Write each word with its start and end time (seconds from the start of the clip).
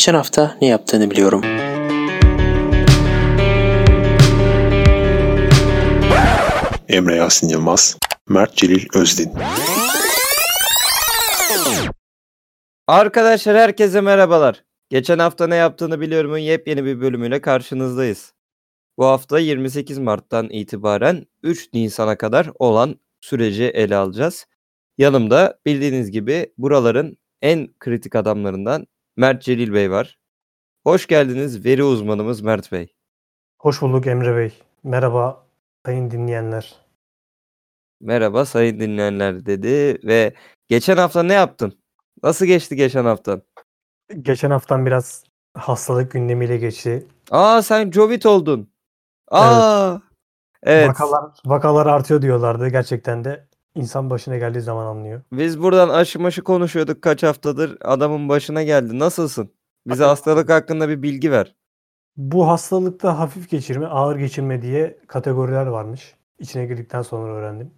Geçen 0.00 0.14
hafta 0.14 0.56
ne 0.60 0.66
yaptığını 0.66 1.10
biliyorum. 1.10 1.42
Emre 6.88 7.16
Yasin 7.16 7.48
Yılmaz, 7.48 7.98
Mert 8.28 8.56
Celil 8.56 8.86
Özdin. 8.94 9.32
Arkadaşlar 12.86 13.56
herkese 13.56 14.00
merhabalar. 14.00 14.64
Geçen 14.90 15.18
hafta 15.18 15.46
ne 15.46 15.56
yaptığını 15.56 16.00
biliyorumun 16.00 16.38
yepyeni 16.38 16.84
bir 16.84 17.00
bölümüyle 17.00 17.40
karşınızdayız. 17.40 18.32
Bu 18.98 19.06
hafta 19.06 19.38
28 19.38 19.98
Mart'tan 19.98 20.50
itibaren 20.50 21.26
3 21.42 21.72
Nisan'a 21.72 22.18
kadar 22.18 22.50
olan 22.58 23.00
süreci 23.20 23.64
ele 23.64 23.96
alacağız. 23.96 24.46
Yanımda 24.98 25.58
bildiğiniz 25.66 26.10
gibi 26.10 26.52
buraların 26.58 27.18
en 27.42 27.68
kritik 27.78 28.16
adamlarından 28.16 28.86
Mert 29.20 29.42
Celil 29.42 29.72
Bey 29.72 29.90
var. 29.90 30.18
Hoş 30.84 31.06
geldiniz 31.06 31.64
veri 31.64 31.84
uzmanımız 31.84 32.40
Mert 32.40 32.72
Bey. 32.72 32.94
Hoş 33.58 33.82
bulduk 33.82 34.06
Emre 34.06 34.36
Bey. 34.36 34.52
Merhaba 34.84 35.46
sayın 35.86 36.10
dinleyenler. 36.10 36.74
Merhaba 38.00 38.44
sayın 38.44 38.80
dinleyenler 38.80 39.46
dedi 39.46 39.98
ve 40.06 40.34
geçen 40.68 40.96
hafta 40.96 41.22
ne 41.22 41.32
yaptın? 41.32 41.78
Nasıl 42.22 42.46
geçti 42.46 42.76
geçen 42.76 43.04
haftan? 43.04 43.42
Geçen 44.22 44.50
haftan 44.50 44.86
biraz 44.86 45.24
hastalık 45.54 46.12
gündemiyle 46.12 46.56
geçti. 46.56 47.06
Aa 47.30 47.62
sen 47.62 47.90
Jovit 47.90 48.26
oldun. 48.26 48.72
Aa. 49.28 49.98
Evet. 50.62 50.88
Vakalar, 50.88 51.30
vakalar 51.46 51.86
artıyor 51.86 52.22
diyorlardı. 52.22 52.68
Gerçekten 52.68 53.24
de 53.24 53.48
insan 53.74 54.10
başına 54.10 54.36
geldiği 54.36 54.60
zaman 54.60 54.86
anlıyor. 54.86 55.22
Biz 55.32 55.62
buradan 55.62 55.88
aşı 55.88 56.20
maşı 56.20 56.42
konuşuyorduk 56.42 57.02
kaç 57.02 57.22
haftadır. 57.22 57.78
Adamın 57.80 58.28
başına 58.28 58.62
geldi. 58.62 58.98
Nasılsın? 58.98 59.52
Bize 59.86 60.04
hastalık 60.04 60.50
hakkında 60.50 60.88
bir 60.88 61.02
bilgi 61.02 61.30
ver. 61.32 61.54
Bu 62.16 62.48
hastalıkta 62.48 63.18
hafif 63.18 63.50
geçirme, 63.50 63.86
ağır 63.86 64.16
geçirme 64.16 64.62
diye 64.62 64.98
kategoriler 65.06 65.66
varmış. 65.66 66.14
İçine 66.38 66.66
girdikten 66.66 67.02
sonra 67.02 67.32
öğrendim. 67.32 67.70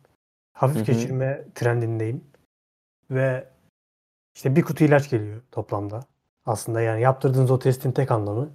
Hafif 0.52 0.76
Hı 0.76 0.80
hı. 0.80 0.84
geçirme 0.84 1.44
trendindeyim. 1.54 2.24
Ve 3.10 3.48
işte 4.34 4.56
bir 4.56 4.62
kutu 4.62 4.84
ilaç 4.84 5.10
geliyor 5.10 5.40
toplamda. 5.52 6.00
Aslında 6.44 6.80
yani 6.80 7.02
yaptırdığınız 7.02 7.50
o 7.50 7.58
testin 7.58 7.92
tek 7.92 8.10
anlamı 8.10 8.50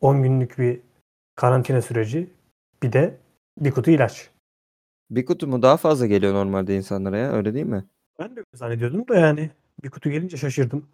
10 0.00 0.22
günlük 0.22 0.58
bir 0.58 0.80
karantina 1.34 1.82
süreci 1.82 2.30
bir 2.82 2.92
de 2.92 3.16
bir 3.58 3.70
kutu 3.70 3.90
ilaç. 3.90 4.30
Bir 5.10 5.26
kutu 5.26 5.46
mu 5.46 5.62
daha 5.62 5.76
fazla 5.76 6.06
geliyor 6.06 6.34
normalde 6.34 6.76
insanlara 6.76 7.18
ya 7.18 7.32
öyle 7.32 7.54
değil 7.54 7.66
mi? 7.66 7.84
Ben 8.18 8.36
de 8.36 8.40
öyle 8.40 8.46
zannediyordum 8.54 9.08
da 9.08 9.14
yani 9.14 9.50
bir 9.82 9.90
kutu 9.90 10.10
gelince 10.10 10.36
şaşırdım. 10.36 10.88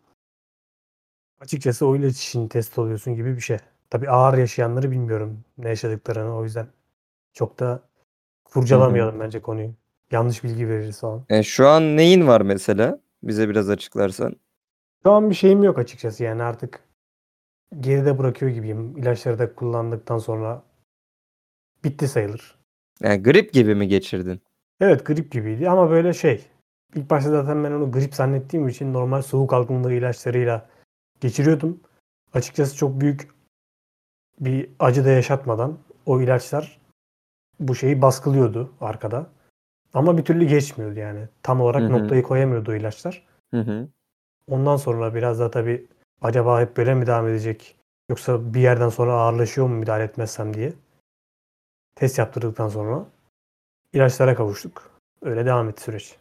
Açıkçası 1.41 1.86
o 1.86 1.96
ilaç 1.96 2.24
için 2.24 2.48
test 2.48 2.78
oluyorsun 2.78 3.14
gibi 3.14 3.36
bir 3.36 3.40
şey. 3.40 3.58
Tabii 3.90 4.10
ağır 4.10 4.38
yaşayanları 4.38 4.90
bilmiyorum 4.90 5.44
ne 5.58 5.68
yaşadıklarını 5.68 6.36
o 6.36 6.44
yüzden 6.44 6.66
çok 7.33 7.58
da 7.58 7.83
kurcalamayalım 8.44 9.20
bence 9.20 9.42
konuyu. 9.42 9.70
Yanlış 10.10 10.44
bilgi 10.44 10.68
veririz 10.68 11.00
falan. 11.00 11.24
E, 11.28 11.42
şu 11.42 11.68
an 11.68 11.96
neyin 11.96 12.27
var 12.27 12.40
mesela? 12.40 13.00
Bize 13.22 13.48
biraz 13.48 13.70
açıklarsan. 13.70 14.36
Şu 15.02 15.10
an 15.12 15.30
bir 15.30 15.34
şeyim 15.34 15.62
yok 15.62 15.78
açıkçası 15.78 16.24
yani 16.24 16.42
artık 16.42 16.80
geride 17.80 18.18
bırakıyor 18.18 18.52
gibiyim. 18.52 18.96
İlaçları 18.96 19.38
da 19.38 19.55
kullandıktan 19.55 20.18
sonra 20.18 20.62
bitti 21.84 22.08
sayılır. 22.08 22.61
Yani 23.00 23.22
grip 23.22 23.52
gibi 23.52 23.74
mi 23.74 23.88
geçirdin? 23.88 24.40
Evet 24.80 25.06
grip 25.06 25.32
gibiydi 25.32 25.70
ama 25.70 25.90
böyle 25.90 26.12
şey. 26.12 26.46
İlk 26.94 27.10
başta 27.10 27.30
zaten 27.30 27.64
ben 27.64 27.72
onu 27.72 27.92
grip 27.92 28.14
zannettiğim 28.14 28.68
için 28.68 28.92
normal 28.92 29.22
soğuk 29.22 29.52
algınlığı 29.52 29.92
ilaçlarıyla 29.92 30.68
geçiriyordum. 31.20 31.80
Açıkçası 32.34 32.77
çok 32.77 33.00
büyük 33.00 33.28
bir 34.40 34.68
acı 34.78 35.05
da 35.05 35.11
yaşatmadan 35.11 35.78
o 36.06 36.20
ilaçlar 36.20 36.80
bu 37.61 37.74
şeyi 37.74 38.02
baskılıyordu 38.02 38.72
arkada. 38.80 39.27
Ama 39.94 40.18
bir 40.18 40.24
türlü 40.24 40.44
geçmiyordu 40.44 40.98
yani. 40.98 41.28
Tam 41.42 41.61
olarak 41.61 41.83
Hı 41.83 41.86
hı. 41.86 41.92
noktayı 41.92 42.22
koyamıyordu 42.22 42.70
o 42.72 42.74
ilaçlar. 42.74 43.27
Hı 43.50 43.61
hı. 43.61 43.88
Ondan 44.48 44.77
sonra 44.77 45.14
biraz 45.14 45.40
da 45.40 45.50
tabii 45.50 45.86
acaba 46.22 46.61
hep 46.61 46.77
böyle 46.77 46.94
mi 46.94 47.06
devam 47.06 47.28
edecek? 47.28 47.77
Yoksa 48.11 48.55
bir 48.55 48.61
yerden 48.61 48.88
sonra 48.88 49.12
ağırlaşıyor 49.12 49.67
mu 49.67 49.74
müdahale 49.74 50.05
etmezsem 50.05 50.55
diye. 50.55 50.72
Test 51.95 52.19
yaptırdıktan 52.19 52.69
sonra 52.69 53.07
ilaçlara 53.92 54.35
kavuştuk. 54.35 54.91
Öyle 55.23 55.47
devam 55.47 55.69
etti 55.69 55.83
süreç. 55.83 56.17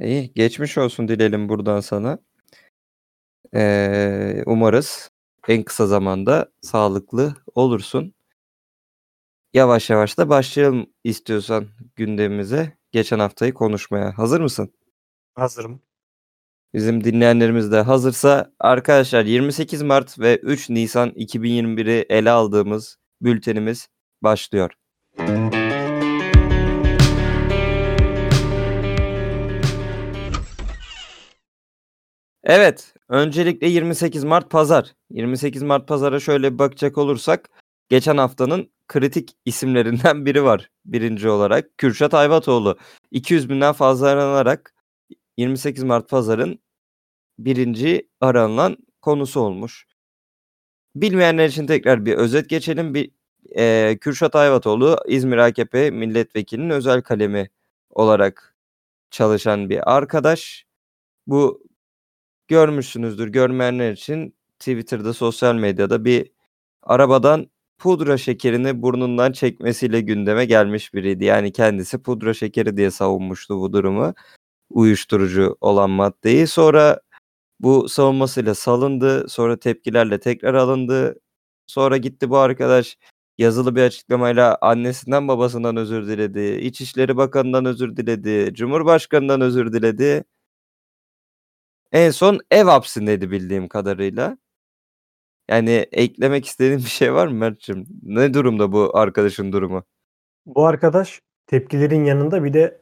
İyi 0.00 0.32
geçmiş 0.34 0.78
olsun 0.78 1.08
dileyelim 1.08 1.48
buradan 1.48 1.80
sana. 1.80 2.18
Ee, 3.54 4.42
umarız 4.46 5.10
en 5.48 5.62
kısa 5.62 5.86
zamanda 5.86 6.52
sağlıklı 6.62 7.34
olursun. 7.54 8.14
Yavaş 9.54 9.90
yavaş 9.90 10.18
da 10.18 10.28
başlayalım 10.28 10.86
istiyorsan 11.04 11.68
gündemimize. 11.96 12.78
Geçen 12.92 13.18
haftayı 13.18 13.54
konuşmaya. 13.54 14.18
Hazır 14.18 14.40
mısın? 14.40 14.72
Hazırım. 15.34 15.80
Bizim 16.74 17.04
dinleyenlerimiz 17.04 17.72
de 17.72 17.80
hazırsa 17.80 18.52
arkadaşlar 18.58 19.24
28 19.24 19.82
Mart 19.82 20.18
ve 20.18 20.36
3 20.36 20.70
Nisan 20.70 21.10
2021'i 21.10 22.06
ele 22.08 22.30
aldığımız 22.30 22.96
bültenimiz 23.22 23.88
başlıyor. 24.24 24.70
Evet, 32.44 32.94
öncelikle 33.08 33.66
28 33.68 34.24
Mart 34.24 34.50
Pazar. 34.50 34.94
28 35.10 35.62
Mart 35.62 35.88
Pazar'a 35.88 36.20
şöyle 36.20 36.52
bir 36.52 36.58
bakacak 36.58 36.98
olursak 36.98 37.50
geçen 37.88 38.16
haftanın 38.16 38.70
kritik 38.88 39.36
isimlerinden 39.44 40.26
biri 40.26 40.44
var 40.44 40.70
birinci 40.84 41.28
olarak. 41.28 41.78
Kürşat 41.78 42.14
Ayvatoğlu 42.14 42.78
200 43.10 43.48
binden 43.50 43.72
fazla 43.72 44.08
aranarak 44.08 44.74
28 45.36 45.84
Mart 45.84 46.08
Pazar'ın 46.08 46.58
birinci 47.38 48.08
aranılan 48.20 48.76
konusu 49.02 49.40
olmuş. 49.40 49.86
Bilmeyenler 50.96 51.48
için 51.48 51.66
tekrar 51.66 52.06
bir 52.06 52.14
özet 52.14 52.48
geçelim. 52.50 52.94
Bir, 52.94 53.10
eee, 53.50 53.98
Kürşat 54.00 54.36
Ayvatoğlu 54.36 54.98
İzmir 55.08 55.36
AKP 55.38 55.90
milletvekilinin 55.90 56.70
özel 56.70 57.02
kalemi 57.02 57.50
olarak 57.90 58.56
çalışan 59.10 59.70
bir 59.70 59.96
arkadaş. 59.96 60.66
Bu 61.26 61.62
görmüşsünüzdür. 62.48 63.28
Görmeyenler 63.28 63.92
için 63.92 64.34
Twitter'da, 64.58 65.12
sosyal 65.12 65.54
medyada 65.54 66.04
bir 66.04 66.30
arabadan 66.82 67.50
pudra 67.78 68.18
şekerini 68.18 68.82
burnundan 68.82 69.32
çekmesiyle 69.32 70.00
gündeme 70.00 70.44
gelmiş 70.44 70.94
biriydi. 70.94 71.24
Yani 71.24 71.52
kendisi 71.52 71.98
pudra 72.02 72.34
şekeri 72.34 72.76
diye 72.76 72.90
savunmuştu 72.90 73.60
bu 73.60 73.72
durumu. 73.72 74.14
Uyuşturucu 74.70 75.56
olan 75.60 75.90
maddeyi. 75.90 76.46
Sonra 76.46 77.00
bu 77.60 77.88
savunmasıyla 77.88 78.54
salındı. 78.54 79.28
Sonra 79.28 79.58
tepkilerle 79.58 80.20
tekrar 80.20 80.54
alındı. 80.54 81.20
Sonra 81.66 81.96
gitti 81.96 82.30
bu 82.30 82.38
arkadaş 82.38 82.98
yazılı 83.38 83.76
bir 83.76 83.82
açıklamayla 83.82 84.58
annesinden 84.60 85.28
babasından 85.28 85.76
özür 85.76 86.06
diledi. 86.06 86.40
İçişleri 86.40 87.16
Bakanı'ndan 87.16 87.64
özür 87.64 87.96
diledi. 87.96 88.54
Cumhurbaşkanı'ndan 88.54 89.40
özür 89.40 89.72
diledi. 89.72 90.24
En 91.92 92.10
son 92.10 92.40
ev 92.50 92.64
hapsindeydi 92.64 93.30
bildiğim 93.30 93.68
kadarıyla. 93.68 94.38
Yani 95.48 95.70
eklemek 95.92 96.46
istediğin 96.46 96.78
bir 96.78 96.84
şey 96.84 97.14
var 97.14 97.26
mı 97.26 97.34
Mert'cim? 97.34 97.86
Ne 98.02 98.34
durumda 98.34 98.72
bu 98.72 98.96
arkadaşın 98.98 99.52
durumu? 99.52 99.84
Bu 100.46 100.66
arkadaş 100.66 101.20
tepkilerin 101.46 102.04
yanında 102.04 102.44
bir 102.44 102.52
de 102.52 102.80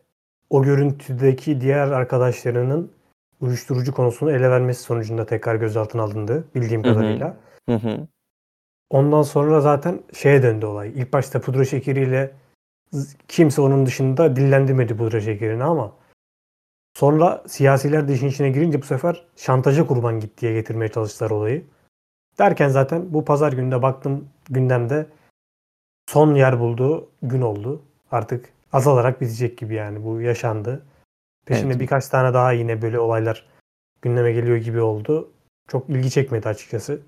o 0.50 0.62
görüntüdeki 0.62 1.60
diğer 1.60 1.88
arkadaşlarının 1.88 2.92
uyuşturucu 3.40 3.94
konusunu 3.94 4.32
ele 4.32 4.50
vermesi 4.50 4.82
sonucunda 4.82 5.26
tekrar 5.26 5.56
gözaltına 5.56 6.02
alındı 6.02 6.44
bildiğim 6.54 6.84
Hı 6.84 6.90
hı. 6.90 6.94
kadarıyla. 6.94 7.36
Hı 7.68 7.74
hı. 7.74 8.08
Ondan 8.92 9.22
sonra 9.22 9.60
zaten 9.60 10.00
şeye 10.14 10.42
döndü 10.42 10.66
olay. 10.66 10.88
İlk 10.88 11.12
başta 11.12 11.40
pudra 11.40 11.64
şekeriyle 11.64 12.32
kimse 13.28 13.62
onun 13.62 13.86
dışında 13.86 14.36
dillendirmedi 14.36 14.96
pudra 14.96 15.20
şekerini 15.20 15.64
ama 15.64 15.92
sonra 16.94 17.42
siyasiler 17.46 18.08
de 18.08 18.12
işin 18.12 18.28
içine 18.28 18.50
girince 18.50 18.82
bu 18.82 18.86
sefer 18.86 19.26
şantaja 19.36 19.86
kurban 19.86 20.20
git 20.20 20.40
diye 20.40 20.52
getirmeye 20.52 20.88
çalıştılar 20.88 21.30
olayı. 21.30 21.64
Derken 22.38 22.68
zaten 22.68 23.14
bu 23.14 23.24
pazar 23.24 23.52
günde 23.52 23.82
baktım 23.82 24.28
gündemde 24.50 25.06
son 26.08 26.34
yer 26.34 26.60
bulduğu 26.60 27.08
gün 27.22 27.40
oldu. 27.40 27.82
Artık 28.10 28.48
azalarak 28.72 29.20
bitecek 29.20 29.58
gibi 29.58 29.74
yani 29.74 30.04
bu 30.04 30.20
yaşandı. 30.20 30.82
Peşinde 31.46 31.72
Evet. 31.72 31.80
birkaç 31.80 32.08
tane 32.08 32.34
daha 32.34 32.52
yine 32.52 32.82
böyle 32.82 32.98
olaylar 32.98 33.46
gündeme 34.02 34.32
geliyor 34.32 34.56
gibi 34.56 34.80
oldu. 34.80 35.30
Çok 35.68 35.90
ilgi 35.90 36.10
çekmedi 36.10 36.48
açıkçası. 36.48 37.02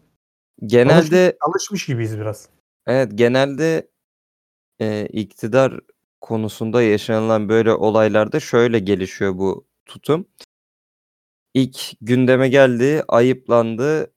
Genelde 0.66 1.36
Alışmış 1.40 1.86
gibiyiz 1.86 2.18
biraz. 2.18 2.48
evet 2.86 3.10
genelde 3.14 3.88
e, 4.80 5.06
iktidar 5.06 5.80
konusunda 6.20 6.82
yaşanılan 6.82 7.48
böyle 7.48 7.72
olaylarda 7.72 8.40
şöyle 8.40 8.78
gelişiyor 8.78 9.38
bu 9.38 9.66
tutum. 9.86 10.26
İlk 11.54 11.92
gündeme 12.00 12.48
geldi, 12.48 13.04
ayıplandı. 13.08 14.12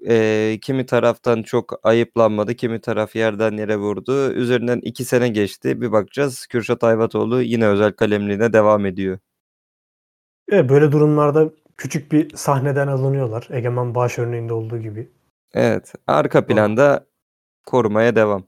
Eee, 0.00 0.58
kimi 0.62 0.86
taraftan 0.86 1.42
çok 1.42 1.80
ayıplanmadı, 1.82 2.54
kimi 2.54 2.80
taraf 2.80 3.16
yerden 3.16 3.56
yere 3.56 3.76
vurdu. 3.76 4.32
Üzerinden 4.32 4.80
2 4.82 5.04
sene 5.04 5.28
geçti. 5.28 5.80
Bir 5.80 5.92
bakacağız 5.92 6.46
Kürşat 6.46 6.84
Ayvatoğlu 6.84 7.42
yine 7.42 7.66
özel 7.66 7.92
kalemliğine 7.92 8.52
devam 8.52 8.86
ediyor. 8.86 9.18
Evet, 10.48 10.70
böyle 10.70 10.92
durumlarda 10.92 11.50
küçük 11.76 12.12
bir 12.12 12.36
sahneden 12.36 12.86
alınıyorlar. 12.88 13.48
Egemen 13.50 13.94
Bağış 13.94 14.18
örneğinde 14.18 14.52
olduğu 14.52 14.78
gibi. 14.78 15.10
Evet, 15.56 15.94
arka 16.06 16.46
planda 16.46 17.06
korumaya 17.66 18.16
devam. 18.16 18.44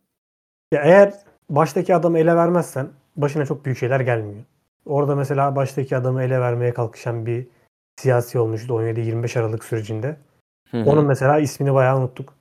Ya 0.72 0.82
eğer 0.82 1.14
baştaki 1.50 1.94
adamı 1.94 2.18
ele 2.18 2.36
vermezsen 2.36 2.88
başına 3.16 3.46
çok 3.46 3.64
büyük 3.64 3.78
şeyler 3.78 4.00
gelmiyor. 4.00 4.44
Orada 4.86 5.14
mesela 5.16 5.56
baştaki 5.56 5.96
adamı 5.96 6.22
ele 6.22 6.40
vermeye 6.40 6.74
kalkışan 6.74 7.26
bir 7.26 7.46
siyasi 7.96 8.38
olmuştu 8.38 8.74
17-25 8.74 9.38
Aralık 9.38 9.64
sürecinde. 9.64 10.16
Hı 10.70 10.76
hı. 10.76 10.90
Onun 10.90 11.06
mesela 11.06 11.38
ismini 11.38 11.74
bayağı 11.74 11.98
unuttuk. 11.98 12.34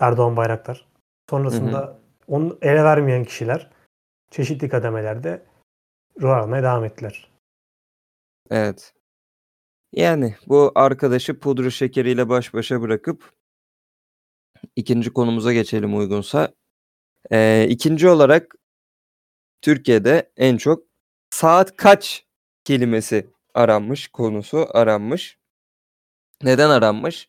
Erdoğan 0.00 0.36
Bayraktar. 0.36 0.86
Sonrasında 1.30 1.98
onu 2.28 2.58
ele 2.62 2.84
vermeyen 2.84 3.24
kişiler 3.24 3.70
çeşitli 4.30 4.68
kademelerde 4.68 5.42
rol 6.22 6.30
almaya 6.30 6.62
devam 6.62 6.84
ettiler. 6.84 7.30
Evet. 8.50 8.94
Yani 9.92 10.34
bu 10.46 10.72
arkadaşı 10.74 11.38
pudra 11.38 11.70
şekeriyle 11.70 12.28
baş 12.28 12.54
başa 12.54 12.82
bırakıp 12.82 13.32
ikinci 14.76 15.10
konumuza 15.12 15.52
geçelim 15.52 15.98
uygunsa. 15.98 16.48
Eee, 17.32 17.66
ikinci 17.70 18.08
olarak 18.10 18.56
Türkiye'de 19.62 20.32
en 20.36 20.56
çok 20.56 20.84
saat 21.30 21.76
kaç 21.76 22.26
kelimesi 22.64 23.30
aranmış, 23.54 24.08
konusu 24.08 24.66
aranmış. 24.74 25.38
Neden 26.42 26.70
aranmış? 26.70 27.28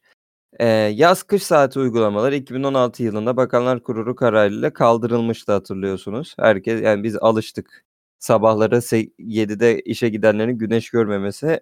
Eee, 0.59 0.68
yaz 0.95 1.24
kış 1.24 1.44
saati 1.44 1.80
uygulamaları 1.80 2.36
2016 2.36 3.03
yılında 3.03 3.38
Bakanlar 3.38 3.83
Kurulu 3.83 4.15
kararıyla 4.15 4.74
kaldırılmıştı 4.74 5.51
hatırlıyorsunuz. 5.51 6.36
Herkes 6.39 6.81
yani 6.83 7.03
biz 7.03 7.18
alıştık. 7.18 7.86
Sabahları 8.19 8.81
se 8.81 9.07
7'de 9.19 9.81
işe 9.81 10.09
gidenlerin 10.09 10.57
güneş 10.59 10.89
görmemesi 10.89 11.59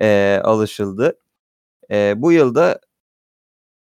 eee, 0.00 0.40
alışıldı. 0.44 1.18
Eee, 1.90 2.14
bu 2.18 2.32
yılda 2.32 2.80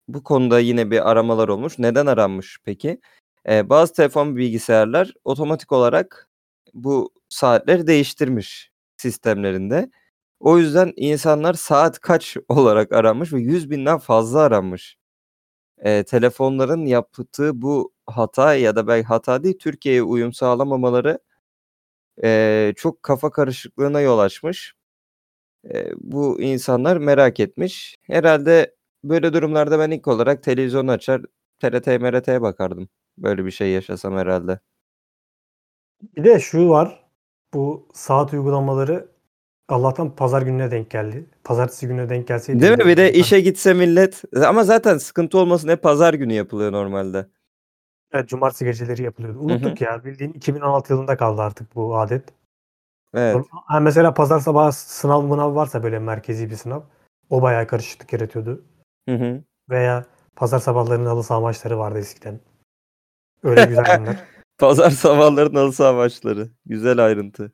bu 0.07 0.23
konuda 0.23 0.59
yine 0.59 0.91
bir 0.91 1.11
aramalar 1.11 1.47
olmuş. 1.47 1.79
Neden 1.79 2.05
aranmış 2.05 2.57
peki? 2.65 2.99
Eee, 3.49 3.69
bazı 3.69 3.93
telefon 3.93 4.35
bilgisayarlar 4.37 5.13
otomatik 5.25 5.71
olarak 5.71 6.29
bu 6.73 7.11
saatleri 7.29 7.87
değiştirmiş 7.87 8.71
sistemlerinde. 8.97 9.91
O 10.39 10.57
yüzden 10.59 10.93
insanlar 10.97 11.53
saat 11.53 11.99
kaç 11.99 12.37
olarak 12.49 12.91
aranmış 12.93 13.33
ve 13.33 13.41
100.000'den 13.41 13.97
fazla 13.97 14.39
aranmış. 14.41 14.97
Eee, 15.85 16.03
telefonların 16.03 16.85
yaptığı 16.85 17.61
bu 17.61 17.93
hata 18.07 18.55
ya 18.55 18.75
da 18.75 18.87
belki 18.87 19.07
hata 19.07 19.43
değil, 19.43 19.59
Türkiye'ye 19.59 20.03
uyum 20.03 20.33
sağlamamaları 20.33 21.19
eee, 22.23 22.73
çok 22.77 23.03
kafa 23.03 23.31
karışıklığına 23.31 24.01
yol 24.01 24.19
açmış. 24.19 24.73
Eee, 25.65 25.93
bu 25.97 26.41
insanlar 26.41 26.97
merak 26.97 27.39
etmiş. 27.39 27.97
Herhalde 28.03 28.74
böyle 29.09 29.33
durumlarda 29.33 29.79
ben 29.79 29.91
ilk 29.91 30.07
olarak 30.07 30.43
televizyonu 30.43 30.91
açar, 30.91 31.21
TRT 31.59 31.87
MRT'ye 31.87 32.41
bakardım. 32.41 32.89
Böyle 33.17 33.45
bir 33.45 33.51
şey 33.51 33.71
yaşasam 33.71 34.17
herhalde. 34.17 34.59
Bir 36.17 36.23
de 36.23 36.39
şu 36.39 36.69
var. 36.69 37.05
Bu 37.53 37.87
saat 37.93 38.33
uygulamaları 38.33 39.07
Allah'tan 39.69 40.15
pazar 40.15 40.41
gününe 40.41 40.71
denk 40.71 40.89
geldi. 40.89 41.29
Pazartesi 41.43 41.87
gününe 41.87 42.09
denk 42.09 42.27
gelseydi 42.27 42.61
Değil 42.61 42.77
mi? 42.77 42.85
Bir 42.85 42.97
de 42.97 43.13
işe 43.13 43.41
gitse 43.41 43.73
millet 43.73 44.23
ama 44.47 44.63
zaten 44.63 44.97
sıkıntı 44.97 45.37
olmasın 45.37 45.69
hep 45.69 45.83
pazar 45.83 46.13
günü 46.13 46.33
yapılıyor 46.33 46.71
normalde. 46.71 47.27
Evet, 48.11 48.29
cumartesi 48.29 48.65
geceleri 48.65 49.03
yapılıyordu. 49.03 49.39
Unuttuk 49.39 49.81
ya. 49.81 50.05
Bildiğin 50.05 50.33
2016 50.33 50.93
yılında 50.93 51.17
kaldı 51.17 51.41
artık 51.41 51.75
bu 51.75 51.97
adet. 51.97 52.23
Evet. 53.13 53.45
Mesela 53.81 54.13
pazar 54.13 54.39
sabahı 54.39 54.73
sınav 54.73 55.21
mınav 55.21 55.55
varsa 55.55 55.83
böyle 55.83 55.99
merkezi 55.99 56.49
bir 56.49 56.55
sınav. 56.55 56.81
O 57.29 57.41
bayağı 57.41 57.67
karışıklık 57.67 58.13
yaratıyordu. 58.13 58.65
Hı 59.09 59.15
hı. 59.15 59.43
Veya 59.69 60.05
pazar 60.35 60.59
sabahlarının 60.59 61.05
halı 61.05 61.23
saha 61.23 61.39
maçları 61.39 61.77
vardı 61.77 61.99
eskiden. 61.99 62.39
Öyle 63.43 63.65
güzel 63.65 63.97
günler. 63.97 64.23
Pazar 64.57 64.89
sabahların 64.89 65.55
halı 65.55 65.73
saha 65.73 65.93
maçları. 65.93 66.49
Güzel 66.65 67.05
ayrıntı. 67.05 67.51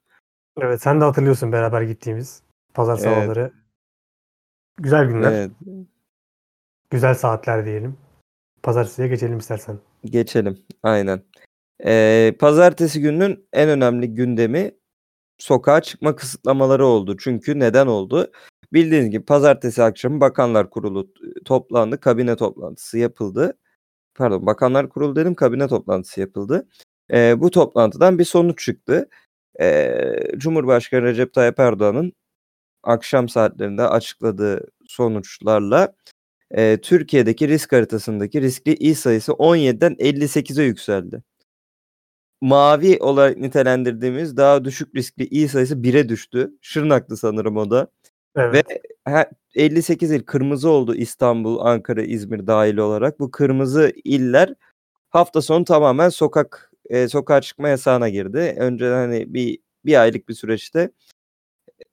Evet 0.61 0.81
sen 0.81 1.01
de 1.01 1.05
hatırlıyorsun 1.05 1.51
beraber 1.51 1.81
gittiğimiz 1.81 2.43
pazar 2.73 2.93
Evet. 2.93 3.03
sabahları. 3.03 3.53
Güzel 4.77 5.05
günler. 5.05 5.31
Evet. 5.31 5.51
Güzel 6.89 7.15
saatler 7.15 7.65
diyelim. 7.65 7.97
Pazartesiye 8.63 9.07
geçelim 9.07 9.37
istersen. 9.37 9.79
Geçelim. 10.05 10.65
Aynen. 10.83 11.23
Eee, 11.85 12.35
pazartesi 12.39 13.01
gününün 13.01 13.47
en 13.53 13.69
önemli 13.69 14.13
gündemi 14.13 14.71
sokağa 15.37 15.81
çıkma 15.81 16.15
kısıtlamaları 16.15 16.85
oldu. 16.85 17.17
Çünkü 17.17 17.59
neden 17.59 17.87
oldu? 17.87 18.31
Bildiğiniz 18.73 19.09
gibi 19.09 19.25
pazartesi 19.25 19.83
akşamı 19.83 20.21
Bakanlar 20.21 20.69
Kurulu 20.69 21.13
t- 21.13 21.19
toplandı. 21.45 21.99
Kabine 21.99 22.35
toplantısı 22.35 22.97
yapıldı. 22.97 23.57
Pardon, 24.15 24.45
Bakanlar 24.45 24.89
Kurulu 24.89 25.15
dedim, 25.15 25.35
kabine 25.35 25.67
toplantısı 25.67 26.21
yapıldı. 26.21 26.67
Eee, 27.13 27.35
bu 27.39 27.51
toplantıdan 27.51 28.19
bir 28.19 28.25
sonuç 28.25 28.65
çıktı. 28.65 29.09
Eee, 29.59 30.31
Cumhurbaşkanı 30.37 31.03
Recep 31.03 31.33
Tayyip 31.33 31.59
Erdoğan'ın 31.59 32.13
akşam 32.83 33.29
saatlerinde 33.29 33.83
açıkladığı 33.87 34.67
sonuçlarla 34.87 35.95
eee, 36.57 36.81
Türkiye'deki 36.81 37.47
risk 37.49 37.73
haritasındaki 37.73 38.41
riskli 38.41 38.73
il 38.75 38.95
sayısı 38.95 39.33
17'den 39.33 39.95
58'e 39.99 40.63
yükseldi. 40.65 41.23
Mavi 42.41 42.97
olarak 42.99 43.37
nitelendirdiğimiz 43.37 44.37
daha 44.37 44.65
düşük 44.65 44.95
riskli 44.95 45.23
il 45.25 45.47
sayısı 45.47 45.83
1'e 45.83 46.09
düştü. 46.09 46.51
Şırnak'tı 46.61 47.17
sanırım 47.17 47.57
o 47.57 47.71
da. 47.71 47.87
Evet. 48.35 48.53
Ve 48.69 48.79
he 49.11 49.25
58 49.55 50.11
il 50.11 50.23
kırmızı 50.23 50.69
oldu 50.69 50.95
İstanbul, 50.95 51.59
Ankara, 51.59 52.01
İzmir 52.03 52.47
dahil 52.47 52.77
olarak. 52.77 53.19
Bu 53.19 53.31
kırmızı 53.31 53.91
iller 54.03 54.53
hafta 55.09 55.41
sonu 55.41 55.65
tamamen 55.65 56.09
sokak 56.09 56.71
eee, 56.89 57.07
sokağa 57.07 57.41
çıkma 57.41 57.69
yasağına 57.69 58.09
girdi. 58.09 58.55
Önceden 58.59 58.95
hani 58.97 59.33
bir 59.33 59.59
bir 59.85 60.01
aylık 60.01 60.29
bir 60.29 60.33
süreçte 60.33 60.91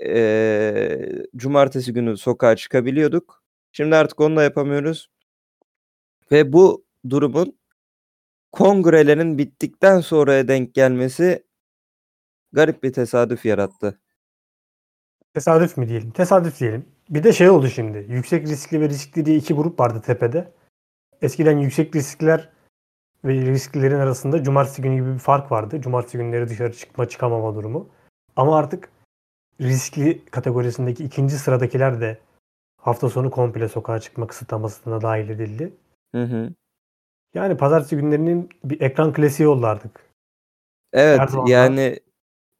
eee, 0.00 1.26
cumartesi 1.36 1.92
günü 1.92 2.16
sokağa 2.16 2.56
çıkabiliyorduk. 2.56 3.42
Şimdi 3.72 3.96
artık 3.96 4.20
onu 4.20 4.36
da 4.36 4.42
yapamıyoruz. 4.42 5.08
Ve 6.32 6.52
bu 6.52 6.84
durumun 7.10 7.58
kongrelerin 8.52 9.38
bittikten 9.38 10.00
sonraya 10.00 10.48
denk 10.48 10.74
gelmesi 10.74 11.44
garip 12.52 12.82
bir 12.82 12.92
tesadüf 12.92 13.44
yarattı. 13.46 14.00
Tesadüf 15.34 15.76
mü 15.76 15.88
diyelim? 15.88 16.10
Tesadüf 16.10 16.60
diyelim. 16.60 16.84
Bir 17.10 17.22
de 17.22 17.32
şey 17.32 17.50
oldu 17.50 17.68
şimdi. 17.68 18.06
Yüksek 18.08 18.46
riskli 18.46 18.80
ve 18.80 18.88
riskli 18.88 19.24
diye 19.24 19.36
iki 19.36 19.54
grup 19.54 19.80
vardı 19.80 20.02
tepede. 20.06 20.52
Eskiden 21.22 21.58
yüksek 21.58 21.96
riskliler 21.96 22.48
ve 23.24 23.32
risklilerin 23.34 23.98
arasında 23.98 24.42
cumartesi 24.42 24.82
günü 24.82 24.94
gibi 24.94 25.14
bir 25.14 25.18
fark 25.18 25.52
vardı. 25.52 25.80
Cumartesi 25.80 26.18
günleri 26.18 26.48
dışarı 26.48 26.72
çıkma 26.72 27.08
çıkamama 27.08 27.54
durumu. 27.54 27.88
Ama 28.36 28.58
artık 28.58 28.90
riskli 29.60 30.24
kategorisindeki 30.24 31.04
ikinci 31.04 31.38
sıradakiler 31.38 32.00
de 32.00 32.18
hafta 32.80 33.08
sonu 33.10 33.30
komple 33.30 33.68
sokağa 33.68 34.00
çıkma 34.00 34.26
kısıtlamasına 34.26 35.00
dahil 35.00 35.28
edildi. 35.28 35.72
Hı 36.14 36.22
hı. 36.22 36.50
Yani 37.34 37.56
pazartesi 37.56 37.96
günlerinin 37.96 38.48
bir 38.64 38.80
ekran 38.80 39.12
klasiği 39.12 39.48
oldu 39.48 39.66
artık. 39.66 40.08
Evet, 40.92 41.30
yani 41.46 42.00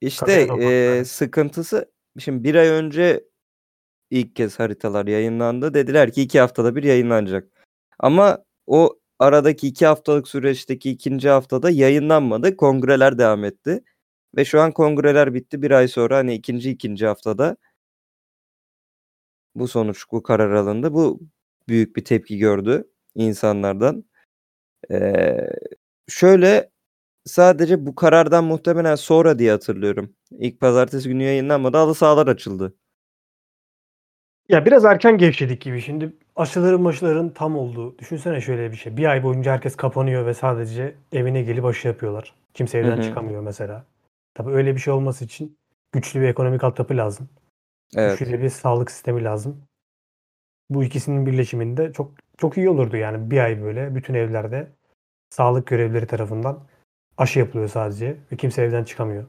işte 0.01 0.47
eee, 0.47 1.05
sıkıntısı 1.05 1.91
şimdi 2.19 2.45
bir 2.45 2.55
ay 2.55 2.69
önce 2.69 3.25
ilk 4.11 4.37
kez 4.37 4.61
haritalar 4.61 5.07
yayınlandı. 5.07 5.75
Dediler 5.75 6.13
ki 6.13 6.23
2 6.23 6.41
haftada 6.41 6.77
bir 6.77 6.83
yayınlanacak. 6.83 7.49
Ama 8.01 8.45
o 8.67 8.99
aradaki 9.19 9.69
2 9.69 9.87
haftalık 9.87 10.29
süreçteki 10.29 10.91
ikinci 10.91 11.29
haftada 11.29 11.71
yayınlanmadı. 11.71 12.57
Kongreler 12.57 13.19
devam 13.19 13.45
etti. 13.45 13.85
Ve 14.37 14.45
şu 14.45 14.61
an 14.61 14.73
kongreler 14.73 15.35
bitti. 15.35 15.63
Bir 15.63 15.71
ay 15.71 15.89
sonra 15.89 16.17
hani 16.19 16.35
ikinci 16.35 16.71
ikinci 16.71 17.07
haftada 17.07 17.57
bu 19.55 19.69
sonuç, 19.69 20.05
bu 20.13 20.23
karar 20.23 20.51
alındı. 20.53 20.95
Bu 20.95 21.21
büyük 21.69 21.97
bir 21.97 22.05
tepki 22.05 22.39
gördü 22.39 22.85
insanlardan. 23.15 24.05
Eee, 24.91 25.51
şöyle 26.09 26.71
sadece 27.29 27.87
bu 27.87 27.95
karardan 27.95 28.45
muhtemelen 28.45 28.95
sonra 28.95 29.39
diye 29.39 29.51
hatırlıyorum. 29.51 30.15
İlk 30.31 30.61
pazartesi 30.61 31.09
günü 31.09 31.23
yayınlanmadı. 31.23 31.77
Halı 31.77 31.95
sahalar 31.95 32.27
açıldı. 32.27 32.75
Ya 34.49 34.67
biraz 34.67 34.85
erken 34.85 35.19
gevşedik 35.19 35.61
gibi. 35.61 35.81
Şimdi 35.81 36.13
aşıların 36.37 36.81
maşıların 36.81 37.31
tam 37.31 37.57
olduğu. 37.57 37.99
Düşünsene 37.99 38.41
şöyle 38.41 38.71
bir 38.71 38.77
şey. 38.77 38.97
Bir 38.97 39.05
ay 39.05 39.23
boyunca 39.23 39.53
herkes 39.53 39.77
kapanıyor 39.77 40.27
ve 40.27 40.35
sadece 40.35 40.95
evine 41.13 41.43
gelip 41.43 41.65
aşı 41.65 41.89
yapıyorlar. 41.89 42.35
Kimse 42.55 42.79
evden 42.79 42.97
hı. 42.97 43.03
çıkamıyor 43.03 43.43
mesela. 43.43 43.85
Tabii 44.35 44.51
öyle 44.51 44.75
bir 44.75 44.81
şey 44.81 44.93
olması 44.93 45.25
için 45.25 45.59
güçlü 45.93 46.21
bir 46.21 46.29
ekonomik 46.29 46.65
altyapı 46.65 46.97
lazım. 46.97 47.29
Evet. 47.97 48.19
Güçlü 48.19 48.43
bir 48.43 48.49
sağlık 48.49 48.91
sistemi 48.91 49.25
lazım. 49.25 49.63
Bu 50.71 50.85
ikisinin 50.85 51.27
birleşiminde 51.27 51.93
çok 51.93 52.13
çok 52.39 52.57
iyi 52.57 52.69
olurdu 52.71 52.97
yani 52.97 53.31
bir 53.31 53.39
ay 53.39 53.63
böyle 53.63 53.95
bütün 53.95 54.15
evlerde 54.15 54.73
sağlık 55.31 55.67
görevlileri 55.67 56.07
tarafından 56.07 56.65
aşı 57.19 57.39
yapılıyor 57.39 57.69
sadece 57.69 58.17
ve 58.33 58.37
kimse 58.37 58.63
evden 58.63 58.85
çıkamıyor. 58.85 59.25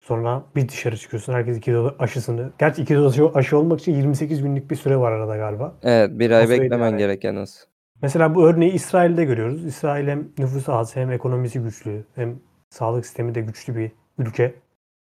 Sonra 0.00 0.44
bir 0.56 0.68
dışarı 0.68 0.96
çıkıyorsun. 0.96 1.32
Herkes 1.32 1.56
iki 1.58 1.72
doz 1.74 1.92
aşısını. 1.98 2.52
Gerçi 2.58 2.82
iki 2.82 2.94
doz 2.94 3.12
aşı, 3.12 3.28
aşı 3.28 3.58
olmak 3.58 3.80
için 3.80 3.94
28 3.94 4.42
günlük 4.42 4.70
bir 4.70 4.76
süre 4.76 4.96
var 4.96 5.12
arada 5.12 5.36
galiba. 5.36 5.74
Evet 5.82 6.10
bir 6.18 6.30
ay 6.30 6.46
süreyi 6.46 6.60
beklemen 6.60 6.92
idare- 6.92 6.98
gereken 6.98 7.36
az. 7.36 7.66
Mesela 8.02 8.34
bu 8.34 8.46
örneği 8.46 8.72
İsrail'de 8.72 9.24
görüyoruz. 9.24 9.64
İsrail 9.64 10.08
hem 10.08 10.28
nüfusu 10.38 10.72
az 10.72 10.96
hem 10.96 11.10
ekonomisi 11.12 11.60
güçlü 11.60 12.04
hem 12.14 12.40
sağlık 12.70 13.06
sistemi 13.06 13.34
de 13.34 13.40
güçlü 13.40 13.76
bir 13.76 13.92
ülke. 14.18 14.54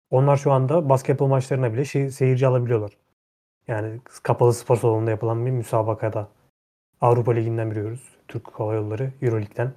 Onlar 0.10 0.38
şu 0.38 0.52
anda 0.52 0.90
basketbol 0.90 1.28
maçlarına 1.28 1.74
bile 1.74 1.86
şey, 1.86 2.10
seyirci 2.10 2.48
alabiliyorlar. 2.48 2.92
Yani 3.68 4.00
kapalı 4.24 4.54
spor 4.54 4.76
salonunda 4.76 5.12
yapılan 5.12 5.46
bir 5.46 5.52
müsabakada. 5.52 6.28
Avrupa 7.02 7.32
Ligi'nden 7.32 7.72
biliyoruz. 7.72 8.04
Türk 8.28 8.48
Hava 8.60 8.74
Yolları 8.74 9.12
Euroleague'den. 9.22 9.72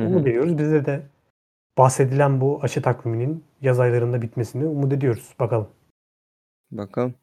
Umut 0.00 0.26
ediyoruz. 0.26 0.58
Bize 0.58 0.86
de 0.86 1.02
bahsedilen 1.78 2.40
bu 2.40 2.60
aşı 2.62 2.82
takviminin 2.82 3.44
yaz 3.62 3.80
aylarında 3.80 4.22
bitmesini 4.22 4.66
umut 4.66 4.92
ediyoruz. 4.92 5.34
Bakalım. 5.40 5.68
Bakalım. 6.70 7.14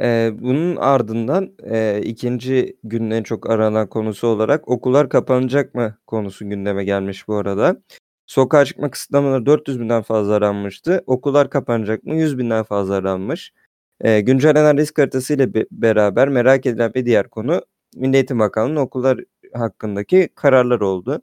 Ee, 0.00 0.32
bunun 0.40 0.76
ardından 0.76 1.52
e, 1.64 2.00
ikinci 2.04 2.76
günün 2.84 3.22
çok 3.22 3.50
aranan 3.50 3.88
konusu 3.88 4.26
olarak 4.26 4.68
okullar 4.68 5.08
kapanacak 5.08 5.74
mı 5.74 5.98
konusu 6.06 6.48
gündeme 6.48 6.84
gelmiş 6.84 7.28
bu 7.28 7.36
arada. 7.36 7.82
Sokağa 8.26 8.64
çıkma 8.64 8.90
kısıtlamaları 8.90 9.46
400 9.46 9.80
binden 9.80 10.02
fazla 10.02 10.34
aranmıştı. 10.34 11.04
Okullar 11.06 11.50
kapanacak 11.50 12.04
mı 12.04 12.14
100 12.14 12.38
binden 12.38 12.62
fazla 12.64 12.94
aranmış. 12.94 13.52
Ee, 14.00 14.20
güncellenen 14.20 14.76
risk 14.76 14.98
haritası 14.98 15.34
ile 15.34 15.54
be- 15.54 15.66
beraber 15.70 16.28
merak 16.28 16.66
edilen 16.66 16.94
bir 16.94 17.06
diğer 17.06 17.28
konu 17.28 17.62
Milli 17.96 18.16
Eğitim 18.16 18.38
Bakanlığı'nın 18.38 18.76
okullar 18.80 19.20
hakkındaki 19.54 20.28
kararlar 20.34 20.80
oldu. 20.80 21.22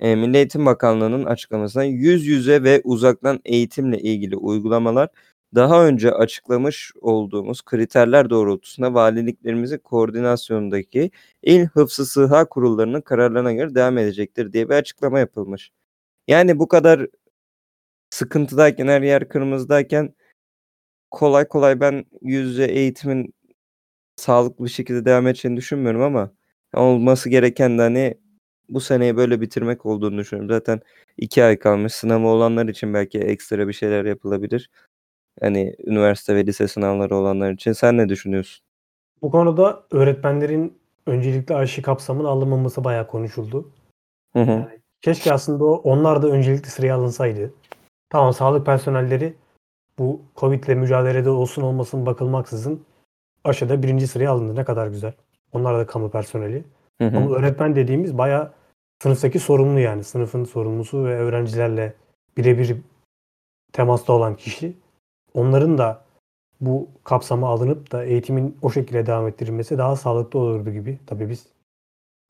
Ee, 0.00 0.16
Milli 0.16 0.36
Eğitim 0.36 0.66
Bakanlığı'nın 0.66 1.24
açıklamasında 1.24 1.84
yüz 1.84 2.26
yüze 2.26 2.62
ve 2.62 2.80
uzaktan 2.84 3.40
eğitimle 3.44 3.98
ilgili 4.00 4.36
uygulamalar 4.36 5.08
daha 5.54 5.86
önce 5.86 6.12
açıklamış 6.12 6.92
olduğumuz 7.00 7.62
kriterler 7.62 8.30
doğrultusunda 8.30 8.94
valiliklerimizin 8.94 9.78
koordinasyonundaki 9.78 11.10
il 11.42 11.66
hıfzı 11.66 12.06
sıha 12.06 12.44
kurullarının 12.48 13.00
kararlarına 13.00 13.52
göre 13.52 13.74
devam 13.74 13.98
edecektir 13.98 14.52
diye 14.52 14.68
bir 14.68 14.74
açıklama 14.74 15.18
yapılmış. 15.18 15.70
Yani 16.28 16.58
bu 16.58 16.68
kadar 16.68 17.06
sıkıntıdayken 18.10 18.88
her 18.88 19.02
yer 19.02 19.28
kırmızıdayken 19.28 20.14
kolay 21.10 21.48
kolay 21.48 21.80
ben 21.80 22.04
yüz 22.22 22.50
yüze 22.50 22.64
eğitimin 22.64 23.34
sağlıklı 24.16 24.64
bir 24.64 24.70
şekilde 24.70 25.04
devam 25.04 25.26
edeceğini 25.26 25.56
düşünmüyorum 25.56 26.02
ama 26.02 26.32
olması 26.74 27.30
gereken 27.30 27.78
de 27.78 27.82
hani 27.82 28.18
bu 28.68 28.80
seneyi 28.80 29.16
böyle 29.16 29.40
bitirmek 29.40 29.86
olduğunu 29.86 30.18
düşünüyorum. 30.18 30.50
Zaten 30.50 30.80
iki 31.16 31.44
ay 31.44 31.58
kalmış. 31.58 31.92
Sınavı 31.92 32.26
olanlar 32.26 32.68
için 32.68 32.94
belki 32.94 33.18
ekstra 33.18 33.68
bir 33.68 33.72
şeyler 33.72 34.04
yapılabilir. 34.04 34.70
Hani 35.40 35.74
üniversite 35.84 36.34
ve 36.34 36.46
lise 36.46 36.68
sınavları 36.68 37.16
olanlar 37.16 37.52
için. 37.52 37.72
Sen 37.72 37.98
ne 37.98 38.08
düşünüyorsun? 38.08 38.64
Bu 39.22 39.30
konuda 39.30 39.84
öğretmenlerin 39.90 40.78
öncelikli 41.06 41.54
aşı 41.54 41.82
kapsamına 41.82 42.28
alınmaması 42.28 42.84
bayağı 42.84 43.06
konuşuldu. 43.06 43.70
Hı 44.32 44.42
hı. 44.42 44.68
Keşke 45.02 45.32
aslında 45.32 45.64
o, 45.64 45.72
onlar 45.74 46.22
da 46.22 46.28
öncelikli 46.28 46.68
sıraya 46.68 46.96
alınsaydı. 46.96 47.54
Tamam 48.10 48.32
sağlık 48.32 48.66
personelleri 48.66 49.34
bu 49.98 50.22
Covid 50.36 50.64
ile 50.64 50.74
mücadelede 50.74 51.30
olsun 51.30 51.62
olmasın 51.62 52.06
bakılmaksızın 52.06 52.84
aşıda 53.44 53.82
birinci 53.82 54.06
sıraya 54.06 54.30
alındı. 54.30 54.56
Ne 54.56 54.64
kadar 54.64 54.86
güzel. 54.86 55.12
Onlar 55.52 55.78
da 55.78 55.86
kamu 55.86 56.10
personeli. 56.10 56.64
Hı 57.00 57.08
hı. 57.08 57.16
Ama 57.16 57.30
öğretmen 57.30 57.76
dediğimiz 57.76 58.18
bayağı 58.18 58.52
sınıftaki 59.02 59.38
sorumlu 59.38 59.80
yani. 59.80 60.04
Sınıfın 60.04 60.44
sorumlusu 60.44 61.04
ve 61.04 61.16
öğrencilerle 61.16 61.94
birebir 62.36 62.76
temasta 63.72 64.12
olan 64.12 64.36
kişi. 64.36 64.76
Onların 65.34 65.78
da 65.78 66.04
bu 66.60 66.88
kapsama 67.04 67.48
alınıp 67.48 67.92
da 67.92 68.04
eğitimin 68.04 68.56
o 68.62 68.70
şekilde 68.70 69.06
devam 69.06 69.28
ettirilmesi 69.28 69.78
daha 69.78 69.96
sağlıklı 69.96 70.38
olurdu 70.38 70.72
gibi. 70.72 70.98
Tabii 71.06 71.30
biz 71.30 71.46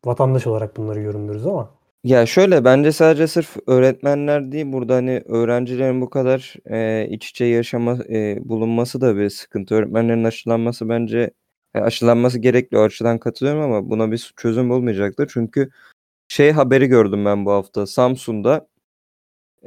vatandaş 0.04 0.47
olarak 0.47 0.76
bunları 0.76 1.00
yorumluyoruz 1.00 1.47
ama 1.47 1.71
Ya 2.04 2.26
şöyle 2.26 2.64
bence 2.64 2.92
sadece 2.92 3.26
sırf 3.26 3.56
öğretmenler 3.66 4.52
değil 4.52 4.73
burada 4.73 4.94
hani 4.94 5.23
öğrencilerin 5.26 6.00
bu 6.00 6.11
kadar 6.11 6.54
e, 6.71 7.09
iç 7.09 7.30
içe 7.30 7.44
yaşama 7.44 7.99
e, 8.09 8.49
bulunması 8.49 9.00
da 9.00 9.16
bir 9.16 9.30
sıkıntı. 9.30 9.75
Öğretmenlerin 9.75 10.25
aşılanması 10.25 10.88
bence 10.88 11.30
e, 11.75 11.78
aşılanması 11.78 12.38
gerekli 12.38 12.78
o 12.78 12.83
açıdan 12.83 13.19
katılıyorum 13.19 13.62
ama 13.62 13.90
buna 13.90 14.12
bir 14.12 14.33
çözüm 14.37 14.71
bulmayacaktır. 14.71 15.31
Çünkü 15.35 15.71
şey 16.28 16.52
haberi 16.52 16.87
gördüm 16.87 17.25
ben 17.25 17.47
bu 17.47 17.52
hafta 17.52 17.87
Samsun'da 17.87 18.69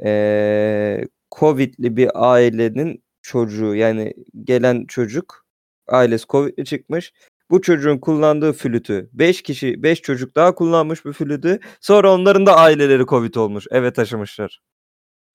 e, 0.04 1.04
Covid'li 1.38 1.96
bir 1.96 2.10
ailenin 2.14 3.02
çocuğu 3.22 3.74
yani 3.74 4.14
gelen 4.44 4.84
çocuk 4.86 5.46
ailesi 5.88 6.26
Covid'li 6.26 6.64
çıkmış. 6.64 7.12
Bu 7.50 7.62
çocuğun 7.62 7.98
kullandığı 7.98 8.52
flütü 8.52 9.10
5 9.12 9.42
kişi 9.42 9.82
5 9.82 10.02
çocuk 10.02 10.36
daha 10.36 10.54
kullanmış 10.54 11.04
bu 11.04 11.12
flütü. 11.12 11.60
Sonra 11.80 12.12
onların 12.14 12.46
da 12.46 12.56
aileleri 12.56 13.06
Covid 13.06 13.34
olmuş. 13.34 13.66
Eve 13.70 13.92
taşımışlar. 13.92 14.60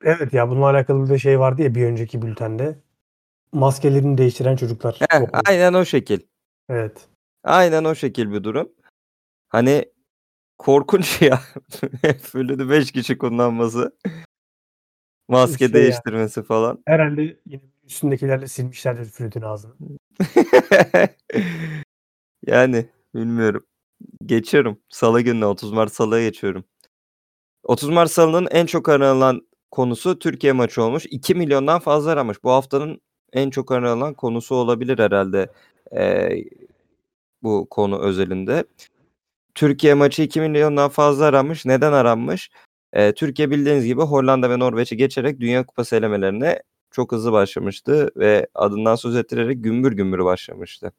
evet 0.04 0.34
ya 0.34 0.50
bununla 0.50 0.66
alakalı 0.70 1.06
bir 1.06 1.10
de 1.10 1.20
şey 1.20 1.40
vardı 1.40 1.62
ya 1.62 1.76
bir 1.76 1.86
önceki 1.86 2.22
bültende. 2.22 2.80
Maskelerini 3.52 4.18
değiştiren 4.18 4.56
çocuklar. 4.56 5.00
Heh, 5.10 5.22
aynen 5.46 5.74
o 5.74 5.86
şekil. 5.86 6.20
Evet. 6.70 7.08
Aynen 7.44 7.84
o 7.84 7.96
şekil 7.96 8.32
bir 8.32 8.44
durum. 8.44 8.72
Hani 9.50 9.86
korkunç 10.58 11.22
ya. 11.22 11.40
flütü 12.22 12.70
5 12.70 12.92
kişi 12.92 13.18
kullanması. 13.18 13.98
Maske 15.28 15.58
Şey 15.58 15.68
ya. 15.68 15.74
değiştirmesi 15.74 16.44
falan. 16.44 16.84
Herhalde 16.88 17.40
yine 17.46 17.62
üstündekilerle 17.84 18.48
silmişlerdir 18.48 19.06
flütün 19.06 19.42
ağzını. 19.42 19.74
yani 22.48 22.90
bilmiyorum. 23.16 23.66
Geçiyorum. 24.26 24.80
Salı 24.90 25.22
gününe 25.22 25.46
30 25.46 25.72
Mart 25.72 25.94
Salı'ya 25.94 26.30
geçiyorum. 26.30 26.64
30 27.64 27.90
Mart 27.90 28.12
Salı'nın 28.12 28.48
en 28.52 28.66
çok 28.66 28.90
aranan 28.90 29.48
konusu 29.72 30.20
Türkiye 30.20 30.54
maçı 30.54 30.84
olmuş. 30.84 31.06
2 31.10 31.36
milyondan 31.36 31.80
fazla 31.80 32.12
aramış. 32.12 32.44
Bu 32.44 32.52
haftanın 32.52 33.02
en 33.34 33.50
çok 33.50 33.72
aranan 33.72 34.14
konusu 34.14 34.56
olabilir 34.56 35.00
herhalde 35.00 35.52
eee, 35.94 36.46
bu 37.44 37.68
konu 37.70 38.00
özelinde. 38.00 38.64
Türkiye 39.56 39.94
maçı 39.94 40.22
2 40.24 40.42
milyondan 40.42 40.90
fazla 40.90 41.26
aranmış. 41.26 41.66
Neden 41.66 41.94
aranmış? 41.94 42.52
Eee, 42.96 43.14
Türkiye 43.14 43.52
bildiğiniz 43.52 43.86
gibi 43.86 44.02
Hollanda 44.02 44.50
ve 44.50 44.60
Norveç'i 44.60 44.98
geçerek 44.98 45.40
Dünya 45.40 45.66
Kupası 45.66 45.96
elemelerine 45.96 46.64
çok 46.92 47.12
hızlı 47.12 47.32
başlamıştı 47.32 48.12
ve 48.18 48.48
adından 48.56 48.96
söz 48.96 49.16
ettirerek 49.16 49.64
gümbür 49.64 49.92
gümbür 49.94 50.26
başlamıştı. 50.26 50.94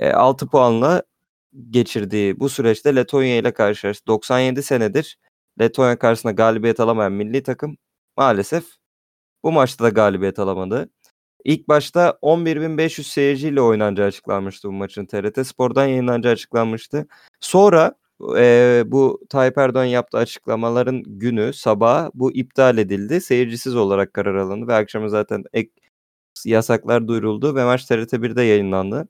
E, 0.00 0.10
6 0.12 0.48
puanla 0.48 1.02
geçirdiği 1.70 2.40
bu 2.40 2.48
süreçte 2.48 2.96
Letonya 2.96 3.36
ile 3.38 3.52
karşılaştı. 3.54 4.06
97 4.06 4.62
senedir 4.62 5.18
Letonya 5.60 5.98
karşısında 5.98 6.32
galibiyet 6.32 6.80
alamayan 6.80 7.12
milli 7.12 7.42
takım 7.42 7.76
maalesef 8.16 8.64
bu 9.44 9.52
maçta 9.52 9.84
da 9.84 9.88
galibiyet 9.88 10.38
alamadı. 10.38 10.90
İlk 11.44 11.68
başta 11.68 12.18
11.500 12.22 13.02
seyirciyle 13.02 13.60
oynanacağı 13.60 14.06
açıklanmıştı 14.06 14.68
bu 14.68 14.72
maçın. 14.72 15.06
TRT 15.06 15.46
Spor'dan 15.46 15.86
yayınlanacağı 15.86 16.32
açıklanmıştı. 16.32 17.06
Sonra 17.40 17.94
e, 18.38 18.82
bu 18.86 19.20
Tayyip 19.28 19.58
Erdoğan 19.58 19.84
yaptığı 19.84 20.18
açıklamaların 20.18 21.02
günü 21.06 21.52
sabah 21.52 22.10
bu 22.14 22.32
iptal 22.32 22.78
edildi. 22.78 23.20
Seyircisiz 23.20 23.76
olarak 23.76 24.14
karar 24.14 24.34
alındı 24.34 24.66
ve 24.66 24.74
akşamı 24.74 25.10
zaten 25.10 25.44
ek 25.52 25.70
yasaklar 26.44 27.08
duyuruldu 27.08 27.54
ve 27.54 27.64
maç 27.64 27.84
TRT 27.84 28.12
1'de 28.12 28.42
yayınlandı. 28.42 29.08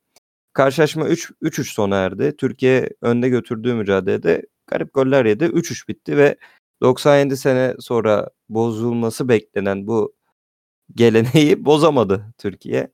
Karşılaşma 0.52 1.08
3 1.08 1.32
3-3 1.42 1.72
sona 1.72 1.96
erdi. 1.96 2.37
Türkiye 2.37 2.90
önde 3.02 3.28
götürdüğü 3.28 3.75
mücadelede 3.75 4.46
garip 4.66 4.94
goller 4.94 5.25
yedi. 5.25 5.44
3-3 5.44 5.88
bitti 5.88 6.16
ve 6.16 6.37
97 6.82 7.37
sene 7.37 7.75
sonra 7.80 8.30
bozulması 8.49 9.28
beklenen 9.28 9.87
bu 9.87 10.14
geleneği 10.97 11.64
bozamadı 11.64 12.35
Türkiye. 12.38 12.92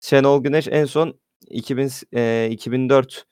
Şenol 0.00 0.42
Güneş 0.42 0.68
en 0.68 0.84
son 0.84 1.20
2000, 1.50 1.90
e, 2.14 2.48
2004 2.50 3.26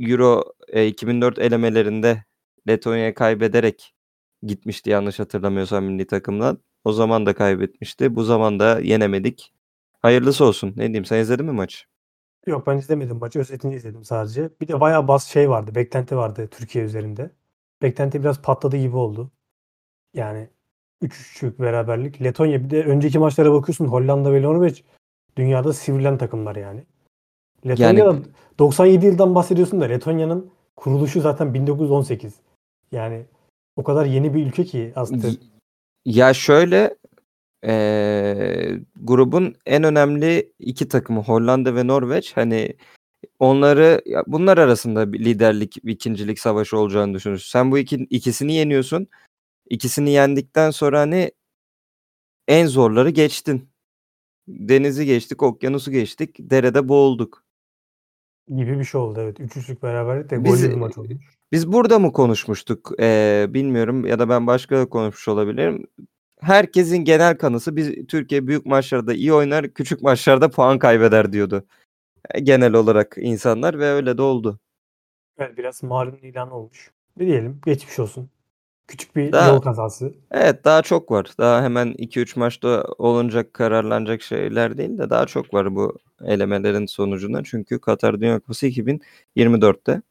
Euro 0.00 0.44
e, 0.68 0.86
2004 0.86 1.38
elemelerinde 1.38 2.24
Letonya'ya 2.68 3.14
kaybederek 3.14 3.94
gitmişti 4.42 4.90
yanlış 4.90 5.18
hatırlamıyorsam 5.18 5.84
milli 5.84 6.06
takımdan. 6.06 6.58
O 6.84 6.92
zaman 6.92 7.26
da 7.26 7.34
kaybetmişti. 7.34 8.16
Bu 8.16 8.24
zaman 8.24 8.60
da 8.60 8.80
yenemedik. 8.80 9.52
Hayırlısı 10.02 10.44
olsun. 10.44 10.68
Ne 10.76 10.86
diyeyim 10.86 11.04
sen 11.04 11.20
izledin 11.20 11.46
mi 11.46 11.52
maçı? 11.52 11.78
Yok 12.46 12.66
ben 12.66 12.78
izlemedim 12.78 13.18
maçı. 13.18 13.38
Özetini 13.40 13.74
izledim 13.74 14.04
sadece. 14.04 14.50
Bir 14.60 14.68
de 14.68 14.80
bayağı 14.80 15.08
bas 15.08 15.28
şey 15.32 15.50
vardı. 15.50 15.74
Beklenti 15.74 16.16
vardı 16.16 16.48
Türkiye 16.50 16.84
üzerinde. 16.84 17.30
Beklenti 17.82 18.22
biraz 18.22 18.42
patladı 18.42 18.76
gibi 18.76 18.96
oldu. 18.96 19.30
Yani 20.14 20.50
3-3'lük 21.04 21.58
beraberlik. 21.58 22.22
Letonya 22.22 22.64
bir 22.64 22.70
de 22.70 22.84
önceki 22.84 23.18
maçlara 23.18 23.52
bakıyorsun 23.52 23.86
Hollanda 23.86 24.32
ve 24.32 24.42
Norveç 24.42 24.84
dünyada 25.36 25.72
sivrilen 25.72 26.18
takımlar 26.18 26.56
yani. 26.56 26.84
Letonya'da 27.66 28.16
97 28.58 29.06
yıldan 29.06 29.34
bahsediyorsun 29.34 29.80
da 29.80 29.84
Letonya'nın 29.84 30.50
kuruluşu 30.76 31.20
zaten 31.20 31.54
1918. 31.54 32.34
Yani 32.92 33.24
o 33.76 33.82
kadar 33.84 34.06
yeni 34.06 34.34
bir 34.34 34.46
ülke 34.46 34.64
ki 34.64 34.92
aslında. 34.96 35.26
Ya 36.04 36.34
şöyle 36.34 36.96
eee, 37.64 38.80
grubun 39.02 39.54
en 39.66 39.84
önemli 39.84 40.52
iki 40.58 40.88
takımı 40.88 41.20
Hollanda 41.20 41.74
ve 41.74 41.86
Norveç 41.86 42.36
hani 42.36 42.76
onları 43.38 44.02
bunlar 44.26 44.58
arasında 44.58 45.12
bir 45.12 45.24
liderlik, 45.24 45.84
bir 45.84 45.92
ikincilik 45.92 46.38
savaşı 46.38 46.78
olacağını 46.78 47.14
düşünüyorsun. 47.14 47.50
Sen 47.50 47.72
bu 47.72 47.78
iki, 47.78 47.96
ikisini 47.96 48.54
yeniyorsun. 48.54 49.08
İkisini 49.70 50.10
yendikten 50.10 50.70
sonra 50.70 51.00
hani 51.00 51.32
en 52.48 52.66
zorları 52.66 53.10
geçtin. 53.10 53.68
Denizi 54.48 55.06
geçtik, 55.06 55.42
okyanusu 55.42 55.90
geçtik, 55.90 56.36
derede 56.38 56.88
boğulduk. 56.88 57.44
gibi 58.48 58.78
bir 58.78 58.84
şey 58.84 59.00
oldu 59.00 59.20
evet. 59.20 59.40
Üç 59.40 59.56
üçlük 59.56 59.82
beraberlik 59.82 60.30
de 60.30 60.44
Biz- 60.44 60.70
bir 60.70 60.74
maç 60.74 60.98
olmuş. 60.98 61.34
Biz 61.52 61.72
burada 61.72 61.98
mı 61.98 62.12
konuşmuştuk? 62.12 62.90
Eee, 62.98 63.46
bilmiyorum 63.48 64.06
ya 64.06 64.18
da 64.18 64.28
ben 64.28 64.46
başka 64.46 64.78
da 64.78 64.88
konuşmuş 64.88 65.28
olabilirim. 65.28 65.86
Herkesin 66.40 66.96
genel 66.98 67.38
kanısı 67.38 67.76
biz 67.76 68.06
Türkiye 68.08 68.46
büyük 68.46 68.66
maçlarda 68.66 69.14
iyi 69.14 69.32
oynar, 69.32 69.74
küçük 69.74 70.02
maçlarda 70.02 70.50
puan 70.50 70.78
kaybeder 70.78 71.32
diyordu. 71.32 71.64
E, 72.30 72.40
Genel 72.40 72.72
olarak 72.74 73.16
insanlar 73.20 73.78
ve 73.78 73.86
öyle 73.90 74.18
de 74.18 74.22
oldu. 74.22 74.58
Evet 75.38 75.58
biraz 75.58 75.82
malum 75.82 76.18
ilan 76.22 76.50
olmuş. 76.50 76.90
Ne 77.16 77.26
diyelim 77.26 77.60
geçmiş 77.66 77.98
olsun. 77.98 78.30
Küçük 78.86 79.16
bir 79.16 79.32
Daha- 79.32 79.48
yol 79.48 79.60
kazası. 79.60 80.14
Evet 80.30 80.64
daha 80.64 80.82
çok 80.82 81.10
var. 81.10 81.26
Daha 81.38 81.62
hemen 81.62 81.94
2-3 81.98 82.36
maçta 82.36 82.84
olunacak, 82.98 83.54
kararlanacak 83.54 84.22
şeyler 84.22 84.78
değil 84.78 84.98
de 84.98 85.10
daha 85.10 85.26
çok 85.26 85.54
var 85.54 85.74
bu 85.74 85.98
elemelerin 86.24 86.86
sonucunda. 86.86 87.42
Çünkü 87.44 87.80
Katar 87.80 88.20
Dünya 88.20 88.40
Kupası 88.40 88.66
2024'te. 88.66 90.02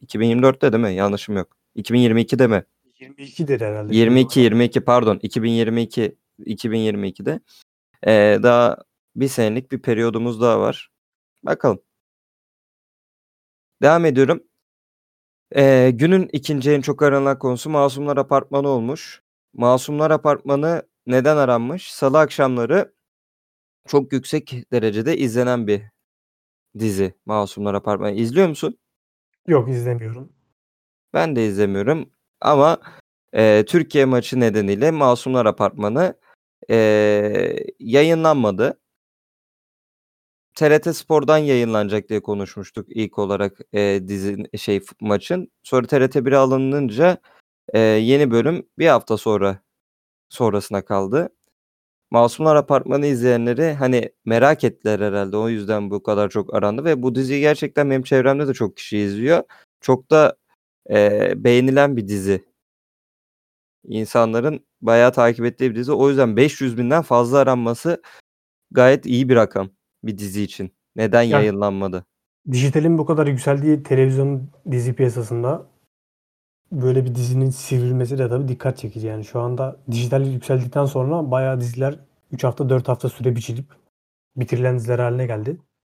2024'te 0.00 0.72
değil 0.72 0.84
mi? 0.84 0.94
Yanlışım 0.94 1.36
yok. 1.36 1.56
2022'de 1.76 2.46
mi? 2.46 2.64
22'dir 3.00 3.60
herhalde. 3.60 3.96
22 3.96 4.40
22 4.40 4.80
pardon 4.80 5.18
2022 5.22 6.16
2022'de 6.46 7.40
Ee, 8.06 8.38
daha 8.42 8.76
bir 9.16 9.28
senelik 9.28 9.72
bir 9.72 9.78
periyodumuz 9.78 10.40
daha 10.40 10.60
var. 10.60 10.90
Bakalım. 11.42 11.78
Devam 13.82 14.04
ediyorum. 14.04 14.42
Ee, 15.56 15.90
günün 15.94 16.28
ikinci 16.32 16.70
en 16.70 16.80
çok 16.80 17.02
aranan 17.02 17.38
konusu 17.38 17.70
Masumlar 17.70 18.16
Apartmanı 18.16 18.68
olmuş. 18.68 19.22
Masumlar 19.54 20.10
Apartmanı 20.10 20.82
neden 21.06 21.36
aranmış? 21.36 21.92
Salı 21.92 22.18
akşamları 22.18 22.94
çok 23.88 24.12
yüksek 24.12 24.72
derecede 24.72 25.16
izlenen 25.16 25.66
bir 25.66 25.82
dizi 26.78 27.14
Masumlar 27.26 27.74
Apartmanı. 27.74 28.12
İzliyor 28.12 28.48
musun? 28.48 28.78
Yok 29.48 29.68
izlemiyorum. 29.68 30.32
Ben 31.14 31.36
de 31.36 31.46
izlemiyorum 31.46 32.10
ama 32.40 32.78
eee, 33.34 33.64
Türkiye 33.64 34.04
maçı 34.04 34.40
nedeniyle 34.40 34.90
Masumlar 34.90 35.46
Apartmanı 35.46 36.14
eee, 36.68 37.66
yayınlanmadı. 37.80 38.80
TRT 40.54 40.94
Spor'dan 40.94 41.38
yayınlanacak 41.38 42.08
diye 42.08 42.22
konuşmuştuk 42.22 42.86
ilk 42.90 43.18
olarak 43.18 43.58
eee 43.72 44.08
dizi 44.08 44.44
şey 44.58 44.80
f- 44.80 44.86
maçın. 45.00 45.48
Sonra 45.62 45.86
TRT 45.86 46.26
1'e 46.26 46.36
alınınca 46.36 47.18
eee, 47.74 47.80
yeni 47.80 48.30
bölüm 48.30 48.66
bir 48.78 48.86
hafta 48.88 49.16
sonra 49.16 49.58
sonrasına 50.30 50.84
kaldı. 50.84 51.30
Masumlar 52.10 52.56
Apartmanı 52.56 53.06
izleyenleri 53.06 53.72
hani 53.74 54.10
merak 54.24 54.64
ettiler 54.64 55.00
herhalde. 55.00 55.36
O 55.36 55.48
yüzden 55.48 55.90
bu 55.90 56.02
kadar 56.02 56.30
çok 56.30 56.54
arandı 56.54 56.84
ve 56.84 57.02
bu 57.02 57.14
diziyi 57.14 57.40
gerçekten 57.40 57.90
benim 57.90 58.02
çevremde 58.02 58.48
de 58.48 58.54
çok 58.54 58.76
kişi 58.76 58.98
izliyor. 58.98 59.42
Çok 59.80 60.10
da 60.10 60.36
eee, 60.90 61.34
beğenilen 61.36 61.96
bir 61.96 62.08
dizi. 62.08 62.44
İnsanların 63.84 64.66
bayağı 64.82 65.12
takip 65.12 65.44
ettiği 65.44 65.70
bir 65.70 65.76
dizi. 65.76 65.92
O 65.92 66.08
yüzden 66.08 66.36
500 66.36 66.78
binden 66.78 67.02
fazla 67.02 67.38
aranması 67.38 68.02
gayet 68.70 69.06
iyi 69.06 69.28
bir 69.28 69.36
rakam 69.36 69.70
bir 70.06 70.18
dizi 70.18 70.42
için. 70.42 70.72
Neden 70.96 71.22
Ya- 71.22 71.38
yayınlanmadı? 71.40 72.04
Dijitalin 72.50 72.98
bu 72.98 73.06
kadar 73.06 73.26
yükseldiği 73.26 73.82
televizyon 73.82 74.42
dizi 74.70 74.92
piyasasında 74.94 75.66
böyle 76.72 77.04
bir 77.04 77.14
dizinin 77.14 77.50
sivrilmesi 77.50 78.18
de 78.18 78.28
tabii 78.28 78.48
dikkat 78.48 78.78
çekici. 78.78 79.06
Yani 79.06 79.24
şu 79.24 79.40
anda 79.40 79.76
dijital 79.90 80.26
yükseldikten 80.26 80.84
sonra 80.84 81.30
bayağı 81.30 81.60
diziler 81.60 81.98
3 82.32 82.44
hafta 82.44 82.68
4 82.68 82.88
hafta 82.88 83.08
süre 83.08 83.36
biçilip 83.36 83.64
bitirilen 84.36 84.76
diziler 84.78 84.98
haline 84.98 85.26
geldi. 85.26 85.56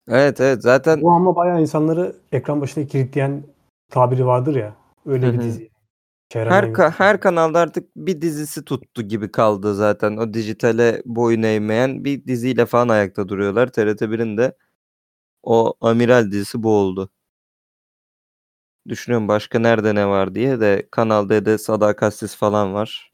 Evet 0.09 0.41
evet 0.41 0.61
zaten 0.61 1.01
Bu 1.01 1.11
ama 1.11 1.35
bayağı 1.35 1.61
insanları 1.61 2.15
ekran 2.31 2.61
başına 2.61 2.85
kilitleyen 2.85 3.43
tabiri 3.89 4.25
vardır 4.25 4.55
ya. 4.55 4.75
Öyle 5.05 5.27
Hı 5.27 5.31
bir 5.31 5.37
hı. 5.37 5.41
dizi. 5.41 5.69
Her 6.33 6.63
ka- 6.73 6.91
her 6.91 7.19
kanalda 7.19 7.59
artık 7.59 7.95
bir 7.95 8.21
dizisi 8.21 8.65
tuttu 8.65 9.01
gibi 9.01 9.31
kaldı 9.31 9.75
zaten. 9.75 10.17
O 10.17 10.33
dijitale 10.33 11.01
boyun 11.05 11.43
eğmeyen 11.43 12.05
bir 12.05 12.25
diziyle 12.25 12.65
falan 12.65 12.89
ayakta 12.89 13.29
duruyorlar. 13.29 13.67
TRT1'in 13.67 14.37
de 14.37 14.57
o 15.43 15.73
Amiral 15.81 16.31
dizisi 16.31 16.63
bu 16.63 16.71
oldu. 16.77 17.09
Düşünüyorum 18.87 19.27
başka 19.27 19.59
nerede 19.59 19.95
ne 19.95 20.07
var 20.07 20.35
diye 20.35 20.59
de 20.59 20.87
Kanal 20.91 21.29
D'de 21.29 21.57
Sadakatsiz 21.57 22.35
falan 22.35 22.73
var. 22.73 23.13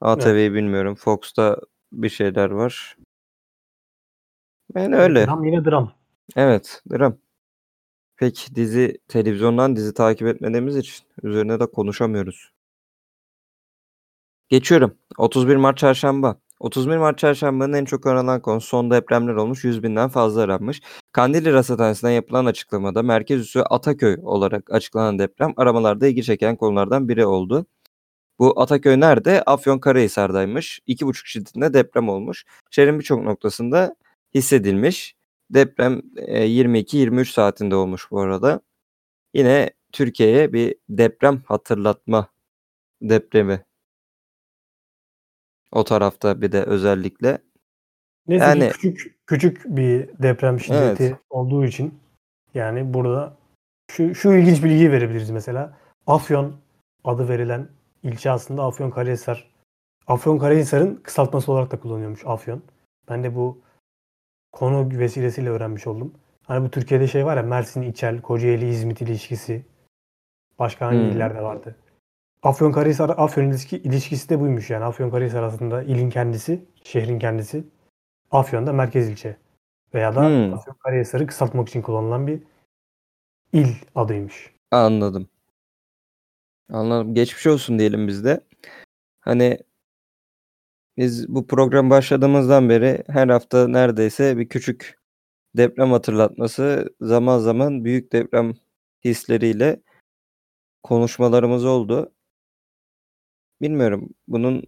ATV'yi 0.00 0.54
bilmiyorum. 0.54 0.94
Fox'ta 0.94 1.60
bir 1.92 2.08
şeyler 2.08 2.50
var. 2.50 2.96
Yani 4.74 4.96
öyle. 4.96 5.26
Dram 5.26 5.44
yine 5.44 5.64
dram. 5.64 5.92
Evet, 6.36 6.82
dram. 6.90 7.18
Pek 8.18 8.48
dizi, 8.54 8.98
televizyondan 9.08 9.76
dizi 9.76 9.94
takip 9.94 10.26
etmediğimiz 10.26 10.76
için 10.76 11.06
üzerine 11.22 11.60
de 11.60 11.66
konuşamıyoruz. 11.66 12.52
Geçiyorum. 14.48 14.98
31 15.18 15.56
Mart 15.56 15.78
Çarşamba. 15.78 16.40
31 16.60 16.96
Mart 16.96 17.18
Çarşamba'nın 17.18 17.72
en 17.72 17.84
çok 17.84 18.06
aranan 18.06 18.42
konusu 18.42 18.68
son 18.68 18.90
depremler 18.90 19.34
olmuş. 19.34 19.64
100 19.64 19.82
binden 19.82 20.08
fazla 20.08 20.42
aranmış. 20.42 20.80
Kandilli 21.12 21.52
Rasathanesi'nden 21.52 22.12
yapılan 22.12 22.46
açıklamada 22.46 23.02
merkez 23.02 23.40
üssü 23.40 23.60
Ataköy 23.60 24.16
olarak 24.22 24.70
açıklanan 24.70 25.18
deprem 25.18 25.54
aramalarda 25.56 26.06
ilgi 26.06 26.22
çeken 26.22 26.56
konulardan 26.56 27.08
biri 27.08 27.26
oldu. 27.26 27.66
Bu 28.38 28.60
Ataköy 28.62 29.00
nerede? 29.00 29.42
Afyonkarahisar'daymış. 29.42 30.80
2,5 30.88 31.26
şiddetinde 31.26 31.74
deprem 31.74 32.08
olmuş. 32.08 32.44
Şehrin 32.70 32.98
birçok 32.98 33.22
noktasında 33.22 33.96
hissedilmiş. 34.34 35.17
Deprem 35.50 36.02
e, 36.16 36.46
22-23 36.46 37.24
saatinde 37.32 37.74
olmuş 37.74 38.10
bu 38.10 38.20
arada. 38.20 38.60
Yine 39.34 39.70
Türkiye'ye 39.92 40.52
bir 40.52 40.74
deprem 40.88 41.42
hatırlatma 41.46 42.28
depremi. 43.02 43.64
O 45.72 45.84
tarafta 45.84 46.40
bir 46.40 46.52
de 46.52 46.62
özellikle. 46.62 47.38
Neyse 48.28 48.44
Yani- 48.44 48.70
küçük 48.70 49.26
küçük 49.26 49.64
bir 49.64 50.08
deprem 50.22 50.60
şiddeti 50.60 51.02
Evet. 51.04 51.16
olduğu 51.30 51.64
için 51.64 51.94
yani 52.54 52.94
burada 52.94 53.36
şu, 53.90 54.14
şu 54.14 54.32
ilginç 54.32 54.64
bilgiyi 54.64 54.92
verebiliriz 54.92 55.30
mesela. 55.30 55.78
Afyon 56.06 56.56
adı 57.04 57.28
verilen 57.28 57.68
ilçe 58.02 58.30
aslında 58.30 58.62
Afyonkarahisar. 58.62 59.50
Afyonkarahisar'ın 60.06 60.96
kısaltması 60.96 61.52
olarak 61.52 61.70
da 61.70 61.80
kullanıyormuş 61.80 62.20
Afyon. 62.26 62.62
Ben 63.08 63.24
de 63.24 63.34
bu 63.34 63.58
konu 64.58 64.98
vesilesiyle 64.98 65.50
öğrenmiş 65.50 65.86
oldum. 65.86 66.14
Hani 66.46 66.64
bu 66.66 66.70
Türkiye'de 66.70 67.06
şey 67.06 67.26
var 67.26 67.36
ya 67.36 67.42
Mersin, 67.42 67.82
İçel, 67.82 68.20
Kocaeli, 68.20 68.68
İzmit 68.68 69.00
ilişkisi. 69.02 69.64
Başka 70.58 70.86
hangi 70.86 70.98
Hmm. 70.98 71.10
illerde 71.10 71.42
vardı? 71.42 71.76
Afyonkarahisar, 72.42 73.08
Afyon 73.16 73.50
ilişki, 73.50 73.76
ilişkisi 73.78 74.28
de 74.28 74.40
buymuş 74.40 74.70
yani. 74.70 74.84
Afyonkarahisar 74.84 75.42
aslında 75.42 75.82
ilin 75.82 76.10
kendisi, 76.10 76.64
şehrin 76.84 77.18
kendisi. 77.18 77.64
Afyon'da 78.30 78.72
merkez 78.72 79.08
ilçe. 79.08 79.36
Veya 79.94 80.14
da 80.14 80.22
Hmm. 80.28 80.54
Afyonkarahisar'ı 80.54 81.26
kısaltmak 81.26 81.68
için 81.68 81.82
kullanılan 81.82 82.26
bir 82.26 82.42
il 83.52 83.68
adıymış. 83.94 84.54
Anladım. 84.70 85.28
Anladım. 86.72 87.14
Geçmiş 87.14 87.46
olsun 87.46 87.78
diyelim 87.78 88.08
biz 88.08 88.24
de. 88.24 88.40
Hani 89.20 89.58
biz 90.98 91.28
bu 91.28 91.46
program 91.46 91.90
başladığımızdan 91.90 92.68
beri 92.68 93.04
her 93.08 93.28
hafta 93.28 93.68
neredeyse 93.68 94.38
bir 94.38 94.48
küçük 94.48 94.98
deprem 95.56 95.90
hatırlatması, 95.92 96.94
zaman 97.00 97.38
zaman 97.38 97.84
büyük 97.84 98.12
deprem 98.12 98.54
hisleriyle 99.04 99.82
konuşmalarımız 100.82 101.64
oldu. 101.64 102.12
Bilmiyorum. 103.62 104.08
Bunun 104.28 104.62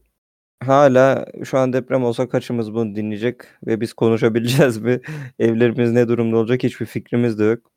hala 0.64 1.26
şu 1.44 1.58
an 1.58 1.72
deprem 1.72 2.04
olsa 2.04 2.28
kaçımız 2.28 2.74
bunu 2.74 2.94
dinleyecek 2.96 3.40
ve 3.66 3.80
biz 3.80 3.92
konuşabileceğiz 3.92 4.78
mi? 4.78 5.00
Evlerimiz 5.38 5.92
ne 5.92 6.08
durumda 6.08 6.36
olacak 6.36 6.62
hiçbir 6.62 6.86
fikrimiz 6.86 7.38
de 7.38 7.44
yok. 7.44 7.72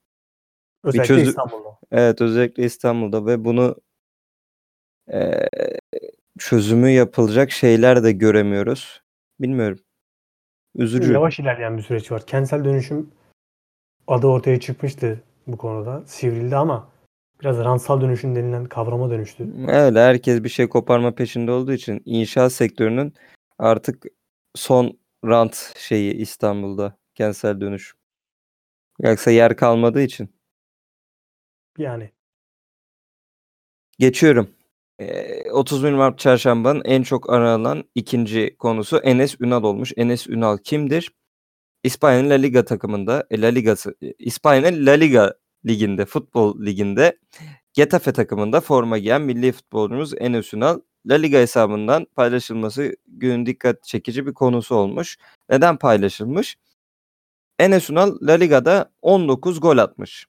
Özellikle 0.84 1.16
çözü- 1.16 1.30
İstanbul'da. 1.30 1.80
Evet 1.92 2.22
özellikle 2.22 2.64
İstanbul'da 2.66 3.26
ve 3.26 3.46
bunu 3.46 3.76
eee, 5.12 5.50
çözümü 6.40 6.90
yapılacak 6.90 7.52
şeyler 7.52 8.04
de 8.04 8.12
göremiyoruz. 8.12 9.02
Bilmiyorum. 9.40 9.80
Üzücü. 10.76 11.14
Yavaş 11.14 11.40
ilerleyen 11.40 11.78
bir 11.78 11.84
süreç 11.84 12.12
var. 12.12 12.26
Kentsel 12.26 12.66
dönüşüm 12.66 13.12
adı 14.08 14.28
ortaya 14.28 14.60
çıkmıştı 14.60 15.24
bu 15.48 15.58
konuda. 15.58 16.04
Sivrildi 16.06 16.56
ama 16.56 16.90
biraz 17.42 17.58
ransal 17.58 18.02
dönüşüm 18.02 18.36
denilen 18.36 18.66
kavrama 18.66 19.10
dönüştü. 19.10 19.48
Öyle 19.68 20.00
herkes 20.00 20.44
bir 20.44 20.50
şey 20.50 20.70
koparma 20.70 21.16
peşinde 21.16 21.52
olduğu 21.52 21.74
için 21.74 22.02
inşaat 22.06 22.54
sektörünün 22.54 23.14
artık 23.60 24.06
son 24.56 25.00
rant 25.26 25.74
şeyi 25.78 26.14
İstanbul'da 26.14 26.98
kentsel 27.16 27.62
dönüşüm. 27.62 28.00
Yoksa 29.00 29.32
yer 29.32 29.56
kalmadığı 29.56 30.02
için. 30.02 30.36
Yani 31.78 32.12
Geçiyorum. 34.00 34.50
Ee, 35.00 35.52
31 35.52 35.92
Mart 35.92 36.20
Çarşamba'nın 36.20 36.82
en 36.86 37.04
çok 37.04 37.30
aranan 37.34 37.84
ikinci 37.96 38.56
konusu 38.60 38.98
Enes 38.98 39.36
Ünal 39.42 39.64
olmuş. 39.64 39.94
Enes 39.98 40.28
Ünal 40.28 40.58
kimdir? 40.58 41.12
İspanya'nın 41.84 42.30
La 42.30 42.34
Liga 42.34 42.66
takımında, 42.66 43.28
e, 43.32 43.42
La 43.42 43.48
Ligası, 43.48 43.96
e, 44.04 44.14
İspanya'nın 44.20 44.86
La 44.86 44.92
Liga 44.92 45.36
liginde, 45.66 46.06
futbol 46.06 46.66
liginde 46.66 47.20
Getafe 47.74 48.14
takımında 48.14 48.62
forma 48.62 48.98
giyen 48.98 49.22
milli 49.22 49.52
futbolcumuz 49.52 50.14
Enes 50.18 50.54
Ünal 50.54 50.80
La 51.06 51.16
Liga 51.16 51.38
hesabından 51.38 52.08
paylaşılması 52.16 52.96
günün 53.08 53.46
dikkat 53.46 53.84
çekici 53.84 54.26
bir 54.28 54.34
konusu 54.34 54.76
olmuş. 54.76 55.18
Neden 55.50 55.78
paylaşılmış? 55.78 56.58
Enes 57.60 57.90
Ünal 57.90 58.18
La 58.22 58.34
Liga'da 58.34 58.92
19 59.02 59.60
gol 59.62 59.78
atmış. 59.78 60.28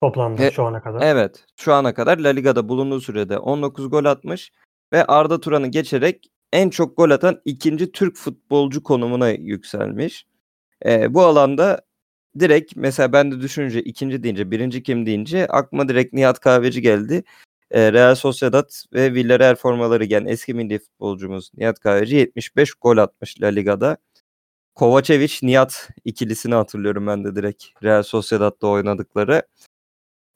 Toplamda 0.00 0.44
E, 0.44 0.50
şu 0.50 0.64
ana 0.64 0.82
kadar. 0.82 1.00
Evet. 1.02 1.44
Şu 1.56 1.72
ana 1.72 1.94
kadar 1.94 2.18
La 2.18 2.28
Liga'da 2.28 2.68
bulunduğu 2.68 3.00
sürede 3.00 3.38
19 3.38 3.90
gol 3.90 4.04
atmış 4.04 4.52
ve 4.92 5.04
Arda 5.04 5.40
Turan'ı 5.40 5.66
geçerek 5.68 6.30
en 6.52 6.70
çok 6.70 6.96
gol 6.96 7.10
atan 7.10 7.40
ikinci 7.44 7.92
Türk 7.92 8.16
futbolcu 8.16 8.82
konumuna 8.82 9.30
yükselmiş. 9.30 10.26
Ee, 10.86 11.14
bu 11.14 11.22
alanda 11.22 11.80
direkt 12.38 12.76
mesela 12.76 13.12
ben 13.12 13.32
de 13.32 13.40
düşününce 13.40 13.82
ikinci 13.82 14.22
deyince 14.22 14.50
birinci 14.50 14.82
kim 14.82 15.06
deyince 15.06 15.46
aklıma 15.46 15.88
direkt 15.88 16.12
Nihat 16.12 16.40
Kahveci 16.40 16.82
geldi. 16.82 17.24
Ee, 17.70 17.92
Real 17.92 18.14
Sociedad 18.14 18.70
ve 18.92 19.14
Villarreal 19.14 19.54
formaları 19.54 20.04
giyen 20.04 20.24
eski 20.26 20.54
milli 20.54 20.78
futbolcumuz 20.78 21.50
Nihat 21.56 21.80
Kahveci 21.80 22.16
75 22.16 22.74
gol 22.74 22.96
atmış 22.96 23.40
La 23.40 23.46
Liga'da. 23.46 23.96
Kovacevic 24.74 25.38
Nihat 25.42 25.88
ikilisini 26.04 26.54
hatırlıyorum 26.54 27.06
ben 27.06 27.24
de 27.24 27.36
direkt 27.36 27.64
Real 27.82 28.02
Sociedad'da 28.02 28.66
oynadıkları. 28.66 29.42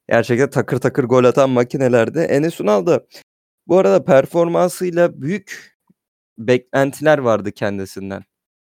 Gerçekten 0.09 0.51
takır 0.51 0.79
takır 0.79 1.05
gol 1.05 1.25
atan 1.25 1.51
makinelerde. 1.51 2.25
Enes 2.25 2.61
Ünal 2.61 2.87
da 2.87 3.07
bu 3.67 3.79
arada 3.79 4.05
performansıyla 4.05 5.23
büyük 5.23 5.79
beklentiler 6.39 7.19
vardı 7.19 7.53
kendisinden. 7.53 8.25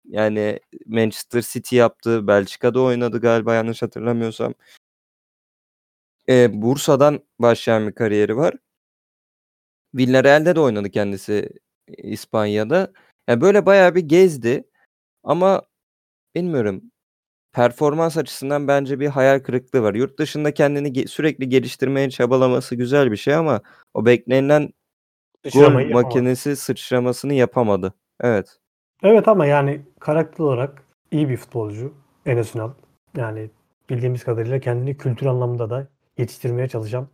Yani 0.05 0.59
Manchester 0.85 1.41
City 1.41 1.75
yaptı, 1.75 2.27
Belçika'da 2.27 2.81
oynadı 2.81 3.21
galiba 3.21 3.55
yanlış 3.55 3.81
hatırlamıyorsam. 3.81 4.53
Ee, 6.29 6.61
Bursa'dan 6.61 7.19
başlayan 7.39 7.87
bir 7.87 7.93
kariyeri 7.93 8.37
var. 8.37 8.53
Villarreal'de 9.95 10.55
de 10.55 10.59
oynadı 10.59 10.89
kendisi 10.89 11.49
İspanya'da. 11.97 12.93
Yani 13.27 13.41
böyle 13.41 13.65
bayağı 13.65 13.95
bir 13.95 14.01
gezdi. 14.01 14.63
Ama 15.23 15.63
bilmiyorum 16.35 16.91
performans 17.53 18.17
açısından 18.17 18.67
bence 18.67 18.99
bir 18.99 19.07
hayal 19.07 19.39
kırıklığı 19.39 19.81
var. 19.83 19.93
Yurt 19.93 20.19
dışında 20.19 20.53
kendini 20.53 20.87
ge- 20.87 21.07
sürekli 21.07 21.49
geliştirmeye 21.49 22.09
çabalaması 22.09 22.75
güzel 22.75 23.11
bir 23.11 23.17
şey 23.17 23.35
ama 23.35 23.61
o 23.93 24.05
beklenilen 24.05 24.61
gol 25.43 25.49
Sıçramayı 25.51 25.87
yapamadı. 25.87 26.05
makinesi 26.05 26.55
sıçramasını 26.55 27.33
yapamadı. 27.33 27.93
Evet. 28.21 28.59
Evet 29.03 29.27
ama 29.27 29.45
yani 29.45 29.81
karakter 29.99 30.43
olarak 30.43 30.83
iyi 31.11 31.29
bir 31.29 31.37
futbolcu 31.37 31.93
Enes 32.25 32.55
Ünal. 32.55 32.71
Yani 33.17 33.49
bildiğimiz 33.89 34.23
kadarıyla 34.23 34.59
kendini 34.59 34.97
kültür 34.97 35.25
anlamında 35.25 35.69
da 35.69 35.87
yetiştirmeye 36.17 36.67
çalışan 36.67 37.07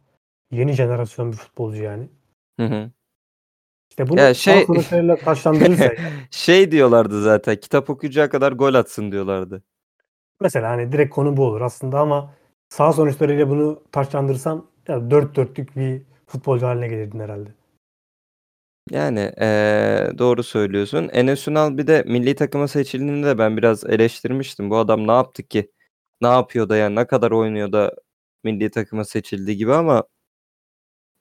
yeni 0.52 0.74
jenerasyon 0.74 1.32
bir 1.32 1.38
futbolcu 1.38 1.84
yani. 1.84 2.10
Hı 2.60 2.66
hı. 2.66 2.92
İşte 3.90 4.10
bunu 4.10 4.20
Ya 4.20 4.34
şey- 4.34 4.66
taşlandırırsa 5.26 5.84
yani. 5.98 5.98
Şey 6.32 6.72
diyorlardı 6.72 7.22
zaten. 7.24 7.56
Kitap 7.56 7.90
okuyacağı 7.90 8.30
kadar 8.30 8.52
gol 8.52 8.74
atsın 8.74 9.12
diyorlardı. 9.12 9.64
Mesela 10.42 10.70
hani 10.70 10.92
direkt 10.92 11.16
konu 11.16 11.38
bu 11.38 11.46
olur 11.46 11.62
aslında 11.62 12.00
ama 12.00 12.34
sağ 12.70 12.94
sonuçlarıyla 12.94 13.50
bunu 13.50 13.84
taşlandırırsan 13.92 14.66
ya 14.88 15.12
dört 15.12 15.36
dörtlük 15.36 15.76
bir 15.76 16.02
futbolcu 16.28 16.66
haline 16.68 16.88
gelirdin 16.88 17.20
herhalde. 17.20 17.50
Yani 18.92 19.32
eee, 19.42 20.12
doğru 20.18 20.44
söylüyorsun. 20.44 21.10
Enes 21.14 21.48
Ünal 21.48 21.78
bir 21.78 21.88
de 21.88 22.04
milli 22.08 22.36
takıma 22.36 22.68
seçildiğinde 22.68 23.28
de 23.28 23.38
ben 23.38 23.58
biraz 23.58 23.84
eleştirmiştim. 23.86 24.70
Bu 24.70 24.78
adam 24.78 25.08
ne 25.08 25.12
yaptı 25.12 25.44
ki? 25.44 25.72
Ne 26.22 26.28
yapıyor 26.28 26.70
da 26.70 26.78
yani 26.78 26.96
ne 26.96 27.08
kadar 27.08 27.32
oynuyor 27.32 27.72
da 27.72 27.94
milli 28.44 28.72
takıma 28.72 29.06
seçildi 29.06 29.58
gibi 29.58 29.74
ama 29.74 30.04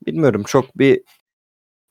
bilmiyorum 0.07 0.42
çok 0.46 0.79
bir 0.79 1.03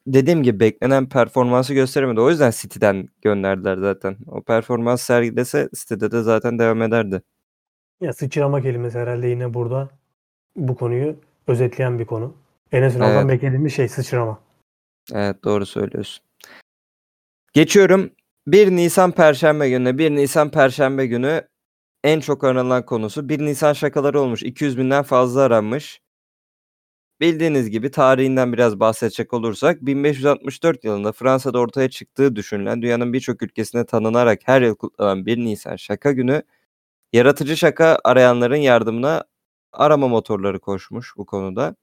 dediğim 0.07 0.43
gibi 0.43 0.59
beklenen 0.59 1.09
performansı 1.09 1.73
gösteremedi. 1.73 2.19
O 2.21 2.29
yüzden 2.29 2.51
City'den 2.51 3.07
gönderdiler 3.21 3.77
zaten. 3.77 4.17
O 4.27 4.41
performans 4.41 5.01
sergilese 5.01 5.69
City'de 5.75 6.11
de 6.11 6.21
zaten 6.21 6.59
devam 6.59 6.81
ederdi. 6.81 7.21
Ya 8.01 8.13
sıçrama 8.13 8.61
kelimesi 8.61 8.99
herhalde 8.99 9.27
yine 9.27 9.53
burada 9.53 9.89
bu 10.55 10.75
konuyu 10.75 11.15
özetleyen 11.47 11.99
bir 11.99 12.05
konu. 12.05 12.35
Enes 12.71 12.95
Ünal'dan 12.95 13.27
Evet. 13.27 13.29
beklediğimiz 13.29 13.73
şey 13.73 13.87
sıçrama. 13.87 14.39
Evet 15.13 15.43
doğru 15.43 15.65
söylüyorsun. 15.65 16.25
Geçiyorum. 17.53 18.11
1 18.47 18.71
Nisan 18.71 19.11
Perşembe 19.11 19.69
günü. 19.69 19.97
1 19.97 20.11
Nisan 20.11 20.51
Perşembe 20.51 21.05
günü 21.07 21.47
en 22.03 22.19
çok 22.19 22.43
aranan 22.43 22.85
konusu 22.85 23.29
1 23.29 23.39
Nisan 23.39 23.73
şakaları 23.73 24.19
olmuş. 24.21 24.43
200 24.43 24.77
binden 24.77 25.03
fazla 25.03 25.41
aranmış. 25.41 26.01
Bildiğiniz 27.23 27.69
gibi 27.69 27.91
tarihinden 27.91 28.53
biraz 28.53 28.79
bahsedecek 28.79 29.33
olursak 29.33 29.81
1564 29.85 30.83
yılında 30.83 31.11
Fransa'da 31.11 31.59
ortaya 31.59 31.89
çıktığı 31.89 32.35
düşünülen 32.35 32.81
dünyanın 32.81 33.13
birçok 33.13 33.43
ülkesine 33.43 33.85
tanınarak 33.85 34.39
her 34.45 34.61
yıl 34.61 34.75
kutlanan 34.75 35.25
1 35.25 35.37
Nisan 35.37 35.75
şaka 35.75 36.11
günü 36.11 36.43
yaratıcı 37.13 37.57
şaka 37.57 37.99
arayanların 38.03 38.55
yardımına 38.55 39.23
arama 39.73 40.07
motorları 40.07 40.59
koşmuş 40.59 41.13
bu 41.17 41.25
konuda. 41.25 41.75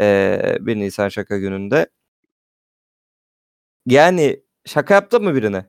Ee, 0.00 0.56
1 0.60 0.76
Nisan 0.76 1.08
şaka 1.08 1.38
gününde. 1.38 1.86
Yani 3.86 4.40
şaka 4.66 4.94
yaptın 4.94 5.24
mı 5.24 5.34
birine? 5.34 5.66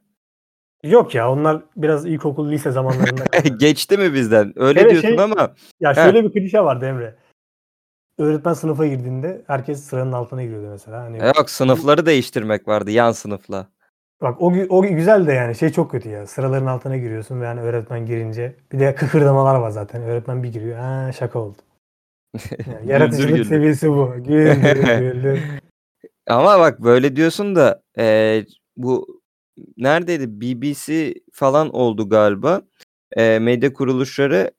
Yok 0.83 1.15
ya 1.15 1.31
onlar 1.31 1.61
biraz 1.75 2.05
ilkokul 2.05 2.51
lise 2.51 2.71
zamanlarında. 2.71 3.23
Geçti 3.59 3.97
mi 3.97 4.13
bizden? 4.13 4.53
Öyle 4.55 4.79
Evet, 4.79 4.91
diyorsun 4.91 5.09
şey- 5.09 5.19
ama 5.23 5.55
Ya 5.79 5.93
şöyle 5.93 6.23
bir 6.23 6.31
klişe 6.31 6.61
vardı 6.61 6.85
Emre. 6.85 7.15
Öğretmen 8.21 8.53
sınıfa 8.53 8.87
girdiğinde 8.87 9.41
herkes 9.47 9.83
sıranın 9.83 10.11
altına 10.11 10.43
giriyordu 10.43 10.67
mesela. 10.71 11.03
Hani 11.03 11.17
yok 11.17 11.49
sınıfları 11.49 12.05
değiştirmek 12.05 12.67
vardı 12.67 12.91
yan 12.91 13.11
sınıfla. 13.11 13.67
bak 14.21 14.41
o 14.41 14.51
gü- 14.51 14.67
o 14.69 14.81
güzel 14.81 15.27
de 15.27 15.33
yani 15.33 15.55
şey 15.55 15.69
çok 15.69 15.91
kötü 15.91 16.09
ya. 16.09 16.27
Sıraların 16.27 16.65
altına 16.65 16.97
giriyorsun 16.97 17.41
ve 17.41 17.45
yani 17.45 17.61
öğretmen 17.61 18.05
girince 18.05 18.55
bir 18.71 18.79
de 18.79 18.95
kıkırdamalar 18.95 19.55
var 19.55 19.69
zaten. 19.69 20.01
Öğretmen 20.01 20.43
bir 20.43 20.53
giriyor. 20.53 20.77
Ha 20.79 21.11
şaka 21.11 21.39
oldu. 21.39 21.57
Yani 22.67 22.91
yaratıcılık 22.91 23.29
güldür. 23.35 23.49
seviyesi 23.49 23.89
bu. 23.89 24.13
Güldür 24.17 24.99
güldür. 24.99 25.39
Ama 26.27 26.59
bak 26.59 26.83
böyle 26.83 27.15
diyorsun 27.15 27.55
da 27.55 27.81
eee, 27.97 28.45
bu 28.77 29.21
neredeydi? 29.77 30.41
BBC 30.41 31.13
falan 31.33 31.69
oldu 31.75 32.09
galiba. 32.09 32.61
Eee, 33.17 33.39
medya 33.39 33.73
kuruluşları 33.73 34.51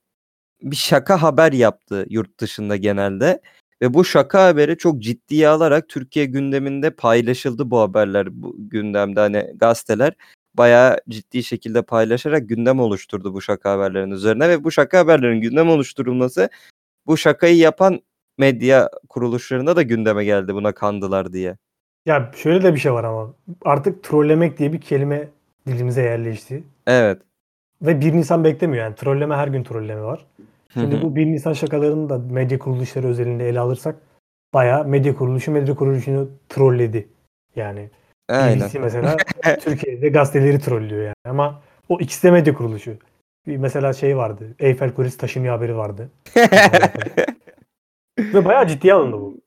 bir 0.62 0.76
şaka 0.76 1.22
haber 1.22 1.52
yaptı 1.52 2.06
yurt 2.08 2.40
dışında 2.40 2.76
genelde. 2.76 3.40
Ve 3.82 3.94
bu 3.94 4.04
şaka 4.04 4.46
haberi 4.46 4.78
çok 4.78 4.98
ciddiye 4.98 5.48
alarak 5.48 5.88
Türkiye 5.88 6.24
gündeminde 6.24 6.90
paylaşıldı 6.90 7.70
bu 7.70 7.80
haberler. 7.80 8.42
Bu 8.42 8.54
gündemde 8.58 9.20
hani 9.20 9.52
gazeteler 9.56 10.12
bayağı 10.54 10.98
ciddi 11.08 11.42
şekilde 11.42 11.82
paylaşarak 11.82 12.48
gündem 12.48 12.80
oluşturdu 12.80 13.34
bu 13.34 13.40
şaka 13.40 13.72
haberlerinin 13.72 14.14
üzerine. 14.14 14.48
Ve 14.48 14.64
bu 14.64 14.70
şaka 14.70 14.98
haberlerin 14.98 15.40
gündem 15.40 15.68
oluşturulması 15.68 16.48
bu 17.06 17.16
şakayı 17.16 17.56
yapan 17.56 18.00
medya 18.38 18.90
kuruluşlarında 19.08 19.76
da 19.76 19.82
gündeme 19.82 20.24
geldi 20.24 20.54
buna 20.54 20.72
kandılar 20.72 21.32
diye. 21.32 21.56
Ya 22.06 22.30
şöyle 22.36 22.62
de 22.62 22.74
bir 22.74 22.80
şey 22.80 22.92
var 22.92 23.04
ama 23.04 23.34
artık 23.64 24.04
trollemek 24.04 24.58
diye 24.58 24.72
bir 24.72 24.80
kelime 24.80 25.28
dilimize 25.66 26.02
yerleşti. 26.02 26.64
Evet. 26.86 27.22
Ve 27.82 28.00
1 28.00 28.12
Nisan 28.12 28.44
beklemiyor 28.44 28.84
yani. 28.84 28.94
Trolleme 28.94 29.34
her 29.34 29.48
gün 29.48 29.64
trolleme 29.64 30.02
var. 30.02 30.26
Şimdi 30.72 31.02
bu 31.02 31.16
1 31.16 31.26
Nisan 31.26 31.52
şakalarını 31.52 32.08
da 32.08 32.18
medya 32.18 32.58
kuruluşları 32.58 33.06
özelinde 33.06 33.48
ele 33.48 33.60
alırsak 33.60 33.96
bayağı 34.54 34.84
medya 34.84 35.14
kuruluşu 35.14 35.52
medya 35.52 35.74
kuruluşunu 35.74 36.30
trolledi. 36.48 37.08
Yani 37.56 37.90
Aynen. 38.28 38.60
BBC 38.60 38.78
mesela 38.78 39.16
Türkiye'de 39.60 40.08
gazeteleri 40.08 40.58
trollüyor 40.58 41.02
yani. 41.02 41.14
Ama 41.24 41.62
o 41.88 42.00
ikisi 42.00 42.22
de 42.22 42.30
medya 42.30 42.54
kuruluşu. 42.54 42.96
Bir 43.46 43.56
mesela 43.56 43.92
şey 43.92 44.16
vardı. 44.16 44.54
Eyfel 44.58 44.94
Kulesi 44.94 45.18
taşınıyor 45.18 45.54
haberi 45.54 45.76
vardı. 45.76 46.10
Ve 48.18 48.44
bayağı 48.44 48.66
ciddiye 48.66 48.94
alındı 48.94 49.16
bu. 49.16 49.40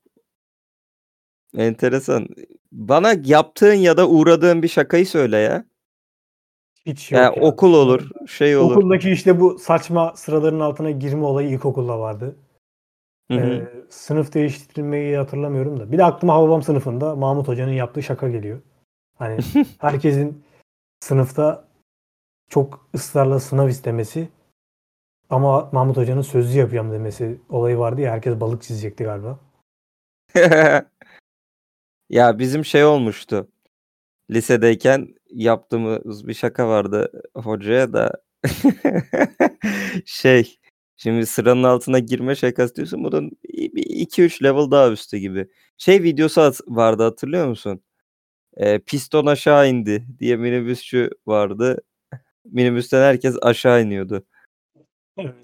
Enteresan. 1.57 2.27
Bana 2.71 3.13
yaptığın 3.23 3.73
ya 3.73 3.97
da 3.97 4.09
uğradığın 4.09 4.63
bir 4.63 4.67
şakayı 4.67 5.05
söyle 5.05 5.37
ya. 5.37 5.65
Hiç 6.85 7.11
yok. 7.11 7.21
Yani 7.21 7.39
ya. 7.39 7.43
okul 7.43 7.73
olur, 7.73 8.09
şey 8.27 8.57
olur. 8.57 8.75
Okuldaki 8.75 9.11
işte 9.11 9.39
bu 9.39 9.59
saçma 9.59 10.13
sıraların 10.15 10.59
altına 10.59 10.91
girme 10.91 11.25
olayı 11.25 11.49
ilkokulda 11.49 11.99
vardı. 11.99 12.35
Hı 13.31 13.37
hı. 13.37 13.39
Ee, 13.39 13.67
sınıf 13.89 14.33
değiştirmeyi 14.33 15.17
hatırlamıyorum 15.17 15.79
da. 15.79 15.91
Bir 15.91 15.97
de 15.97 16.03
aklıma 16.03 16.33
Hababam 16.33 16.63
sınıfında 16.63 17.15
Mahmut 17.15 17.47
Hoca'nın 17.47 17.71
yaptığı 17.71 18.03
şaka 18.03 18.29
geliyor. 18.29 18.61
Hani 19.17 19.39
herkesin 19.79 20.43
sınıfta 20.99 21.67
çok 22.49 22.89
ısrarla 22.95 23.39
sınav 23.39 23.67
istemesi 23.67 24.29
ama 25.29 25.69
Mahmut 25.71 25.97
Hoca'nın 25.97 26.21
sözlü 26.21 26.59
yapacağım 26.59 26.91
demesi 26.91 27.41
olayı 27.49 27.77
vardı 27.77 28.01
ya 28.01 28.11
herkes 28.11 28.39
balık 28.39 28.63
çizecekti 28.63 29.03
galiba. 29.03 29.39
Ya 32.09 32.39
bizim 32.39 32.65
şey 32.65 32.85
olmuştu. 32.85 33.47
Lisedeyken 34.31 35.07
yaptığımız 35.29 36.27
bir 36.27 36.33
şaka 36.33 36.67
vardı 36.67 37.21
hocaya 37.35 37.93
da 37.93 38.11
şey 40.05 40.59
şimdi 40.97 41.25
sıranın 41.25 41.63
altına 41.63 41.99
girme 41.99 42.35
şakası 42.35 42.75
diyorsun 42.75 43.03
bunun 43.03 43.31
2-3 43.43 44.43
level 44.43 44.71
daha 44.71 44.91
üstü 44.91 45.17
gibi. 45.17 45.47
Şey 45.77 46.03
videosu 46.03 46.53
vardı 46.67 47.03
hatırlıyor 47.03 47.47
musun? 47.47 47.81
Ee, 48.57 48.79
piston 48.79 49.25
aşağı 49.25 49.69
indi 49.69 50.07
diye 50.19 50.35
minibüsçü 50.37 51.09
vardı. 51.27 51.81
Minibüsten 52.45 53.01
herkes 53.01 53.35
aşağı 53.41 53.83
iniyordu. 53.83 54.25
Evet. 55.17 55.35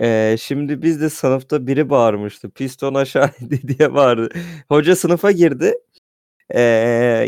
Ee, 0.00 0.36
şimdi 0.40 0.82
biz 0.82 1.00
de 1.00 1.10
sınıfta 1.10 1.66
biri 1.66 1.90
bağırmıştı. 1.90 2.50
Piston 2.50 2.94
aşağı 2.94 3.30
indi 3.40 3.68
diye 3.78 3.94
bağırdı. 3.94 4.28
Hoca 4.68 4.96
sınıfa 4.96 5.32
girdi. 5.32 5.74
Ee, 6.50 6.60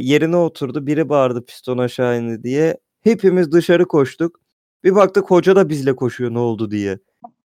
yerine 0.01 0.37
oturdu. 0.37 0.87
Biri 0.87 1.09
bağırdı 1.09 1.45
piston 1.45 1.79
aşağı 1.79 2.19
indi 2.19 2.43
diye. 2.43 2.77
Hepimiz 3.01 3.53
dışarı 3.53 3.89
koştuk. 3.89 4.41
Bir 4.85 4.95
baktık 4.95 5.31
hoca 5.31 5.57
da 5.57 5.69
bizle 5.69 5.97
koşuyor 5.97 6.35
ne 6.35 6.39
oldu 6.39 6.71
diye. 6.71 6.99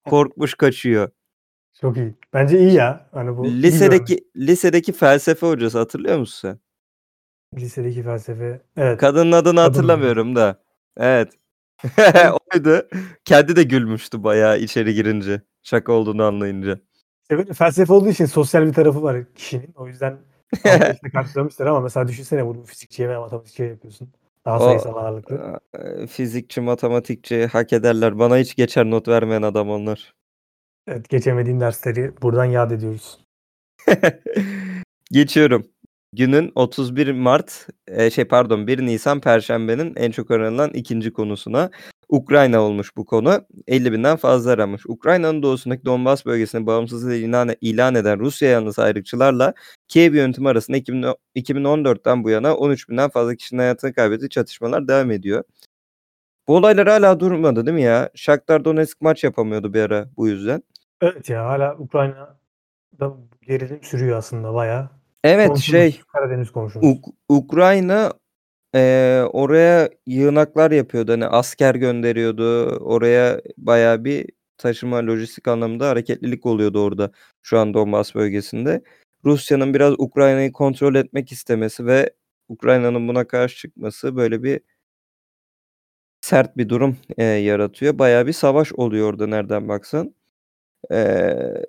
Korkmuş 0.09 0.53
kaçıyor. 0.55 1.09
Çok 1.81 1.97
iyi. 1.97 2.15
Bence 2.33 2.59
iyi 2.59 2.73
ya. 2.73 3.09
Hani 3.11 3.37
bu 3.37 3.45
iyi. 3.45 3.63
Lisedeki 3.63 4.27
lisedeki 4.37 4.91
felsefe 4.91 5.47
hocası 5.47 5.77
hatırlıyor 5.77 6.17
musun 6.17 6.49
sen? 6.49 6.59
lisedeki 7.61 8.03
felsefe. 8.03 8.61
Evet. 8.77 8.99
Kadının 8.99 9.31
adını 9.31 9.55
Kadın. 9.55 9.67
hatırlamıyorum 9.69 10.35
da. 10.35 10.63
Evet. 10.97 11.33
Oydu. 12.55 12.87
Kendi 13.25 13.55
de 13.55 13.63
gülmüştü 13.63 14.23
bayağı 14.23 14.59
içeri 14.59 14.93
girince. 14.93 15.41
Şaka 15.63 15.91
olduğunu 15.93 16.23
anlayınca. 16.23 16.79
Böyle 17.31 17.53
felsefe 17.53 17.93
olduğu 17.93 18.09
için 18.09 18.25
sosyal 18.25 18.67
bir 18.67 18.73
tarafı 18.73 19.03
var 19.03 19.33
kişinin. 19.35 19.73
O 19.75 19.87
yüzden 19.87 20.17
anlayışla 20.65 21.09
karşılamışlar 21.13 21.65
ama 21.65 21.79
mesela 21.79 22.07
düşünsene 22.07 22.45
bunu 22.45 22.63
fizikçiye 22.63 23.09
veya 23.09 23.19
matematikçiye 23.21 23.69
yapıyorsun. 23.69 24.09
Daha 24.45 24.59
O- 24.59 24.63
sayısal 24.65 24.95
ağırlıklı. 24.95 25.59
Ee, 25.75 26.07
Fizikçi, 26.07 26.61
matematikçi 26.61 27.45
hak 27.45 27.73
ederler. 27.73 28.19
Bana 28.19 28.37
hiç 28.37 28.55
geçer 28.55 28.85
not 28.85 29.07
vermeyen 29.07 29.41
adam 29.41 29.69
onlar. 29.69 30.13
Evet, 30.87 31.09
geçemediğin 31.09 31.59
dersleri 31.59 32.11
buradan 32.21 32.45
yad 32.45 32.71
ediyoruz. 32.71 33.19
Geçiyorum. 35.11 35.65
Günün 36.13 36.51
31 36.55 37.11
Mart, 37.11 37.67
e, 37.87 38.09
şey 38.09 38.25
pardon 38.25 38.67
1 38.67 38.79
Nisan 38.85 39.21
Perşembe'nin 39.21 39.93
en 39.95 40.11
çok 40.11 40.31
aranılan 40.31 40.69
ikinci 40.73 41.13
konusuna. 41.13 41.69
Ukrayna 42.09 42.61
olmuş 42.61 42.97
bu 42.97 43.05
konu. 43.05 43.45
50 43.67 43.91
binden 43.91 44.17
fazla 44.17 44.51
aramış. 44.51 44.85
Ukrayna'nın 44.85 45.43
doğusundaki 45.43 45.85
Donbas 45.85 46.25
bölgesine 46.25 46.65
bağımsızlığı 46.65 47.15
ilan, 47.15 47.55
ilan 47.61 47.95
eden 47.95 48.19
Rusya 48.19 48.49
yanlısı 48.49 48.83
ayrıkçılarla 48.83 49.53
Kiev 49.93 50.13
yönetimi 50.15 50.49
arasında 50.49 50.77
2000 50.77 51.05
2014'ten 51.35 52.23
bu 52.23 52.29
yana 52.29 52.55
13 52.55 52.89
binden 52.89 53.09
fazla 53.09 53.35
kişinin 53.35 53.59
hayatını 53.59 53.93
kaybettiği 53.93 54.29
çatışmalar 54.29 54.87
devam 54.87 55.11
ediyor. 55.11 55.43
Bu 56.47 56.55
olaylar 56.55 56.87
hala 56.87 57.19
durmadı 57.19 57.65
değil 57.65 57.75
mi 57.75 57.81
ya? 57.81 58.09
Shakhtar 58.15 58.65
Donetsk 58.65 59.01
maç 59.01 59.23
yapamıyordu 59.23 59.73
bir 59.73 59.81
ara 59.81 60.09
bu 60.17 60.27
yüzden. 60.27 60.63
Evet 61.01 61.29
ya 61.29 61.45
hala 61.45 61.77
Ukrayna'da 61.77 63.13
gerilim 63.41 63.79
sürüyor 63.83 64.17
aslında 64.17 64.53
bayağı. 64.53 64.89
Evet 65.23 65.47
Komşumuz, 65.47 65.81
şey 65.81 66.01
Karadeniz 66.13 66.51
komşumuz. 66.51 66.87
Uk- 66.87 67.13
Ukrayna 67.29 68.13
eee, 68.75 69.23
oraya 69.33 69.89
yığınaklar 70.07 70.71
yapıyordu. 70.71 71.11
Hani 71.11 71.27
asker 71.27 71.75
gönderiyordu. 71.75 72.65
Oraya 72.77 73.41
bayağı 73.57 74.03
bir 74.03 74.29
taşıma 74.57 74.97
lojistik 75.07 75.47
anlamda 75.47 75.89
hareketlilik 75.89 76.45
oluyordu 76.45 76.83
orada 76.83 77.11
şu 77.41 77.59
an 77.59 77.73
Donbas 77.73 78.15
bölgesinde. 78.15 78.81
Rusya'nın 79.25 79.73
biraz 79.73 79.93
Ukrayna'yı 79.97 80.51
kontrol 80.51 80.95
etmek 80.95 81.31
istemesi 81.31 81.85
ve 81.85 82.13
Ukrayna'nın 82.49 83.07
buna 83.07 83.27
karşı 83.27 83.57
çıkması 83.57 84.15
böyle 84.15 84.43
bir 84.43 84.61
sert 86.21 86.57
bir 86.57 86.69
durum 86.69 86.97
eee, 87.17 87.25
yaratıyor. 87.25 87.99
Bayağı 87.99 88.27
bir 88.27 88.33
savaş 88.33 88.73
oluyor 88.73 89.09
orada 89.09 89.27
nereden 89.27 89.67
baksan. 89.69 90.15
Eee, 90.91 91.65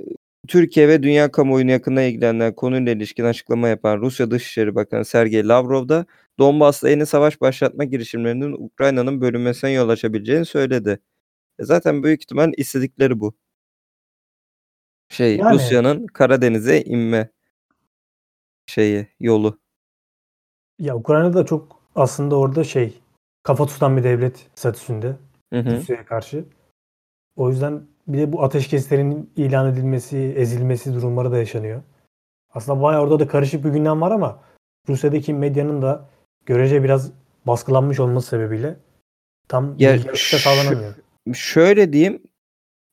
Türkiye 0.49 0.89
ve 0.89 1.05
dünya 1.05 1.33
kamuoyunu 1.33 1.73
yakından 1.73 2.05
ilgilenen 2.05 2.55
konuyla 2.57 2.93
ilişkin 2.93 3.25
açıklama 3.25 3.69
yapan 3.69 3.99
Rusya 4.03 4.33
Dışişleri 4.33 4.75
Bakanı 4.75 5.05
Sergey 5.05 5.49
Lavrov 5.49 5.89
da 5.91 6.07
Donbas'ta 6.41 6.91
yeni 6.91 7.07
savaş 7.07 7.41
başlatma 7.41 7.85
girişimlerinin 7.85 8.53
Ukrayna'nın 8.53 9.21
bölünmesine 9.21 9.73
yol 9.73 9.89
açabileceğini 9.89 10.47
söyledi. 10.47 11.01
E 11.61 11.65
zaten 11.65 12.05
büyük 12.05 12.23
ihtimal 12.23 12.53
istedikleri 12.59 13.21
bu. 13.21 13.35
Şey 15.09 15.37
Yani. 15.37 15.55
Rusya'nın 15.55 16.07
Karadeniz'e 16.07 16.83
inme 16.85 17.29
şeyi 18.67 19.07
yolu. 19.21 19.59
Ya 20.79 20.97
Ukrayna 20.97 21.35
da 21.35 21.47
çok 21.47 21.81
aslında 21.95 22.37
orada 22.39 22.65
şey 22.65 23.01
kafa 23.43 23.67
tutan 23.67 23.97
bir 23.97 24.05
devlet 24.05 24.47
statüsünde. 24.55 25.17
Rusya'ya 25.79 26.07
karşı. 26.07 26.45
O 27.37 27.51
yüzden 27.51 27.83
bir 28.09 28.19
de 28.19 28.33
bu 28.33 28.43
ateşkeslerin 28.43 29.31
ilan 29.37 29.73
edilmesi, 29.73 30.17
ezilmesi 30.19 30.95
durumları 30.95 31.33
da 31.33 31.39
yaşanıyor. 31.39 31.83
Aslında 32.55 32.83
bayağı 32.83 33.03
orada 33.03 33.19
da 33.19 33.29
karışık 33.29 33.65
bir 33.65 33.71
gündem 33.71 34.01
var 34.01 34.11
ama 34.11 34.43
Rusya'daki 34.89 35.35
medyanın 35.35 35.83
da 35.83 36.09
görece 36.47 36.83
biraz 36.83 37.13
baskılanmış 37.47 38.01
olması 38.01 38.29
sebebiyle 38.29 38.77
tam 39.49 39.79
Ya 39.79 39.95
bilgi 39.95 40.09
da 40.09 40.17
sağlanamıyor. 40.17 40.95
Şöyle 41.35 41.93
diyeyim. 41.93 42.23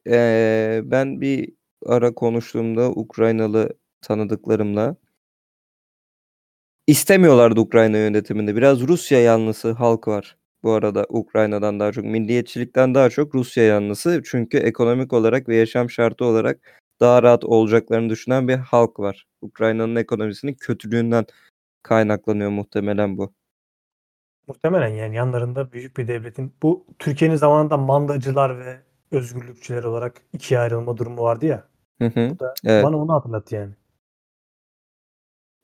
eee, 0.06 0.82
ben 0.86 1.22
bir 1.22 1.54
ara 1.86 2.14
konuştuğumda 2.14 2.90
Ukraynalı 2.90 3.70
tanıdıklarımla 4.02 4.96
istemiyorlardı 6.88 7.60
Ukrayna 7.60 7.98
yönetiminde. 7.98 8.56
Biraz 8.56 8.82
Rusya 8.82 9.22
yanlısı 9.22 9.72
halk 9.72 10.08
var. 10.08 10.38
Bu 10.64 10.72
arada 10.72 11.06
Ukrayna'dan 11.10 11.80
daha 11.80 11.92
çok 11.92 12.06
milliyetçilikten 12.06 12.96
daha 12.96 13.10
çok 13.10 13.36
Rusya 13.36 13.64
yanlısı. 13.64 14.22
Çünkü 14.26 14.58
ekonomik 14.58 15.14
olarak 15.14 15.50
ve 15.50 15.56
yaşam 15.56 15.90
şartı 15.90 16.26
olarak 16.26 16.60
daha 17.00 17.24
rahat 17.24 17.44
olacaklarını 17.44 18.10
düşünen 18.10 18.48
bir 18.48 18.56
halk 18.56 19.00
var. 19.00 19.28
Ukrayna'nın 19.42 19.96
ekonomisinin 19.96 20.54
kötülüğünden 20.54 21.26
kaynaklanıyor 21.84 22.50
muhtemelen 22.50 23.18
bu. 23.18 23.34
Muhtemelen 24.48 24.88
yani 24.88 25.16
yanlarında 25.16 25.72
büyük 25.72 25.98
bir 25.98 26.08
devletin 26.08 26.54
bu 26.64 26.86
Türkiye'nin 27.00 27.36
zamanında 27.36 27.78
mandacılar 27.78 28.60
ve 28.60 28.80
özgürlükçüler 29.12 29.84
olarak 29.84 30.22
ikiye 30.34 30.60
ayrılma 30.60 30.98
durumu 30.98 31.22
vardı 31.22 31.46
ya. 31.46 31.64
Hı 32.02 32.06
hı. 32.06 32.40
Da 32.40 32.54
Evet. 32.66 32.86
Bana 32.86 32.98
onu 32.98 33.14
hatırlattı 33.14 33.56
yani. 33.56 33.74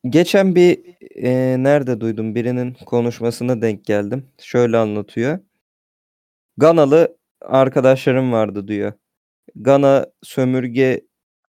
Geçen 0.09 0.55
bir 0.55 0.83
eee, 1.15 1.63
nerede 1.63 2.01
duydum 2.01 2.35
birinin 2.35 2.73
konuşmasına 2.85 3.61
denk 3.61 3.85
geldim. 3.85 4.25
Şöyle 4.41 4.77
anlatıyor. 4.77 5.39
Ganalı 6.57 7.17
arkadaşlarım 7.41 8.31
vardı 8.31 8.67
diyor. 8.67 8.93
Gana 9.55 10.07
sömürge 10.23 11.01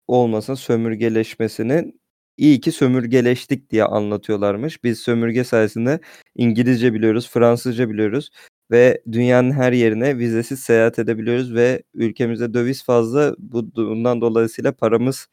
olmasa 0.09 0.57
sömürgeleşmesinin 0.57 2.01
iyi 2.39 2.61
ki 2.61 2.73
sömürgeleştik 2.73 3.71
diye 3.71 3.85
anlatıyorlarmış. 3.85 4.85
Biz 4.85 5.01
sömürge 5.01 5.45
sayesinde 5.45 6.01
İngilizce 6.37 6.95
biliyoruz, 6.95 7.31
Fransızca 7.31 7.91
biliyoruz 7.91 8.31
ve 8.71 9.03
dünyanın 9.13 9.53
her 9.53 9.73
yerine 9.73 10.19
vizesiz 10.19 10.61
seyahat 10.61 10.99
edebiliyoruz 10.99 11.55
ve 11.55 11.83
ülkemizde 11.95 12.55
döviz 12.55 12.85
fazla. 12.85 13.35
Bu 13.39 13.77
bundan 13.77 14.21
dolayısıyla 14.21 14.73
paramız 14.73 15.27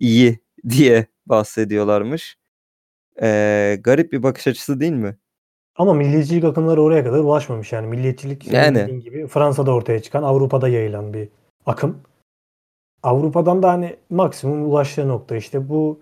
iyi 0.00 0.40
diye 0.70 1.06
bahsediyorlarmış. 1.26 2.36
Eee, 3.22 3.76
garip 3.76 4.12
bir 4.12 4.22
bakış 4.22 4.46
açısı 4.46 4.80
değil 4.80 4.92
mi? 4.92 5.16
Ama 5.76 5.94
milliyetçilik 5.94 6.44
akımları 6.44 6.82
oraya 6.82 7.04
kadar 7.04 7.18
ulaşmamış 7.18 7.72
yani. 7.72 7.86
Milliyetçilik 7.86 8.52
Yani. 8.52 9.00
gibi 9.00 9.26
Fransa'da 9.26 9.74
ortaya 9.74 10.02
çıkan, 10.02 10.22
Avrupa'da 10.22 10.68
yayılan 10.68 11.14
bir 11.14 11.28
akım. 11.66 12.00
Avrupa'dan 13.02 13.62
da 13.62 13.72
hani 13.72 13.96
maksimum 14.10 14.70
ulaştığı 14.70 15.08
nokta 15.08 15.36
işte 15.36 15.68
bu 15.68 16.00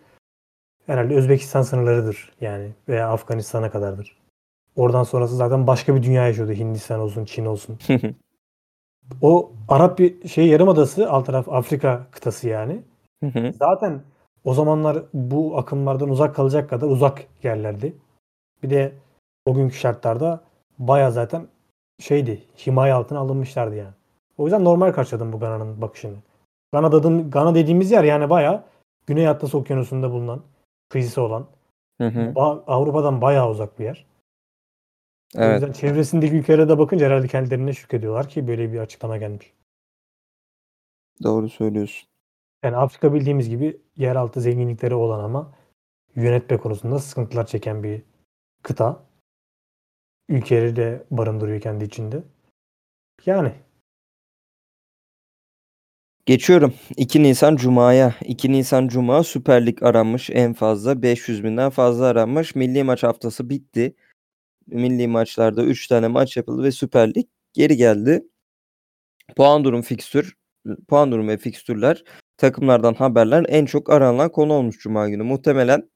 herhalde 0.86 1.14
Özbekistan 1.14 1.62
sınırlarıdır 1.62 2.32
yani 2.40 2.70
veya 2.88 3.08
Afganistan'a 3.08 3.70
kadardır. 3.70 4.16
Oradan 4.76 5.02
sonrası 5.02 5.36
zaten 5.36 5.66
başka 5.66 5.94
bir 5.96 6.02
dünya 6.02 6.26
yaşıyordu. 6.26 6.52
Hindistan 6.52 7.00
olsun, 7.00 7.24
Çin 7.24 7.44
olsun. 7.44 7.78
O 9.22 9.52
Arap 9.68 9.98
bir 9.98 10.28
şey 10.28 10.46
yarımadası, 10.46 11.10
alt 11.10 11.26
taraf 11.26 11.48
Afrika 11.48 12.06
kıtası 12.10 12.48
yani. 12.48 12.82
Zaten 13.58 14.00
o 14.44 14.54
zamanlar 14.54 15.02
bu 15.14 15.58
akımlardan 15.58 16.08
uzak 16.08 16.34
kalacak 16.34 16.70
kadar 16.70 16.86
uzak 16.86 17.26
yerlerdi. 17.42 17.96
Bir 18.62 18.70
de 18.70 18.92
o 19.44 19.54
günkü 19.54 19.76
şartlarda 19.76 20.44
baya 20.78 21.10
zaten 21.10 21.48
şeydi. 21.98 22.42
Himaye 22.66 22.92
altına 22.92 23.18
alınmışlardı 23.18 23.76
yani. 23.76 23.94
O 24.38 24.44
yüzden 24.44 24.64
normal 24.64 24.92
karşıladım 24.92 25.32
bu 25.32 25.40
Gana'nın 25.40 25.80
bakışını. 25.80 26.16
Gana, 26.72 26.92
dedim, 26.92 27.30
Gana 27.30 27.54
dediğimiz 27.54 27.90
yer 27.90 28.04
yani 28.04 28.30
bayağı 28.30 28.64
Güney 29.06 29.28
Atlas 29.28 29.54
Okyanusu'nda 29.54 30.10
bulunan, 30.10 30.42
kıyısı 30.88 31.22
olan, 31.22 31.46
Hı 32.00 32.08
hı. 32.08 32.32
Avrupa'dan 32.66 33.20
bayağı 33.20 33.50
uzak 33.50 33.78
bir 33.78 33.84
yer. 33.84 34.06
O 35.36 35.40
Evet. 35.40 35.62
yüzden 35.62 35.72
çevresindeki 35.72 36.36
ülkelere 36.36 36.68
de 36.68 36.78
bakınca 36.78 37.06
herhalde 37.06 37.28
kendilerine 37.28 37.72
şükrediyorlar 37.72 38.28
ki 38.28 38.48
böyle 38.48 38.72
bir 38.72 38.78
açıklama 38.78 39.16
gelmiş. 39.16 39.52
Doğru 41.22 41.48
söylüyorsun. 41.48 42.09
Yani 42.64 42.76
Afrika 42.76 43.14
bildiğimiz 43.14 43.48
gibi 43.48 43.80
yeraltı 43.96 44.40
zenginlikleri 44.40 44.94
olan 44.94 45.24
ama 45.24 45.54
yönetme 46.16 46.56
konusunda 46.58 46.98
sıkıntılar 46.98 47.46
çeken 47.46 47.82
bir 47.82 48.02
kıta. 48.62 49.06
Ülkeleri 50.28 50.76
de 50.76 51.06
barındırıyor 51.10 51.60
kendi 51.60 51.84
içinde. 51.84 52.22
Yani 53.26 53.52
Geçiyorum. 56.26 56.74
2 56.96 57.22
Nisan 57.22 57.56
Cuma'ya. 57.56 58.14
2 58.24 58.52
Nisan 58.52 58.88
Cuma 58.88 59.24
Süper 59.24 59.66
Lig 59.66 59.82
aranmış 59.82 60.30
en 60.30 60.52
fazla. 60.52 61.02
500 61.02 61.44
binden 61.44 61.70
fazla 61.70 62.06
aranmış. 62.06 62.54
Milli 62.54 62.84
maç 62.84 63.02
haftası 63.02 63.50
bitti. 63.50 63.96
Milli 64.66 65.08
maçlarda 65.08 65.64
3 65.64 65.86
tane 65.88 66.08
maç 66.08 66.36
yapıldı 66.36 66.62
ve 66.62 66.72
Süper 66.72 67.14
Lig 67.14 67.26
geri 67.52 67.76
geldi. 67.76 68.22
Puan 69.36 69.64
durum 69.64 69.82
fikstür, 69.82 70.36
puan 70.88 71.12
durum 71.12 71.28
ve 71.28 71.36
fikstürler, 71.36 72.04
takımlardan 72.36 72.94
haberler 72.94 73.46
en 73.48 73.64
çok 73.66 73.90
aranan 73.90 74.28
konu 74.32 74.52
olmuş 74.52 74.78
Cuma 74.78 75.08
günü. 75.08 75.22
Muhtemelen 75.22 75.90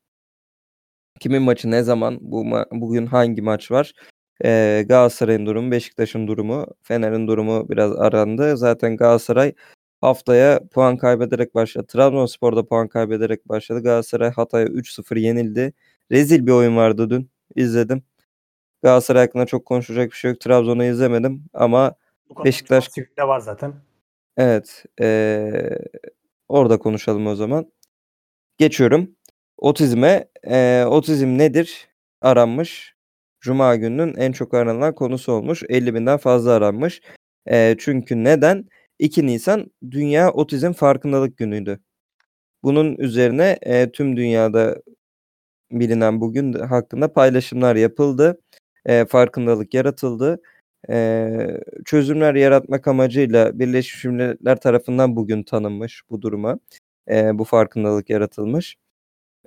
kimin 1.20 1.42
maçı 1.42 1.70
ne 1.70 1.83
zaman, 1.83 2.18
bu 2.20 2.44
ma- 2.44 2.66
bugün 2.81 3.07
hangi 3.07 3.42
maç 3.42 3.70
var? 3.70 3.92
Ee, 4.44 4.85
Galatasaray'ın 4.88 5.46
durumu, 5.46 5.70
Beşiktaş'ın 5.70 6.29
durumu, 6.29 6.66
Fener'in 6.83 7.27
durumu 7.29 7.68
biraz 7.68 7.92
arandı. 7.92 8.57
Zaten 8.57 8.96
Galatasaray 8.96 9.53
haftaya 10.00 10.61
puan 10.72 10.96
kaybederek 10.96 11.55
başladı. 11.55 11.87
Trabzonspor'da 11.87 12.66
puan 12.66 12.88
kaybederek 12.88 13.48
başladı. 13.48 13.83
Galatasaray 13.83 14.31
Hatay'a 14.31 14.66
3-0 14.66 15.16
yenildi. 15.16 15.72
Rezil 16.12 16.46
bir 16.46 16.53
oyun 16.53 16.77
vardı 16.77 17.11
dün. 17.11 17.31
İzledim. 17.55 18.03
Galatasaray 18.83 19.22
hakkında 19.27 19.46
çok 19.46 19.64
konuşacak 19.66 20.11
bir 20.11 20.16
şey 20.16 20.31
yok. 20.31 20.40
Trabzon'u 20.40 20.85
izlemedim 20.85 21.44
ama 21.55 21.94
Beşiktaş- 22.44 22.96
de 23.18 23.29
var 23.29 23.40
zaten. 23.40 23.74
Evet 24.37 24.85
eee, 25.01 25.79
orada 26.49 26.79
konuşalım 26.79 27.27
o 27.27 27.35
zaman. 27.37 27.73
Geçiyorum. 28.59 29.16
Otizme. 29.59 30.29
Eee, 30.47 30.85
otizm 30.87 31.38
nedir? 31.38 31.88
Aranmış. 32.23 32.94
Cuma 33.40 33.77
gününün 33.77 34.14
en 34.16 34.33
çok 34.33 34.55
aranan 34.55 34.94
konusu 34.97 35.33
olmuş. 35.33 35.62
50 35.68 35.94
binden 35.94 36.18
fazla 36.18 36.53
aranmış. 36.53 37.03
Eee, 37.51 37.77
çünkü 37.81 38.25
neden? 38.25 38.66
2 38.99 39.27
Nisan 39.29 39.73
Dünya 39.92 40.33
Otizm 40.33 40.73
Farkındalık 40.73 41.37
Günü'ydü. 41.38 41.81
Bunun 42.64 42.97
üzerine 42.99 43.59
eee, 43.66 43.92
tüm 43.92 44.16
dünyada 44.16 44.83
bilinen 45.73 46.20
bugün 46.20 46.53
de- 46.55 46.59
hakkında 46.64 47.12
paylaşımlar 47.12 47.77
yapıldı. 47.77 48.40
Eee, 48.88 49.07
farkındalık 49.07 49.75
yaratıldı. 49.75 50.42
Eee, 50.88 51.61
çözümler 51.85 52.35
yaratmak 52.35 52.88
amacıyla 52.88 53.59
Birleşmiş 53.59 54.05
Milletler 54.05 54.61
tarafından 54.61 55.16
bugün 55.16 55.42
tanınmış 55.42 56.03
bu 56.11 56.23
duruma. 56.23 56.59
Eee, 57.11 57.31
bu 57.35 57.44
farkındalık 57.44 58.11
yaratılmış. 58.11 58.77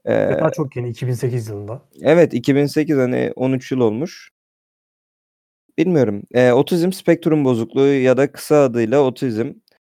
Eee, 0.08 0.30
Ve 0.30 0.40
daha 0.40 0.52
çok 0.52 0.76
yeni 0.76 0.90
2008 0.90 1.48
yılında. 1.50 1.82
Evet 2.02 2.34
2008 2.34 2.98
hani 2.98 3.32
13 3.36 3.72
yıl 3.72 3.80
olmuş. 3.80 4.30
Bilmiyorum. 5.78 6.22
Eee, 6.36 6.54
otizm 6.54 6.92
spektrum 6.92 7.46
bozukluğu 7.46 7.88
ya 7.88 8.18
da 8.18 8.32
kısa 8.32 8.64
adıyla 8.64 9.00
otizm 9.02 9.52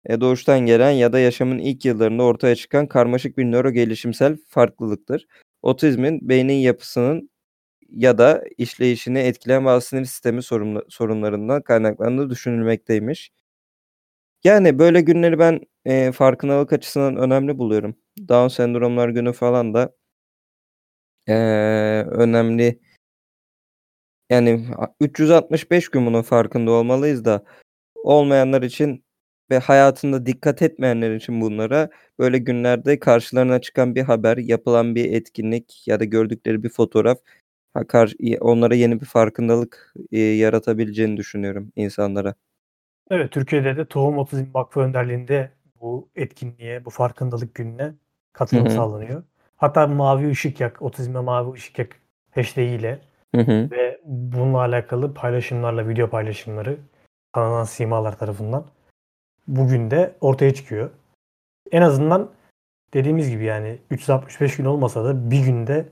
e, 0.06 0.20
doğuştan 0.20 0.60
gelen 0.60 0.90
ya 0.90 1.12
da 1.12 1.18
yaşamın 1.18 1.58
ilk 1.58 1.84
yıllarında 1.84 2.22
ortaya 2.22 2.56
çıkan 2.56 2.86
karmaşık 2.86 3.38
bir 3.38 3.44
nöro 3.44 3.70
gelişimsel 3.70 4.36
farklılıktır. 4.48 5.26
Otizmin 5.62 6.28
beynin 6.28 6.52
yapısının 6.54 7.30
ya 7.88 8.18
da 8.18 8.44
işleyişini 8.58 9.18
etkileyen 9.18 9.64
bazı 9.64 9.86
sinir 9.88 10.04
sistemi 10.04 10.42
sorunla- 10.42 10.84
sorunlarından 10.88 11.62
kaynaklandığı 11.62 12.30
düşünülmekteymiş. 12.30 13.30
Yani 14.44 14.78
böyle 14.78 15.00
günleri 15.00 15.38
ben 15.38 15.60
e, 15.84 16.12
farkındalık 16.12 16.72
açısından 16.72 17.16
önemli 17.16 17.58
buluyorum. 17.58 17.96
Down 18.28 18.48
sendromlar 18.48 19.08
günü 19.08 19.32
falan 19.32 19.74
da 19.74 19.92
e, 21.26 21.34
önemli. 22.10 22.80
Yani 24.30 24.66
a- 24.76 24.86
365 25.00 25.88
gün 25.88 26.06
bunun 26.06 26.22
farkında 26.22 26.70
olmalıyız 26.70 27.24
da 27.24 27.44
olmayanlar 28.04 28.62
için 28.62 29.04
ve 29.50 29.58
hayatında 29.58 30.26
dikkat 30.26 30.62
etmeyenler 30.62 31.14
için 31.16 31.40
bunlara 31.40 31.90
böyle 32.18 32.38
günlerde 32.38 32.98
karşılarına 33.00 33.60
çıkan 33.60 33.94
bir 33.94 34.02
haber, 34.02 34.36
yapılan 34.38 34.94
bir 34.94 35.12
etkinlik 35.12 35.88
ya 35.88 36.00
da 36.00 36.04
gördükleri 36.04 36.62
bir 36.62 36.68
fotoğraf 36.70 37.18
ha, 37.74 37.86
kar- 37.86 38.14
onlara 38.40 38.74
yeni 38.74 39.00
bir 39.00 39.06
farkındalık 39.06 39.94
e, 40.12 40.18
yaratabileceğini 40.18 41.16
düşünüyorum 41.16 41.72
insanlara. 41.76 42.34
Evet 43.10 43.32
Türkiye'de 43.32 43.76
de 43.76 43.84
Tohum 43.84 44.18
Otizm 44.18 44.46
Vakfı 44.54 44.80
önderliğinde 44.80 45.50
bu 45.80 46.08
etkinliğe, 46.16 46.84
bu 46.84 46.90
farkındalık 46.90 47.54
gününe 47.54 47.94
katılım 48.32 48.64
Hı 48.66 48.68
hı. 48.68 48.74
sağlanıyor. 48.74 49.22
Hatta 49.56 49.86
Mavi 49.86 50.30
Işık 50.30 50.60
Yak, 50.60 50.82
Otizme 50.82 51.20
Mavi 51.20 51.56
Işık 51.58 51.78
Yak 51.78 51.96
hashtag 52.30 52.68
ile 52.68 53.00
ve 53.70 54.00
bununla 54.04 54.58
alakalı 54.58 55.14
paylaşımlarla, 55.14 55.88
video 55.88 56.10
paylaşımları 56.10 56.78
tanınan 57.32 57.64
simalar 57.64 58.18
tarafından 58.18 58.66
bugün 59.48 59.90
de 59.90 60.14
ortaya 60.20 60.54
çıkıyor. 60.54 60.90
En 61.72 61.82
azından 61.82 62.30
dediğimiz 62.94 63.30
gibi 63.30 63.44
yani 63.44 63.78
365 63.90 64.56
gün 64.56 64.64
olmasa 64.64 65.04
da 65.04 65.30
bir 65.30 65.44
günde 65.44 65.88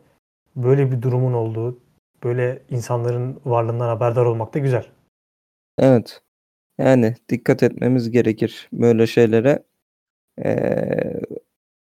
böyle 0.57 0.93
bir 0.93 1.03
durumun 1.03 1.33
olduğu, 1.33 1.79
böyle 2.25 2.63
insanların 2.71 3.41
varlığından 3.45 3.89
haberdar 3.89 4.25
olmak 4.27 4.55
da 4.55 4.59
güzel. 4.59 4.87
Evet. 5.79 6.23
Yani 6.79 7.15
dikkat 7.31 7.65
etmemiz 7.65 8.11
gerekir 8.11 8.69
böyle 8.73 9.07
şeylere. 9.07 9.65
Eee, 10.45 11.21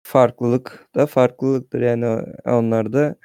farklılık 0.03 0.87
da 0.95 1.07
farklılıktır. 1.07 1.81
Yani 1.81 2.23
onlarda 2.45 3.15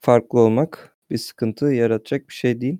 farklı 0.00 0.40
olmak 0.40 0.96
bir 1.10 1.18
sıkıntı 1.18 1.66
yaratacak 1.66 2.28
bir 2.28 2.34
şey 2.34 2.62
değil. 2.62 2.78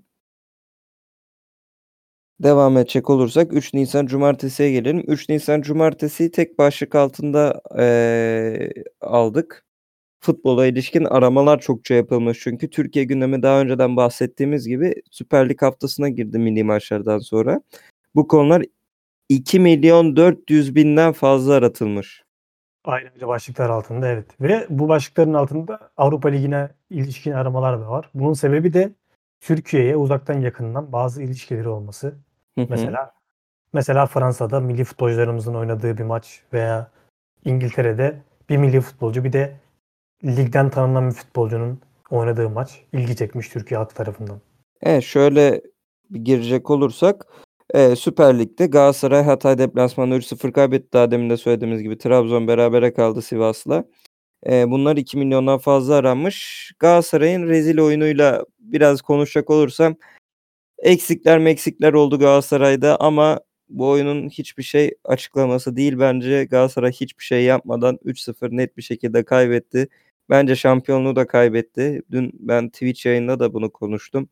Devam 2.40 2.76
edecek 2.78 3.10
olursak 3.10 3.52
3 3.54 3.74
Nisan 3.74 4.06
Cumartesi'ye 4.06 4.70
gelelim. 4.72 5.04
3 5.06 5.28
Nisan 5.28 5.60
Cumartesi'yi 5.62 6.30
tek 6.30 6.58
başlık 6.58 6.94
altında 6.94 7.60
eee, 7.78 8.72
aldık. 9.00 9.63
Futbola 10.24 10.66
ilişkin 10.66 11.04
aramalar 11.04 11.60
çokça 11.60 11.94
yapılmış. 11.94 12.40
Çünkü 12.40 12.70
Türkiye 12.70 13.04
gündemi 13.04 13.42
daha 13.42 13.60
önceden 13.60 13.96
bahsettiğimiz 13.96 14.68
gibi 14.68 14.94
Süper 15.10 15.48
Lig 15.48 15.62
haftasına 15.62 16.08
girdi 16.08 16.38
milli 16.38 16.64
maçlardan 16.64 17.18
sonra. 17.18 17.60
Bu 18.14 18.28
konular 18.28 18.62
2 19.28 19.60
milyon 19.60 20.16
400 20.16 20.74
binden 20.74 21.12
fazla 21.12 21.54
aratılmış. 21.54 22.24
Ayrı 22.84 23.10
ayrı 23.14 23.28
başlıklar 23.28 23.70
altında 23.70 24.08
evet. 24.08 24.26
Ve 24.40 24.66
bu 24.70 24.88
başlıkların 24.88 25.34
altında 25.34 25.90
Avrupa 25.96 26.28
Ligi'ne 26.28 26.68
ilişkin 26.90 27.32
aramalar 27.32 27.80
da 27.80 27.90
var. 27.90 28.10
Bunun 28.14 28.32
sebebi 28.32 28.72
de 28.72 28.92
Türkiye'ye 29.40 29.96
uzaktan 29.96 30.40
yakından 30.40 30.92
bazı 30.92 31.22
ilişkileri 31.22 31.68
olması. 31.68 32.06
Hı 32.58 32.60
hı. 32.60 32.66
Mesela 32.70 33.12
mesela 33.72 34.06
Fransa'da 34.06 34.60
milli 34.60 34.84
futbolcularımızın 34.84 35.54
oynadığı 35.54 35.98
bir 35.98 36.04
maç 36.04 36.42
veya 36.52 36.90
İngiltere'de 37.44 38.20
bir 38.48 38.56
milli 38.56 38.80
futbolcu 38.80 39.24
bir 39.24 39.32
de 39.32 39.63
ligden 40.24 40.70
tanınan 40.70 41.10
bir 41.10 41.14
futbolcunun 41.14 41.78
oynadığı 42.10 42.50
maç 42.50 42.80
ilgi 42.92 43.16
çekmiş 43.16 43.48
Türkiye 43.48 43.78
halkı 43.78 43.94
tarafından. 43.94 44.40
Evet 44.82 45.04
şöyle 45.04 45.62
girecek 46.22 46.70
olursak 46.70 47.26
e, 47.74 47.96
Süper 47.96 48.38
Lig'de 48.38 48.66
Galatasaray 48.66 49.22
Hatay 49.22 49.58
deplasmanında 49.58 50.16
3-0 50.16 50.52
kaybetti. 50.52 50.92
Daha 50.92 51.10
demin 51.10 51.30
de 51.30 51.36
söylediğimiz 51.36 51.82
gibi 51.82 51.98
Trabzon 51.98 52.48
berabere 52.48 52.92
kaldı 52.92 53.22
Sivas'la. 53.22 53.84
E, 54.46 54.70
bunlar 54.70 54.96
2 54.96 55.18
milyondan 55.18 55.58
fazla 55.58 55.94
aranmış. 55.94 56.72
Galatasaray'ın 56.78 57.46
rezil 57.46 57.78
oyunuyla 57.78 58.44
biraz 58.58 59.02
konuşacak 59.02 59.50
olursam 59.50 59.96
eksikler 60.78 61.38
meksikler 61.38 61.92
oldu 61.92 62.18
Galatasaray'da 62.18 62.96
ama 63.00 63.40
bu 63.68 63.88
oyunun 63.88 64.28
hiçbir 64.28 64.62
şey 64.62 64.94
açıklaması 65.04 65.76
değil. 65.76 65.98
Bence 65.98 66.44
Galatasaray 66.44 66.92
hiçbir 66.92 67.24
şey 67.24 67.44
yapmadan 67.44 67.98
3-0 68.04 68.56
net 68.56 68.76
bir 68.76 68.82
şekilde 68.82 69.24
kaybetti. 69.24 69.88
Bence 70.30 70.56
şampiyonluğu 70.56 71.16
da 71.16 71.26
kaybetti. 71.26 72.02
Dün 72.10 72.30
ben 72.34 72.68
Twitch 72.68 73.06
yayında 73.06 73.40
da 73.40 73.54
bunu 73.54 73.70
konuştum. 73.72 74.28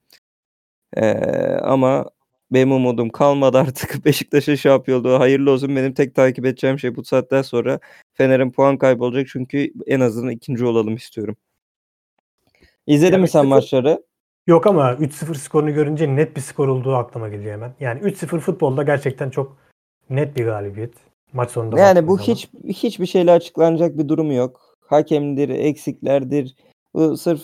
Ee, 0.96 1.10
ama 1.62 2.10
benim 2.52 2.72
umudum 2.72 3.10
kalmadı 3.10 3.58
artık. 3.58 3.94
Beşiktaş'ın 4.04 4.54
şampiyonluğu 4.54 5.20
hayırlı 5.20 5.50
olsun. 5.50 5.76
Benim 5.76 5.94
tek 5.94 6.14
takip 6.14 6.46
edeceğim 6.46 6.78
şey 6.78 6.96
bu 6.96 7.04
saatten 7.04 7.42
sonra 7.42 7.80
Fener'in 8.14 8.50
puan 8.50 8.78
kaybı 8.78 9.04
olacak. 9.04 9.26
Çünkü 9.32 9.72
en 9.86 10.00
azından 10.00 10.30
ikinci 10.30 10.64
olalım 10.64 10.94
istiyorum. 10.94 11.36
İzledin 12.86 13.12
Ya 13.12 13.18
mi 13.18 13.28
sen 13.28 13.46
maçları? 13.46 14.02
Yok 14.46 14.66
ama 14.66 14.92
3-0 14.92 15.34
skorunu 15.34 15.74
görünce 15.74 16.16
net 16.16 16.36
bir 16.36 16.40
skor 16.40 16.68
olduğu 16.68 16.94
aklıma 16.94 17.28
geliyor 17.28 17.52
hemen. 17.52 17.74
Yani 17.80 18.00
3-0 18.00 18.38
futbolda 18.40 18.82
gerçekten 18.82 19.30
çok 19.30 19.56
net 20.10 20.36
bir 20.36 20.44
galibiyet. 20.44 20.94
Maç 21.32 21.50
sonunda 21.50 21.80
Yani 21.80 22.06
bu 22.06 22.16
zaman. 22.16 22.26
hiç 22.26 22.48
hiçbir 22.64 23.06
şeyle 23.06 23.32
açıklanacak 23.32 23.98
bir 23.98 24.08
durum 24.08 24.32
yok. 24.32 24.71
Hakemdir, 24.92 25.48
eksiklerdir. 25.48 26.56
Bu 26.94 27.16
sırf 27.16 27.42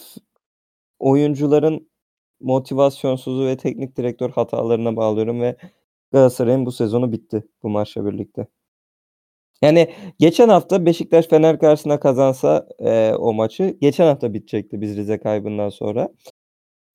oyuncuların 0.99 1.89
motivasyonsuzu 2.41 3.47
ve 3.47 3.57
teknik 3.57 3.97
direktör 3.97 4.31
hatalarına 4.31 4.97
bağlıyorum 4.97 5.41
ve 5.41 5.57
Galatasaray'ın 6.13 6.67
bu 6.67 6.73
sezonu 6.73 7.13
bitti 7.13 7.45
bu 7.63 7.69
maçla 7.69 8.07
birlikte. 8.07 8.47
Yani 9.63 9.95
geçen 10.19 10.49
hafta 10.49 10.87
Beşiktaş 10.87 11.29
Fener 11.29 11.59
karşısına 11.59 12.01
kazansa 12.01 12.69
e, 12.79 13.13
o 13.15 13.33
maçı 13.33 13.77
geçen 13.81 14.07
hafta 14.07 14.35
bitecekti 14.35 14.81
biz 14.81 14.97
Rize 14.97 15.19
kaybından 15.19 15.69
sonra. 15.69 16.09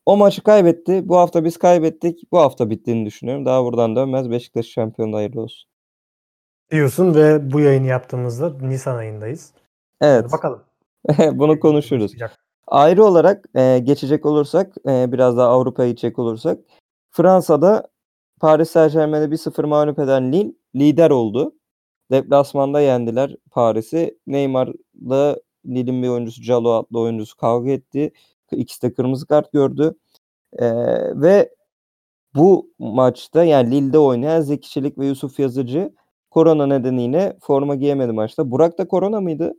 O 0.05 0.17
maçı 0.17 0.43
kaybetti. 0.43 1.09
Bu 1.09 1.17
hafta 1.17 1.45
biz 1.45 1.57
kaybettik. 1.57 2.31
Bu 2.31 2.39
hafta 2.39 2.69
bittiğini 2.69 3.05
düşünüyorum. 3.05 3.45
Daha 3.45 3.63
buradan 3.63 3.95
dönmez. 3.95 4.29
Beşiktaş 4.31 4.65
şampiyonu 4.65 5.15
hayırlı 5.15 5.41
olsun. 5.41 5.69
diyorsun 6.71 7.15
ve 7.15 7.51
bu 7.51 7.59
yayını 7.59 7.87
yaptığımızda 7.87 8.67
Nisan 8.67 8.97
ayındayız. 8.97 9.53
Evet. 10.03 10.31
Bakalım. 10.31 10.61
Bunu 11.33 11.59
konuşuruz. 11.59 12.11
Ayrı 12.67 13.03
olarak 13.05 13.45
e, 13.55 13.79
geçecek 13.79 14.25
olursak 14.25 14.75
e, 14.87 15.11
biraz 15.11 15.37
daha 15.37 15.47
Avrupa'ya 15.49 15.89
gidecek 15.89 16.19
olursak 16.19 16.59
Fransa'da 17.11 17.87
Paris 18.39 18.69
Saint-Germain'e 18.69 19.25
1-0 19.25 19.65
mağlup 19.65 19.99
eden 19.99 20.31
Lille 20.31 20.53
lider 20.75 21.09
oldu. 21.09 21.53
Deplasmanda 22.11 22.81
yendiler 22.81 23.35
Paris'i. 23.51 24.17
Neymar'la 24.27 25.37
Lille'in 25.65 26.03
bir 26.03 26.09
oyuncusu 26.09 26.41
Calo 26.41 26.71
adlı 26.71 26.99
oyuncusu 26.99 27.37
kavga 27.37 27.71
etti. 27.71 28.11
İkisi 28.51 28.81
de 28.81 28.93
kırmızı 28.93 29.27
kart 29.27 29.51
gördü. 29.51 29.95
E, 30.53 30.65
ve 31.21 31.55
bu 32.35 32.71
maçta 32.79 33.43
yani 33.43 33.71
Lille'de 33.71 33.99
oynayan 33.99 34.41
Zeki 34.41 34.69
Çelik 34.69 34.97
ve 34.97 35.05
Yusuf 35.05 35.39
Yazıcı 35.39 35.93
korona 36.31 36.65
nedeniyle 36.67 37.37
forma 37.41 37.75
giyemedi 37.75 38.11
maçta. 38.11 38.51
Burak 38.51 38.77
da 38.77 38.87
korona 38.87 39.21
mıydı? 39.21 39.53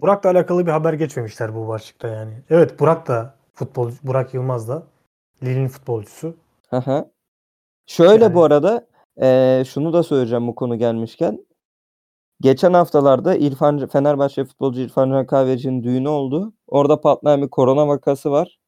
Burak'la 0.00 0.30
alakalı 0.30 0.66
bir 0.66 0.70
haber 0.72 0.92
geçmemişler 0.92 1.54
bu 1.54 1.68
başlıkta 1.68 2.08
yani. 2.08 2.42
Evet 2.50 2.80
Burak 2.80 3.08
da 3.08 3.34
futbolcu. 3.54 3.96
Burak 4.02 4.34
Yılmaz 4.34 4.68
da 4.68 4.82
Lille'in 5.42 5.68
futbolcusu. 5.68 6.36
Aha. 6.70 7.10
Şöyle 7.86 8.24
Yani- 8.24 8.34
bu 8.34 8.42
arada 8.44 8.86
eee, 9.20 9.62
şunu 9.66 9.92
da 9.92 10.02
söyleyeceğim 10.02 10.46
bu 10.46 10.54
konu 10.54 10.78
gelmişken. 10.78 11.46
Geçen 12.40 12.72
haftalarda 12.72 13.36
İrfan 13.36 13.86
Fenerbahçe 13.86 14.44
futbolcu 14.44 14.80
İrfan 14.80 15.10
Can 15.10 15.26
Kahveci'nin 15.26 15.82
düğünü 15.82 16.08
oldu. 16.08 16.52
Orada 16.66 17.00
patlayan 17.00 17.42
bir 17.42 17.48
korona 17.48 17.88
vakası 17.88 18.30
var. 18.30 18.58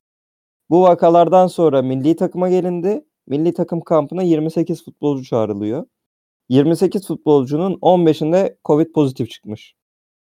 Bu 0.71 0.83
vakalardan 0.83 1.47
sonra 1.47 1.83
milli 1.83 2.17
takıma 2.17 2.49
gelindi. 2.49 3.05
Milli 3.27 3.55
takım 3.55 3.81
kampına 3.81 4.23
28 4.23 4.85
futbolcu 4.85 5.25
çağrılıyor. 5.25 5.87
28 6.49 7.07
futbolcunun 7.07 7.79
15'inde 7.83 8.57
Covid 8.65 8.93
pozitif 8.93 9.31
çıkmış. 9.31 9.75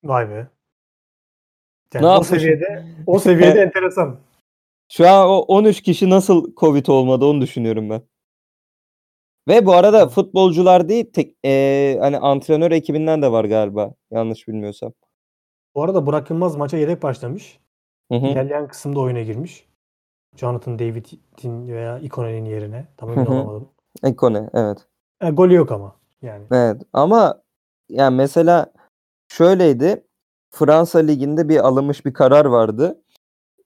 Vay 0.04 0.28
be. 0.30 0.48
Yani 1.94 2.04
Ne 2.04 2.08
o 2.08 2.12
yapmış? 2.12 2.28
seviyede 2.28 2.84
o 3.06 3.18
seviyede 3.18 3.60
enteresan. 3.60 4.18
Şu 4.92 5.08
an 5.08 5.28
o 5.28 5.38
13 5.38 5.82
kişi 5.82 6.10
nasıl 6.10 6.54
Covid 6.54 6.86
olmadı 6.86 7.24
onu 7.24 7.40
düşünüyorum 7.40 7.90
ben. 7.90 8.02
Ve 9.48 9.66
bu 9.66 9.72
arada 9.74 10.08
futbolcular 10.08 10.88
değil 10.88 11.10
tek, 11.12 11.36
eee, 11.44 11.98
hani 12.00 12.18
antrenör 12.18 12.70
ekibinden 12.70 13.22
de 13.22 13.32
var 13.32 13.44
galiba 13.44 13.94
yanlış 14.10 14.48
bilmiyorsam. 14.48 14.92
Bu 15.74 15.82
arada 15.82 16.06
Burak 16.06 16.30
Yılmaz 16.30 16.56
maça 16.56 16.76
yedek 16.76 17.02
başlamış. 17.02 17.58
Hı 18.12 18.18
hı. 18.18 18.26
İlerleyen 18.26 18.68
kısımda 18.68 19.00
oyuna 19.00 19.22
girmiş. 19.22 19.66
Jonathan 20.36 20.78
David'in 20.78 21.68
veya 21.68 21.98
Ikone'nin 21.98 22.44
yerine. 22.44 22.86
Tam 22.96 23.12
emin 23.12 23.26
olamadım. 23.26 23.68
Ekone 24.04 24.50
evet. 24.54 24.78
E, 25.20 25.30
golü 25.30 25.54
yok 25.54 25.72
ama. 25.72 25.96
Yani. 26.22 26.44
Evet 26.52 26.82
ama 26.92 27.42
yani 27.88 28.16
mesela 28.16 28.72
şöyleydi. 29.28 30.05
Fransa 30.56 30.98
liginde 30.98 31.48
bir 31.48 31.66
alınmış 31.66 32.06
bir 32.06 32.12
karar 32.12 32.44
vardı. 32.44 33.02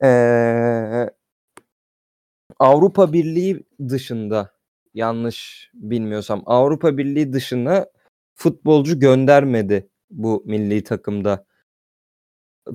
Eee, 0.02 1.10
Avrupa 2.58 3.12
Birliği 3.12 3.64
dışında 3.88 4.52
yanlış 4.94 5.70
bilmiyorsam 5.74 6.42
Avrupa 6.46 6.98
Birliği 6.98 7.32
dışına 7.32 7.86
futbolcu 8.34 9.00
göndermedi 9.00 9.88
bu 10.10 10.42
milli 10.46 10.84
takımda. 10.84 11.46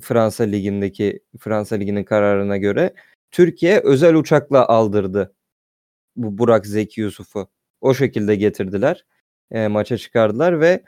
Fransa 0.02 0.44
ligindeki 0.44 1.20
Fransa 1.38 1.76
liginin 1.76 2.04
kararına 2.04 2.56
göre 2.56 2.94
Türkiye 3.30 3.80
özel 3.80 4.14
uçakla 4.14 4.68
aldırdı 4.68 5.34
bu 6.16 6.38
Burak 6.38 6.66
Zeki 6.66 7.00
Yusuf'u. 7.00 7.48
O 7.80 7.94
şekilde 7.94 8.36
getirdiler. 8.36 9.04
E, 9.50 9.68
maça 9.68 9.98
çıkardılar 9.98 10.60
ve 10.60 10.84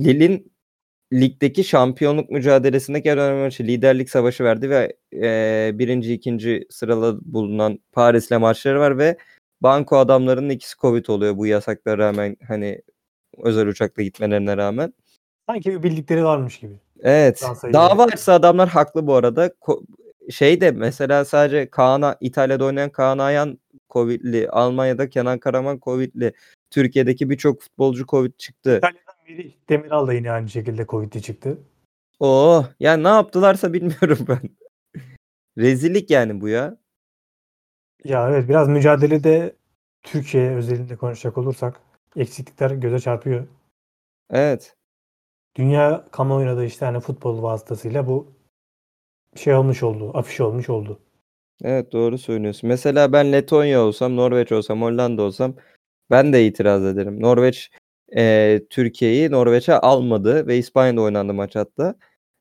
Lille'in 0.00 0.55
ligdeki 1.12 1.64
şampiyonluk 1.64 2.30
mücadelesindeki 2.30 3.08
en 3.08 3.18
önemli 3.18 3.42
maçı 3.44 3.62
liderlik 3.64 4.10
savaşı 4.10 4.44
verdi 4.44 4.70
ve 4.70 4.96
e, 5.14 5.70
birinci 5.74 6.12
ikinci 6.14 6.66
sırada 6.70 7.18
bulunan 7.22 7.78
Paris'le 7.92 8.30
maçları 8.30 8.80
var 8.80 8.98
ve 8.98 9.16
banko 9.60 9.96
adamlarının 9.96 10.48
ikisi 10.48 10.76
Covid 10.76 11.06
oluyor 11.06 11.36
bu 11.36 11.46
yasaklara 11.46 11.98
rağmen 11.98 12.36
hani 12.48 12.82
özel 13.42 13.66
uçakla 13.66 14.02
gitmelerine 14.02 14.56
rağmen. 14.56 14.94
Sanki 15.46 15.70
bir 15.70 15.82
bildikleri 15.82 16.24
varmış 16.24 16.58
gibi. 16.58 16.74
Evet. 17.00 17.42
Dava 17.72 18.04
açsa 18.04 18.32
adamlar 18.32 18.68
haklı 18.68 19.06
bu 19.06 19.14
arada. 19.14 19.46
Ko- 19.46 19.84
şey 20.30 20.60
de 20.60 20.70
mesela 20.70 21.24
sadece 21.24 21.70
Kaan 21.70 22.16
İtalya'da 22.20 22.64
oynayan 22.64 22.90
Kaan 22.90 23.18
Ayhan 23.18 23.58
Covid'li, 23.90 24.48
Almanya'da 24.50 25.08
Kenan 25.08 25.38
Karaman 25.38 25.78
Covid'li. 25.82 26.32
Türkiye'deki 26.70 27.30
birçok 27.30 27.60
futbolcu 27.60 28.06
Covid 28.06 28.32
çıktı. 28.38 28.76
İtalya'dan 28.78 29.05
biri 29.28 29.54
Demiral 29.68 30.06
da 30.06 30.12
yine 30.12 30.30
aynı 30.30 30.48
şekilde 30.48 30.86
Covid'li 30.86 31.22
çıktı. 31.22 31.58
Oo, 32.20 32.64
ya 32.80 32.96
ne 32.96 33.08
yaptılarsa 33.08 33.72
bilmiyorum 33.72 34.18
ben. 34.28 34.40
Rezillik 35.58 36.10
yani 36.10 36.40
bu 36.40 36.48
ya. 36.48 36.76
Ya 38.04 38.30
evet 38.30 38.48
biraz 38.48 38.68
mücadelede 38.68 39.56
Türkiye 40.02 40.50
özelinde 40.56 40.96
konuşacak 40.96 41.38
olursak 41.38 41.80
eksiklikler 42.16 42.70
göze 42.70 42.98
çarpıyor. 42.98 43.46
Evet. 44.30 44.76
Dünya 45.56 46.08
kamuoyuna 46.10 46.56
da 46.56 46.64
işte 46.64 46.84
hani 46.84 47.00
futbol 47.00 47.42
vasıtasıyla 47.42 48.06
bu 48.06 48.32
şey 49.36 49.54
olmuş 49.54 49.82
oldu, 49.82 50.10
afiş 50.14 50.40
olmuş 50.40 50.68
oldu. 50.68 51.00
Evet 51.64 51.92
doğru 51.92 52.18
söylüyorsun. 52.18 52.68
Mesela 52.68 53.12
ben 53.12 53.32
Letonya 53.32 53.82
olsam, 53.82 54.16
Norveç 54.16 54.52
olsam, 54.52 54.82
Hollanda 54.82 55.22
olsam 55.22 55.54
ben 56.10 56.32
de 56.32 56.46
itiraz 56.46 56.84
ederim. 56.84 57.22
Norveç 57.22 57.70
e, 58.16 58.60
Türkiye'yi 58.70 59.30
Norveç'e 59.30 59.74
almadı 59.74 60.46
ve 60.46 60.58
İspanya'da 60.58 61.00
oynandı 61.00 61.34
maç 61.34 61.56
hatta. 61.56 61.94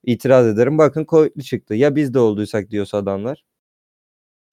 İtiraz 0.03 0.47
ederim. 0.47 0.78
Bakın 0.78 1.05
Covid'li 1.09 1.43
çıktı. 1.43 1.76
Ya 1.76 1.95
biz 1.95 2.13
de 2.13 2.20
olduysak 2.20 2.70
diyorsa 2.70 2.97
adamlar. 2.97 3.43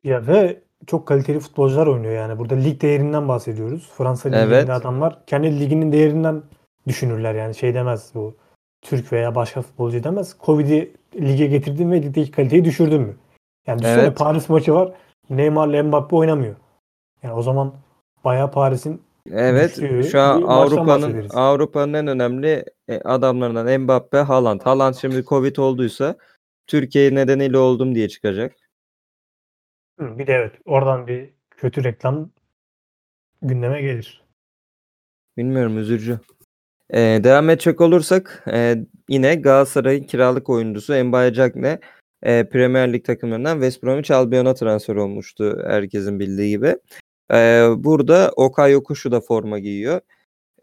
Ya 0.04 0.26
ve 0.26 0.62
çok 0.86 1.08
kaliteli 1.08 1.40
futbolcular 1.40 1.86
oynuyor 1.86 2.14
yani. 2.14 2.38
Burada 2.38 2.54
lig 2.54 2.82
değerinden 2.82 3.28
bahsediyoruz. 3.28 3.90
Fransa 3.96 4.28
liginde 4.28 4.44
Evet. 4.44 4.70
adamlar 4.70 5.26
kendi 5.26 5.60
liginin 5.60 5.92
değerinden 5.92 6.42
düşünürler 6.86 7.34
yani 7.34 7.54
şey 7.54 7.74
demez 7.74 8.10
bu 8.14 8.36
Türk 8.82 9.12
veya 9.12 9.34
başka 9.34 9.62
futbolcu 9.62 10.04
demez. 10.04 10.36
Covid'i 10.40 10.92
lige 11.16 11.46
getirdin 11.46 11.90
ve 11.90 12.02
ligdeki 12.02 12.30
kaliteyi 12.30 12.64
düşürdün 12.64 13.00
mü? 13.00 13.16
Yani 13.66 13.78
düşünsene 13.78 14.02
Evet. 14.02 14.18
Paris 14.18 14.48
maçı 14.48 14.74
var. 14.74 14.92
Neymar'la 15.30 15.82
Mbappe 15.82 16.16
oynamıyor. 16.16 16.56
Yani 17.22 17.34
o 17.34 17.42
zaman 17.42 17.74
bayağı 18.24 18.50
Paris'in 18.50 19.02
Evet. 19.30 19.70
Düştüğü 19.70 20.04
Şu 20.04 20.20
an 20.20 20.40
bir 20.40 20.46
maçtan 20.46 20.56
Avrupa'nın 20.56 21.02
bahsederiz. 21.02 21.34
Avrupa'nın 21.34 21.92
en 21.94 22.06
önemli 22.06 22.64
e, 22.88 22.98
adamlarından 22.98 23.80
Mbappe, 23.80 24.18
Haaland. 24.18 24.60
Haaland 24.60 24.94
şimdi 24.94 25.24
Covid 25.24 25.56
olduysa 25.56 26.16
Türkiye 26.66 27.14
nedeniyle 27.14 27.58
oldum 27.58 27.94
diye 27.94 28.08
çıkacak. 28.08 28.56
Hı, 30.00 30.18
bir 30.18 30.26
de 30.26 30.32
evet 30.32 30.52
oradan 30.64 31.06
bir 31.06 31.30
kötü 31.50 31.84
reklam 31.84 32.30
gündeme 33.42 33.82
gelir. 33.82 34.24
Bilmiyorum 35.36 35.78
üzücü. 35.78 36.20
Ee, 36.94 37.20
devam 37.24 37.50
edecek 37.50 37.80
olursak 37.80 38.44
e, 38.52 38.76
yine 39.08 39.34
Galatasaray'ın 39.34 40.04
kiralık 40.04 40.48
oyuncusu 40.50 41.04
Mbaye 41.04 41.32
Cagne 41.32 41.78
e, 42.22 42.48
Premier 42.48 42.92
Lig 42.92 43.04
takımlarından 43.04 43.54
West 43.54 43.82
Bromwich 43.82 44.10
Albion'a 44.10 44.54
transfer 44.54 44.96
olmuştu 44.96 45.62
herkesin 45.66 46.20
bildiği 46.20 46.50
gibi. 46.50 46.76
Ee, 47.32 47.68
burada 47.76 48.32
Okay 48.36 48.72
Yokuşu 48.72 49.12
da 49.12 49.20
forma 49.20 49.58
giyiyor. 49.58 50.00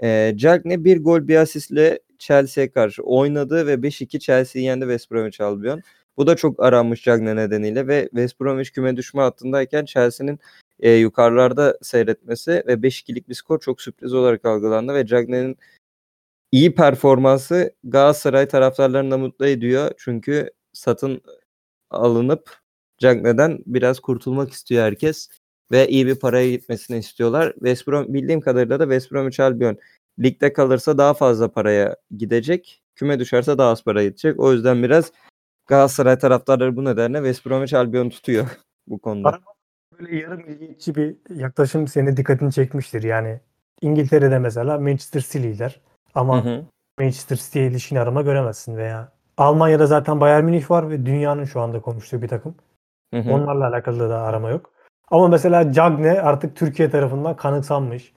Ee, 0.03 0.34
Cagne 0.36 0.84
bir 0.84 1.03
gol 1.03 1.28
bir 1.28 1.36
asistle 1.36 1.99
Chelsea'ye 2.20 2.72
karşı 2.72 3.03
oynadı 3.03 3.67
ve 3.67 3.84
5-2 3.84 4.20
Chelsea'yi 4.20 4.65
yendi 4.65 4.84
West 4.84 5.11
Bromwich 5.11 5.41
Albion. 5.41 5.82
Bu 6.17 6.28
da 6.28 6.36
çok 6.36 6.63
aranmış 6.63 7.03
Cagne 7.03 7.36
nedeniyle 7.36 7.88
ve 7.88 8.03
West 8.03 8.41
Bromwich 8.41 8.72
küme 8.72 8.97
düşme 8.97 9.22
hattındayken 9.22 9.86
Chelsea'nin 9.86 10.39
e, 10.80 10.91
yukarılarda 10.91 11.78
seyretmesi 11.82 12.63
ve 12.67 12.74
5-2'lik 12.74 13.30
bir 13.30 13.34
skor 13.34 13.59
çok 13.59 13.82
sürpriz 13.82 14.13
olarak 14.13 14.45
algılandı 14.45 14.93
ve 14.93 15.05
Cagne'nin 15.05 15.57
iyi 16.51 16.76
performansı 16.76 17.74
Galatasaray 17.84 18.47
taraftarlarını 18.47 19.11
da 19.11 19.17
mutlu 19.17 19.47
ediyor. 19.47 19.91
Çünkü 19.97 20.51
satın 20.74 21.22
alınıp 21.89 22.57
Cagney'den 22.97 23.59
biraz 23.65 23.99
kurtulmak 23.99 24.51
istiyor 24.51 24.84
herkes 24.84 25.30
ve 25.72 25.88
iyi 25.88 26.07
bir 26.07 26.15
paraya 26.15 26.51
gitmesini 26.51 26.97
istiyorlar. 26.97 27.53
West 27.53 27.88
Brom 27.88 28.13
bildiğim 28.13 28.41
kadarıyla 28.41 28.80
da 28.80 28.84
West 28.84 29.11
Bromwich 29.11 29.39
Albion 29.39 29.78
ligde 30.20 30.53
kalırsa 30.53 30.97
daha 30.97 31.13
fazla 31.13 31.51
paraya 31.51 31.95
gidecek. 32.17 32.82
Küme 32.95 33.20
düşerse 33.20 33.57
daha 33.57 33.70
az 33.70 33.84
para 33.84 34.03
gidecek. 34.03 34.39
O 34.39 34.53
yüzden 34.53 34.84
biraz 34.84 35.11
Galatasaray 35.67 36.17
taraftarları 36.17 36.76
bu 36.76 36.86
nedenle 36.86 37.17
West 37.17 37.45
Bromwich 37.45 37.74
Albion 37.74 38.09
tutuyor 38.09 38.45
bu 38.88 38.99
konuda. 38.99 39.39
Böyle 39.99 40.15
yarı 40.15 40.38
milliyetçi 40.38 40.95
bir 40.95 41.15
yaklaşım 41.30 41.88
senin 41.88 42.17
dikkatini 42.17 42.53
çekmiştir. 42.53 43.03
Yani 43.03 43.39
İngiltere'de 43.82 44.39
mesela 44.39 44.80
Manchester 44.80 45.22
City 45.22 45.38
lider 45.38 45.82
ama 46.15 46.45
Hı 46.45 46.49
hı. 46.49 46.65
Manchester 46.99 47.36
City'ye 47.36 47.67
ilişkin 47.67 47.95
arama 47.95 48.22
göremezsin 48.22 48.78
veya 48.78 49.11
Almanya'da 49.38 49.88
zaten 49.88 50.22
Bayern 50.22 50.43
Münih 50.43 50.72
var 50.72 50.89
ve 50.89 51.05
dünyanın 51.05 51.45
şu 51.45 51.61
anda 51.61 51.82
konuştuğu 51.82 52.22
bir 52.22 52.28
takım. 52.28 52.55
Hı 53.13 53.20
hı. 53.20 53.32
Onlarla 53.32 53.67
alakalı 53.67 54.09
da 54.09 54.22
arama 54.22 54.49
yok. 54.49 54.72
Ama 55.12 55.28
mesela 55.28 55.72
Cagne 55.72 56.22
artık 56.22 56.55
Türkiye 56.55 56.89
tarafından 56.89 57.36
kanıksanmış. 57.36 58.14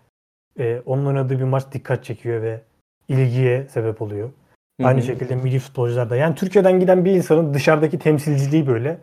Ee, 0.59 0.83
onun 0.87 1.07
oynadığı 1.07 1.39
bir 1.39 1.45
maç 1.45 1.65
dikkat 1.73 2.05
çekiyor 2.05 2.43
ve 2.43 2.61
ilgiye 3.09 3.69
sebep 3.69 4.03
oluyor. 4.03 4.31
Hı 4.81 4.87
Aynı 4.87 5.03
şekilde 5.03 5.37
milli 5.37 5.59
futbolcular 5.59 6.11
da. 6.11 6.17
Yani 6.17 6.35
Türkiye'den 6.35 6.81
giden 6.81 7.05
bir 7.05 7.13
insanın 7.13 7.55
dışarıdaki 7.55 7.99
temsilciliği 7.99 8.67
böyle 8.67 8.99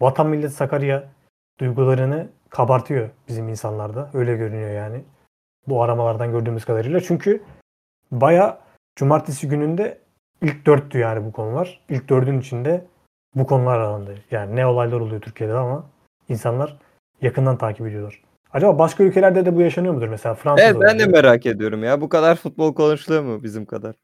vatan 0.00 0.26
millet 0.26 0.52
Sakarya 0.52 1.04
duygularını 1.60 2.28
kabartıyor 2.50 3.10
bizim 3.28 3.48
insanlarda. 3.48 4.10
Öyle 4.14 4.36
görünüyor 4.36 4.70
yani. 4.70 5.04
Bu 5.66 5.82
aramalardan 5.82 6.30
gördüğümüz 6.30 6.64
kadarıyla. 6.64 7.00
Çünkü 7.00 7.42
baya 8.10 8.58
cumartesi 8.96 9.48
gününde 9.48 9.98
ilk 10.42 10.66
dörttü 10.66 10.98
yani 10.98 11.24
bu 11.24 11.32
konular. 11.32 11.80
İlk 11.88 12.08
dördün 12.08 12.40
içinde 12.40 12.84
bu 13.34 13.46
konular 13.46 13.78
arandı. 13.78 14.14
Yani 14.30 14.56
ne 14.56 14.66
olaylar 14.66 15.00
oluyor 15.00 15.20
Türkiye'de 15.20 15.54
ama 15.54 15.84
insanlar 16.28 16.76
yakından 17.22 17.58
takip 17.58 17.86
ediyorlar. 17.86 18.22
Acaba 18.52 18.78
başka 18.78 19.04
ülkelerde 19.04 19.46
de 19.46 19.56
bu 19.56 19.60
yaşanıyor 19.60 19.94
mudur? 19.94 20.08
Mesela 20.08 20.34
Fransa'da 20.34 20.66
Evet 20.66 20.76
ben 20.80 20.98
de 20.98 21.06
merak 21.06 21.46
ediyorum 21.46 21.84
ya. 21.84 22.00
Bu 22.00 22.08
kadar 22.08 22.36
futbol 22.36 22.74
konuşuluyor 22.74 23.22
mu 23.22 23.42
bizim 23.42 23.66
kadar? 23.66 23.94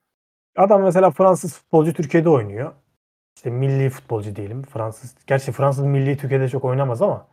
Adam 0.56 0.82
mesela 0.82 1.10
Fransız 1.10 1.54
futbolcu 1.54 1.92
Türkiye'de 1.92 2.28
oynuyor. 2.28 2.72
İşte 3.36 3.50
milli 3.50 3.90
futbolcu 3.90 4.36
diyelim. 4.36 4.62
Fransız. 4.62 5.14
Gerçi 5.26 5.52
Fransız 5.52 5.84
milli 5.84 6.16
Türkiye'de 6.16 6.48
çok 6.48 6.64
oynamaz 6.64 7.02
ama 7.02 7.26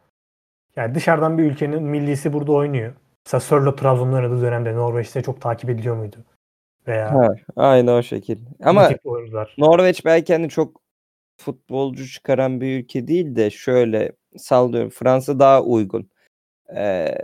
yani 0.76 0.96
dışarıdan 0.96 1.38
bir 1.38 1.44
ülkenin 1.44 1.84
millisi 1.84 2.34
burada 2.34 2.52
oynuyor. 2.52 2.94
Mesela 3.26 3.42
Sörlo 3.42 3.76
Trabzon'da 3.76 4.16
oynadığı 4.16 4.42
dönemde 4.42 4.76
Norveç'te 4.76 5.22
çok 5.22 5.42
takip 5.42 5.70
ediliyor 5.70 5.96
muydu? 5.96 6.18
Veya 6.88 7.14
Ha, 7.14 7.36
aynı 7.56 7.92
o 7.92 8.02
şekil. 8.02 8.38
Ama. 8.64 8.90
Norveç 9.58 10.06
belki 10.06 10.34
hani 10.34 10.50
çok 10.50 10.82
futbolcu 11.38 12.08
çıkaran 12.08 12.62
bir 12.62 12.80
ülke 12.80 13.08
değil 13.08 13.36
de 13.36 13.50
şöyle 13.50 14.12
sallıyorum 14.38 14.90
Fransa 14.90 15.40
daha 15.40 15.64
uygun. 15.64 16.10
Ee, 16.76 17.16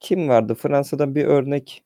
kim 0.00 0.28
vardı? 0.28 0.54
Fransa'dan 0.54 1.14
bir 1.14 1.24
örnek 1.24 1.84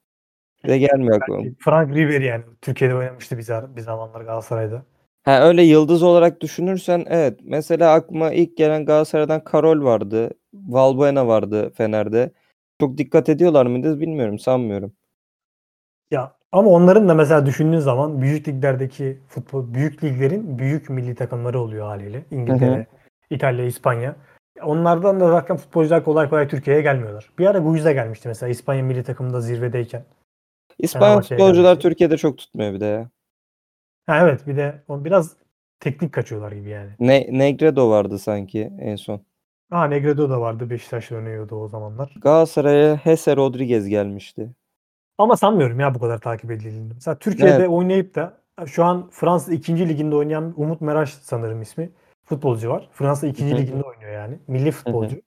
de 0.69 0.79
gelmiyor 0.79 1.17
aklıma. 1.23 1.43
Frank 1.59 1.95
Ribery 1.95 2.25
yani 2.25 2.45
Türkiye'de 2.63 2.95
oynamıştı 2.95 3.39
bir, 3.39 3.77
bir 3.77 3.81
zamanlar 3.81 4.21
Galatasaray'da. 4.21 4.83
Ha 5.23 5.41
öyle 5.43 5.63
yıldız 5.63 6.03
olarak 6.03 6.41
düşünürsen 6.41 7.05
evet. 7.09 7.41
Mesela 7.45 7.93
aklıma 7.93 8.33
ilk 8.33 8.57
gelen 8.57 8.85
Galatasaray'dan 8.85 9.45
Karol 9.45 9.85
vardı. 9.85 10.31
Valbuena 10.55 11.27
vardı 11.27 11.73
Fener'de. 11.75 12.33
Çok 12.81 12.99
dikkat 12.99 13.29
ediyorlar 13.29 13.67
mıydı 13.67 14.01
bilmiyorum 14.01 14.39
sanmıyorum. 14.39 14.93
Ya 16.11 16.37
ama 16.53 16.71
onların 16.71 17.09
da 17.09 17.15
mesela 17.15 17.47
düşündüğün 17.47 17.79
zaman 17.79 18.23
büyük 18.23 18.49
liglerdeki 18.49 19.19
futbol 19.29 19.75
büyük 19.75 20.05
liglerin 20.05 20.59
büyük 20.59 20.91
milli 20.91 21.15
takımları 21.15 21.61
oluyor 21.61 21.87
haliyle. 21.87 22.25
İngiltere, 22.31 22.87
İtalya, 23.31 23.65
İspanya. 23.65 24.17
Onlardan 24.63 25.21
da 25.21 25.29
zaten 25.31 25.57
futbolcular 25.57 26.05
kolay 26.05 26.29
kolay 26.29 26.49
Türkiye'ye 26.49 26.83
gelmiyorlar. 26.83 27.31
Bir 27.39 27.47
ara 27.47 27.59
Guiza 27.59 27.93
gelmişti 27.93 28.29
mesela 28.29 28.51
İspanya 28.51 28.83
milli 28.83 29.05
takımında 29.05 29.41
zirvedeyken. 29.41 30.05
Fenerbahçe'ye 30.93 31.39
futbolcular 31.39 31.65
gelmişti. 31.65 31.83
Türkiye'de 31.89 32.17
çok 32.17 32.39
tutmuyor 32.39 32.73
bir 32.73 32.81
de 32.81 32.85
ya. 32.85 33.09
Ha 34.07 34.19
evet 34.23 34.47
bir 34.47 34.57
de 34.57 34.83
o 34.89 35.05
biraz 35.05 35.37
teknik 35.81 36.13
kaçıyorlar 36.13 36.53
gibi 36.53 36.69
yani. 36.69 36.91
Ne 37.01 37.27
Negredo 37.31 37.91
vardı 37.91 38.19
sanki 38.19 38.73
en 38.81 38.97
son. 38.97 39.21
Ha 39.71 39.85
Negredo 39.85 40.31
da 40.31 40.41
vardı 40.41 40.71
Beşiktaş'ta 40.71 41.17
oynuyordu 41.17 41.57
o 41.57 41.69
zamanlar. 41.69 42.15
Galatasaray'a 42.23 42.97
Hesse 42.97 43.37
Rodriguez 43.37 43.89
gelmişti. 43.89 44.51
Ama 45.19 45.37
sanmıyorum 45.37 45.81
ya 45.81 45.95
bu 45.95 45.99
kadar 45.99 46.19
takip 46.19 46.51
edildiğini. 46.51 46.95
Mesela 46.95 47.19
Türkiye'de 47.19 47.55
Evet. 47.55 47.69
oynayıp 47.69 48.15
da 48.15 48.41
şu 48.67 48.85
an 48.85 49.09
Fransa 49.11 49.53
2. 49.53 49.89
liginde 49.89 50.17
oynayan 50.17 50.55
Umut 50.57 50.81
Meraş 50.81 51.11
sanırım 51.15 51.63
ismi. 51.63 51.91
Futbolcu 52.31 52.71
var. 52.71 52.89
Fransa 52.93 53.27
2. 53.27 53.51
Hı 53.51 53.55
hı. 53.55 53.59
liginde 53.59 53.83
oynuyor 53.83 54.13
yani. 54.13 54.39
Milli 54.49 54.71
futbolcu. 54.71 55.21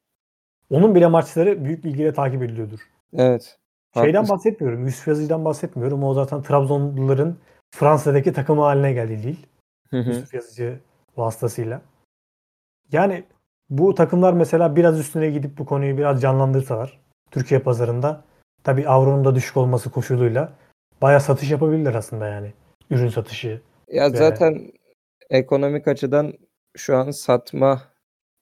Onun 0.69 0.95
bile 0.95 1.07
maçları 1.07 1.65
büyük 1.65 1.85
ilgiyle 1.85 2.13
takip 2.13 2.43
ediliyordur. 2.43 2.79
Evet. 3.13 3.57
Şeyden 3.93 4.13
haklısın. 4.13 4.35
bahsetmiyorum. 4.35 4.85
Yusuf 4.85 5.07
Yazıcı'dan 5.07 5.45
bahsetmiyorum. 5.45 6.03
O 6.03 6.13
zaten 6.13 6.41
Trabzonluların 6.41 7.37
Fransa'daki 7.71 8.33
takımı 8.33 8.61
haline 8.61 8.93
geldi 8.93 9.23
değil. 9.23 9.47
Hı. 9.89 9.97
Yusuf 9.97 10.33
Yazıcı 10.33 10.79
vasıtasıyla. 11.17 11.81
Yani 12.91 13.23
bu 13.69 13.95
takımlar 13.95 14.33
mesela 14.33 14.75
biraz 14.75 14.99
üstüne 14.99 15.29
gidip 15.29 15.57
bu 15.57 15.65
konuyu 15.65 15.97
biraz 15.97 16.21
canlandırsalar 16.21 16.99
Türkiye 17.31 17.59
pazarında 17.59 18.23
tabii 18.63 18.87
avronun 18.87 19.25
da 19.25 19.35
düşük 19.35 19.57
olması 19.57 19.91
koşuluyla 19.91 20.53
bayağı 21.01 21.21
satış 21.21 21.51
yapabilirler 21.51 21.93
aslında 21.93 22.27
yani. 22.27 22.53
Ürün 22.89 23.09
satışı. 23.09 23.61
Ya 23.87 24.13
Ve- 24.13 24.17
zaten 24.17 24.71
ekonomik 25.29 25.87
açıdan 25.87 26.33
şu 26.77 26.97
an 26.97 27.11
satma 27.11 27.81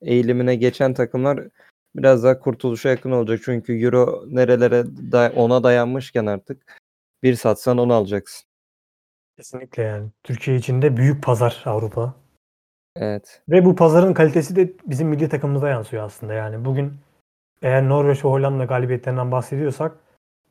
eğilimine 0.02 0.54
geçen 0.54 0.94
takımlar 0.94 1.48
biraz 1.96 2.24
daha 2.24 2.38
kurtuluşa 2.38 2.88
yakın 2.88 3.10
olacak. 3.10 3.40
Çünkü 3.44 3.84
euro 3.84 4.24
nerelere 4.26 4.84
da 5.12 5.32
ona 5.36 5.62
dayanmışken 5.62 6.26
artık 6.26 6.80
bir 7.22 7.34
satsan 7.34 7.78
onu 7.78 7.94
alacaksın. 7.94 8.48
Kesinlikle 9.36 9.82
yani. 9.82 10.08
Türkiye 10.24 10.56
için 10.56 10.82
de 10.82 10.96
büyük 10.96 11.24
pazar 11.24 11.62
Avrupa. 11.64 12.14
Evet. 12.96 13.42
Ve 13.48 13.64
bu 13.64 13.76
pazarın 13.76 14.14
kalitesi 14.14 14.56
de 14.56 14.72
bizim 14.86 15.08
milli 15.08 15.28
takımımıza 15.28 15.68
yansıyor 15.68 16.04
aslında. 16.04 16.34
Yani 16.34 16.64
bugün 16.64 16.92
eğer 17.62 17.88
Norveç 17.88 18.24
ve 18.24 18.28
Hollanda 18.28 18.64
galibiyetlerinden 18.64 19.32
bahsediyorsak 19.32 19.96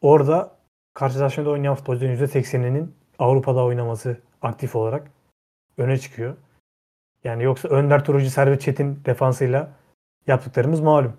orada 0.02 0.56
karşılaşmada 0.94 1.50
oynayan 1.50 1.76
futbolcuların 1.76 2.16
%80'inin 2.16 2.96
Avrupa'da 3.20 3.64
oynaması 3.64 4.18
aktif 4.42 4.76
olarak 4.76 5.12
öne 5.78 5.98
çıkıyor. 5.98 6.38
Yani 7.24 7.44
yoksa 7.44 7.68
Önder 7.68 8.06
Turucu, 8.06 8.30
Servet 8.30 8.62
Çetin 8.62 9.06
defansıyla 9.06 9.72
yaptıklarımız 10.28 10.80
malum. 10.80 11.18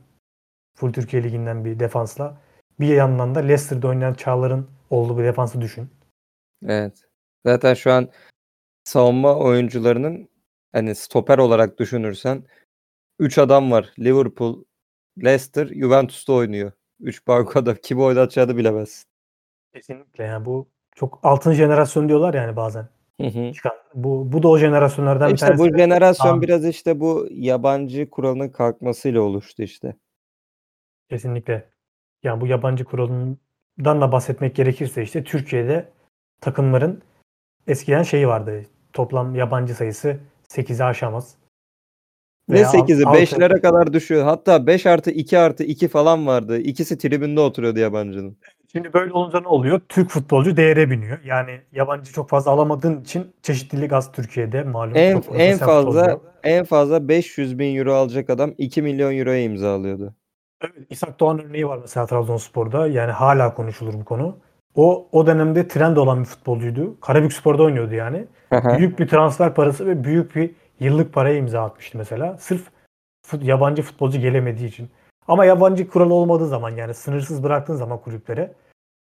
Full 0.74 0.92
Türkiye 0.92 1.22
Ligi'nden 1.22 1.64
bir 1.64 1.78
defansla. 1.78 2.40
Bir 2.80 2.88
yandan 2.88 3.34
da 3.34 3.40
Leicester'da 3.40 3.88
oynayan 3.88 4.14
Çağlar'ın 4.14 4.68
olduğu 4.90 5.18
bir 5.18 5.24
defansı 5.24 5.60
düşün. 5.60 5.90
Evet. 6.66 7.08
Zaten 7.46 7.74
şu 7.74 7.92
an 7.92 8.08
savunma 8.84 9.36
oyuncularının 9.36 10.28
hani 10.72 10.94
stoper 10.94 11.38
olarak 11.38 11.78
düşünürsen 11.78 12.44
3 13.18 13.38
adam 13.38 13.70
var. 13.70 13.92
Liverpool, 13.98 14.64
Leicester, 15.24 15.66
Juventus'ta 15.66 16.32
oynuyor. 16.32 16.72
3 17.00 17.26
bankoda 17.26 17.74
kimi 17.80 18.02
oynatacağını 18.02 18.56
bilemezsin. 18.56 19.04
Kesinlikle 19.74 20.24
yani 20.24 20.44
bu 20.44 20.68
çok 20.94 21.20
altın 21.22 21.52
jenerasyon 21.52 22.08
diyorlar 22.08 22.34
yani 22.34 22.56
bazen. 22.56 22.88
Hı 23.20 23.26
hı. 23.26 23.52
Çıkan. 23.52 23.72
Bu, 23.94 24.32
bu 24.32 24.42
da 24.42 24.48
o 24.48 24.58
jenerasyonlardan 24.58 25.28
bir 25.28 25.34
İşte 25.34 25.46
tanesi. 25.46 25.62
bu 25.72 25.78
jenerasyon 25.78 26.38
Abi. 26.38 26.46
biraz 26.46 26.66
işte 26.66 27.00
bu 27.00 27.26
yabancı 27.30 28.10
kuralının 28.10 28.48
kalkmasıyla 28.48 29.20
oluştu 29.20 29.62
işte. 29.62 29.96
Kesinlikle. 31.10 31.68
Yani 32.22 32.40
bu 32.40 32.46
yabancı 32.46 32.84
kuralından 32.84 34.00
da 34.00 34.12
bahsetmek 34.12 34.54
gerekirse 34.56 35.02
işte 35.02 35.24
Türkiye'de 35.24 35.88
takımların 36.40 37.02
eskiden 37.66 38.02
şeyi 38.02 38.28
vardı. 38.28 38.62
Toplam 38.92 39.34
yabancı 39.34 39.74
sayısı 39.74 40.18
8'i 40.48 40.84
aşamaz. 40.84 41.34
Ne 42.48 42.54
Veya 42.54 42.68
8'i 42.68 43.04
altı- 43.04 43.18
5'lere 43.18 43.60
kadar 43.60 43.92
düşüyor. 43.92 44.24
Hatta 44.24 44.66
5 44.66 44.86
artı 44.86 45.10
2 45.10 45.38
artı 45.38 45.64
2 45.64 45.88
falan 45.88 46.26
vardı. 46.26 46.58
İkisi 46.58 46.98
tribünde 46.98 47.40
oturuyordu 47.40 47.78
yabancının. 47.78 48.36
Şimdi 48.72 48.92
böyle 48.92 49.12
olunca 49.12 49.40
ne 49.40 49.48
oluyor? 49.48 49.80
Türk 49.88 50.10
futbolcu 50.10 50.56
değere 50.56 50.90
biniyor. 50.90 51.18
Yani 51.24 51.60
yabancı 51.72 52.12
çok 52.12 52.28
fazla 52.28 52.50
alamadığın 52.50 53.00
için 53.00 53.32
çeşitlilik 53.42 53.92
az 53.92 54.12
Türkiye'de 54.12 54.62
malum. 54.62 54.96
En, 54.96 55.20
Çok 55.20 55.24
en 55.40 55.58
fazla 55.58 56.10
yok. 56.10 56.32
en 56.42 56.64
fazla 56.64 57.08
500 57.08 57.58
bin 57.58 57.76
euro 57.76 57.94
alacak 57.94 58.30
adam 58.30 58.54
2 58.58 58.82
milyon 58.82 59.18
euroya 59.18 59.42
imzalıyordu. 59.42 60.14
Evet, 60.64 60.74
İshak 60.90 61.20
Doğan 61.20 61.44
örneği 61.44 61.68
var 61.68 61.78
mesela 61.82 62.06
Trabzonspor'da. 62.06 62.86
Yani 62.86 63.12
hala 63.12 63.54
konuşulur 63.54 63.94
bu 63.94 64.04
konu. 64.04 64.38
O 64.74 65.08
o 65.12 65.26
dönemde 65.26 65.68
trend 65.68 65.96
olan 65.96 66.20
bir 66.20 66.24
futbolcuydu. 66.24 67.00
Karabükspor'da 67.00 67.62
oynuyordu 67.62 67.94
yani. 67.94 68.24
büyük 68.52 68.98
bir 68.98 69.08
transfer 69.08 69.54
parası 69.54 69.86
ve 69.86 70.04
büyük 70.04 70.36
bir 70.36 70.50
yıllık 70.80 71.12
paraya 71.12 71.36
imza 71.36 71.64
atmıştı 71.64 71.98
mesela. 71.98 72.36
Sırf 72.38 72.62
fut- 73.26 73.44
yabancı 73.44 73.82
futbolcu 73.82 74.20
gelemediği 74.20 74.68
için. 74.68 74.88
Ama 75.28 75.44
yabancı 75.44 75.88
kural 75.88 76.10
olmadığı 76.10 76.48
zaman 76.48 76.70
yani 76.70 76.94
sınırsız 76.94 77.42
bıraktığın 77.42 77.76
zaman 77.76 77.98
kulüplere 78.00 78.52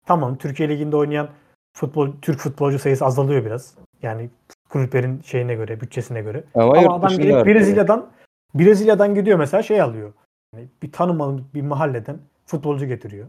tamam 0.06 0.36
Türkiye 0.36 0.68
Ligi'nde 0.68 0.96
oynayan 0.96 1.28
futbol 1.76 2.12
Türk 2.22 2.38
futbolcu 2.38 2.78
sayısı 2.78 3.04
azalıyor 3.04 3.44
biraz. 3.44 3.74
Yani 4.02 4.30
kulüplerin 4.68 5.22
şeyine 5.22 5.54
göre, 5.54 5.80
bütçesine 5.80 6.22
göre. 6.22 6.44
Ama, 6.54 6.78
Ama 6.78 6.94
adam 6.94 7.04
artıyor. 7.04 7.46
Brezilya'dan 7.46 8.10
Brezilya'dan 8.54 9.14
gidiyor 9.14 9.38
mesela 9.38 9.62
şey 9.62 9.80
alıyor. 9.80 10.12
Yani 10.54 10.68
bir 10.82 10.92
tanımadık 10.92 11.54
bir 11.54 11.62
mahalleden 11.62 12.18
futbolcu 12.46 12.86
getiriyor. 12.86 13.28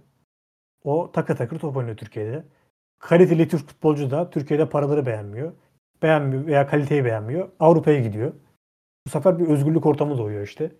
O 0.84 1.12
takır 1.12 1.36
takır 1.36 1.60
top 1.60 1.78
oynuyor 1.78 1.98
Türkiye'de. 1.98 2.44
Kaliteli 3.00 3.48
Türk 3.48 3.68
futbolcu 3.68 4.12
da 4.12 4.30
Türkiye'de 4.30 4.70
paraları 4.70 5.06
beğenmiyor. 5.06 5.52
Beğenmiyor 6.02 6.46
veya 6.46 6.68
kaliteyi 6.68 7.06
beğenmiyor. 7.06 7.50
Avrupa'ya 7.60 8.00
gidiyor. 8.00 8.34
Bu 9.08 9.10
sefer 9.10 9.40
bir 9.40 9.48
özgürlük 9.48 9.86
ortamı 9.86 10.18
doğuyor 10.18 10.44
işte. 10.44 10.72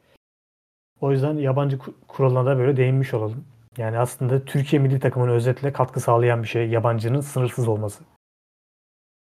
O 1.04 1.12
yüzden 1.12 1.38
yabancı 1.38 1.78
ku- 1.78 1.94
kuralına 2.08 2.46
da 2.46 2.58
böyle 2.58 2.78
değinmiş 2.78 3.14
olalım. 3.14 3.46
Yani 3.78 3.98
aslında 3.98 4.46
Türkiye 4.46 4.82
milli 4.82 5.00
takımına 5.00 5.32
özetle 5.32 5.74
katkı 5.74 6.00
sağlayan 6.00 6.44
bir 6.44 6.48
şey 6.48 6.70
yabancının 6.70 7.22
sınırsız 7.22 7.68
olması. 7.68 8.04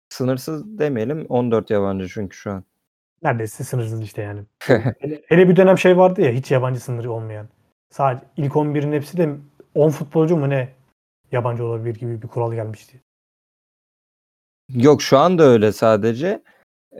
Sınırsız 0.10 0.80
demeyelim 0.80 1.26
14 1.30 1.70
yabancı 1.70 2.08
çünkü 2.08 2.38
şu 2.38 2.52
an. 2.52 2.64
Neredeyse 3.24 3.64
sınırsız 3.64 4.02
işte 4.02 4.22
yani. 4.22 4.42
hele, 5.00 5.22
hele 5.28 5.50
bir 5.50 5.56
dönem 5.56 5.78
şey 5.78 5.98
vardı 5.98 6.22
ya 6.22 6.32
hiç 6.32 6.52
yabancı 6.52 6.80
sınırı 6.80 7.12
olmayan. 7.12 7.48
Sadece 7.90 8.26
ilk 8.38 8.54
11'in 8.54 8.92
hepsi 8.92 9.18
de 9.18 9.36
10 9.76 9.90
futbolcu 9.90 10.38
mu 10.38 10.50
ne 10.50 10.70
yabancı 11.32 11.66
olabilir 11.66 11.96
gibi 11.96 12.22
bir 12.22 12.28
kural 12.28 12.54
gelmişti. 12.54 13.02
Yok 14.70 15.02
şu 15.02 15.18
anda 15.18 15.44
öyle 15.44 15.72
sadece. 15.72 16.44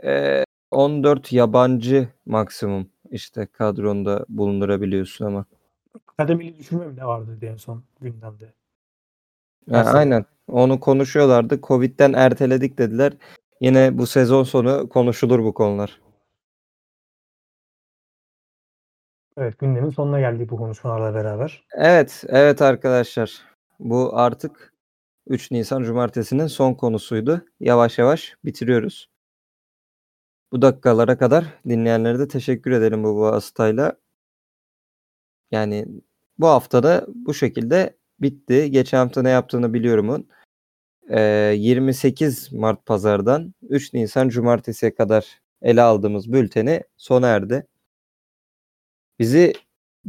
Ee, 0.04 0.44
14 0.70 1.32
yabancı 1.32 2.08
maksimum 2.26 2.91
işte 3.12 3.46
kadronda 3.46 4.26
bulundurabiliyorsun 4.28 5.24
ama. 5.24 5.44
Kademeli 6.18 6.58
düşürme 6.58 6.86
mi 6.86 6.96
ne 6.96 7.06
vardı 7.06 7.38
en 7.42 7.56
son 7.56 7.84
gündemde. 8.00 8.52
Ha, 9.70 9.78
Aslında- 9.78 9.98
aynen. 9.98 10.24
Onu 10.48 10.80
konuşuyorlardı. 10.80 11.60
Covid'den 11.62 12.12
erteledik 12.12 12.78
dediler. 12.78 13.12
Yine 13.60 13.98
bu 13.98 14.06
sezon 14.06 14.42
sonu 14.42 14.88
konuşulur 14.88 15.38
bu 15.44 15.54
konular. 15.54 16.00
Evet 19.36 19.58
gündemin 19.58 19.90
sonuna 19.90 20.20
geldik 20.20 20.50
bu 20.50 20.56
konuşmalarla 20.56 21.14
beraber. 21.14 21.64
Evet, 21.72 22.24
evet 22.28 22.62
arkadaşlar. 22.62 23.42
Bu 23.78 24.10
artık 24.18 24.72
3 25.26 25.50
Nisan 25.50 25.82
Cumartesi'nin 25.82 26.46
son 26.46 26.74
konusuydu. 26.74 27.44
Yavaş 27.60 27.98
yavaş 27.98 28.34
bitiriyoruz. 28.44 29.08
Bu 30.52 30.62
dakikalara 30.62 31.18
kadar 31.18 31.44
dinleyenlere 31.68 32.18
de 32.18 32.28
teşekkür 32.28 32.70
edelim 32.70 33.04
bu 33.04 33.20
vasıtayla. 33.20 33.96
Yani 35.50 35.86
bu 36.38 36.46
hafta 36.46 36.82
da 36.82 37.06
bu 37.14 37.34
şekilde 37.34 37.96
bitti. 38.20 38.70
Geçen 38.70 38.98
hafta 38.98 39.22
ne 39.22 39.30
yaptığını 39.30 39.74
biliyorumun. 39.74 40.28
Ee, 41.10 41.54
28 41.58 42.52
Mart 42.52 42.86
pazardan 42.86 43.54
3 43.62 43.94
Nisan 43.94 44.28
Cumartesi'ye 44.28 44.94
kadar 44.94 45.40
ele 45.62 45.82
aldığımız 45.82 46.32
bülteni 46.32 46.82
sona 46.96 47.28
erdi. 47.28 47.66
Bizi 49.18 49.52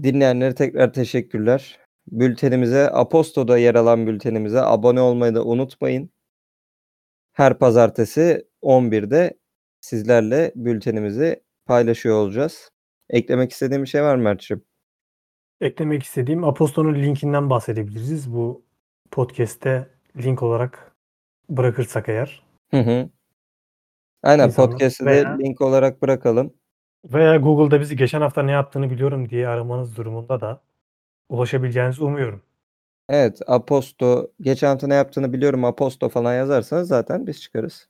dinleyenlere 0.04 0.56
tekrar 0.56 0.94
teşekkürler. 0.94 1.80
Bültenimize, 2.08 2.90
Aposto'da 2.90 3.58
yer 3.58 3.76
alan 3.76 4.08
bültenimize 4.08 4.62
abone 4.62 5.02
olmayı 5.02 5.36
da 5.36 5.46
unutmayın. 5.46 6.10
Her 7.34 7.60
pazartesi 7.60 8.48
11'de 8.62 9.43
sizlerle 9.84 10.52
bültenimizi 10.56 11.44
paylaşıyor 11.66 12.16
olacağız. 12.16 12.72
Eklemek 13.10 13.52
istediğim 13.52 13.84
bir 13.84 13.88
şey 13.88 14.04
var 14.04 14.16
mı 14.16 14.24
Mert'ciğim? 14.24 14.64
Eklemek 15.62 16.04
istediğim 16.04 16.44
Aposto'nun 16.44 16.96
linkinden 16.96 17.50
bahsedebiliriz. 17.50 18.34
Bu 18.34 18.66
podcast'te 19.12 19.90
link 20.18 20.44
olarak 20.44 20.96
bırakırsak 21.50 22.10
eğer. 22.10 22.44
Hı 22.72 22.80
hı. 22.80 23.10
Aynen 24.24 24.48
İnsanlar 24.48 24.72
podcast'ı 24.72 25.06
veya- 25.06 25.38
link 25.38 25.62
olarak 25.62 26.02
bırakalım. 26.02 26.54
Veya 27.06 27.38
Google'da 27.38 27.80
bizi 27.82 27.96
geçen 27.96 28.22
hafta 28.22 28.44
ne 28.44 28.52
yaptığını 28.52 28.90
biliyorum 28.90 29.30
diye 29.30 29.48
aramanız 29.48 29.98
durumunda 29.98 30.42
da 30.42 30.62
ulaşabileceğinizi 31.30 32.04
umuyorum. 32.04 32.42
Evet 33.10 33.42
Aposto 33.48 34.32
geçen 34.42 34.68
hafta 34.68 34.88
ne 34.88 34.94
yaptığını 34.96 35.34
biliyorum 35.34 35.66
Aposto 35.66 36.10
falan 36.10 36.34
yazarsanız 36.34 36.88
zaten 36.88 37.28
biz 37.28 37.42
çıkarız. 37.42 37.90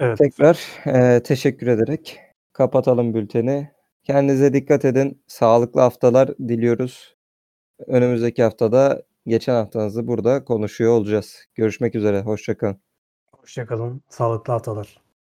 Evet. 0.00 0.18
Tekrar 0.18 0.60
eee, 0.86 1.22
teşekkür 1.22 1.66
ederek 1.66 2.20
kapatalım 2.52 3.14
bülteni. 3.14 3.70
Kendinize 4.04 4.52
dikkat 4.52 4.84
edin. 4.84 5.22
Sağlıklı 5.26 5.80
haftalar 5.80 6.38
diliyoruz. 6.38 7.16
Önümüzdeki 7.86 8.42
haftada 8.42 9.02
geçen 9.26 9.54
haftanızı 9.54 10.06
burada 10.06 10.44
konuşuyor 10.44 10.92
olacağız. 10.92 11.46
Görüşmek 11.54 11.94
üzere. 11.94 12.20
Hoşçakalın. 12.20 12.80
Hoşçakalın. 13.32 14.02
Sağlıklı 14.08 14.52
haftalar. 14.52 15.00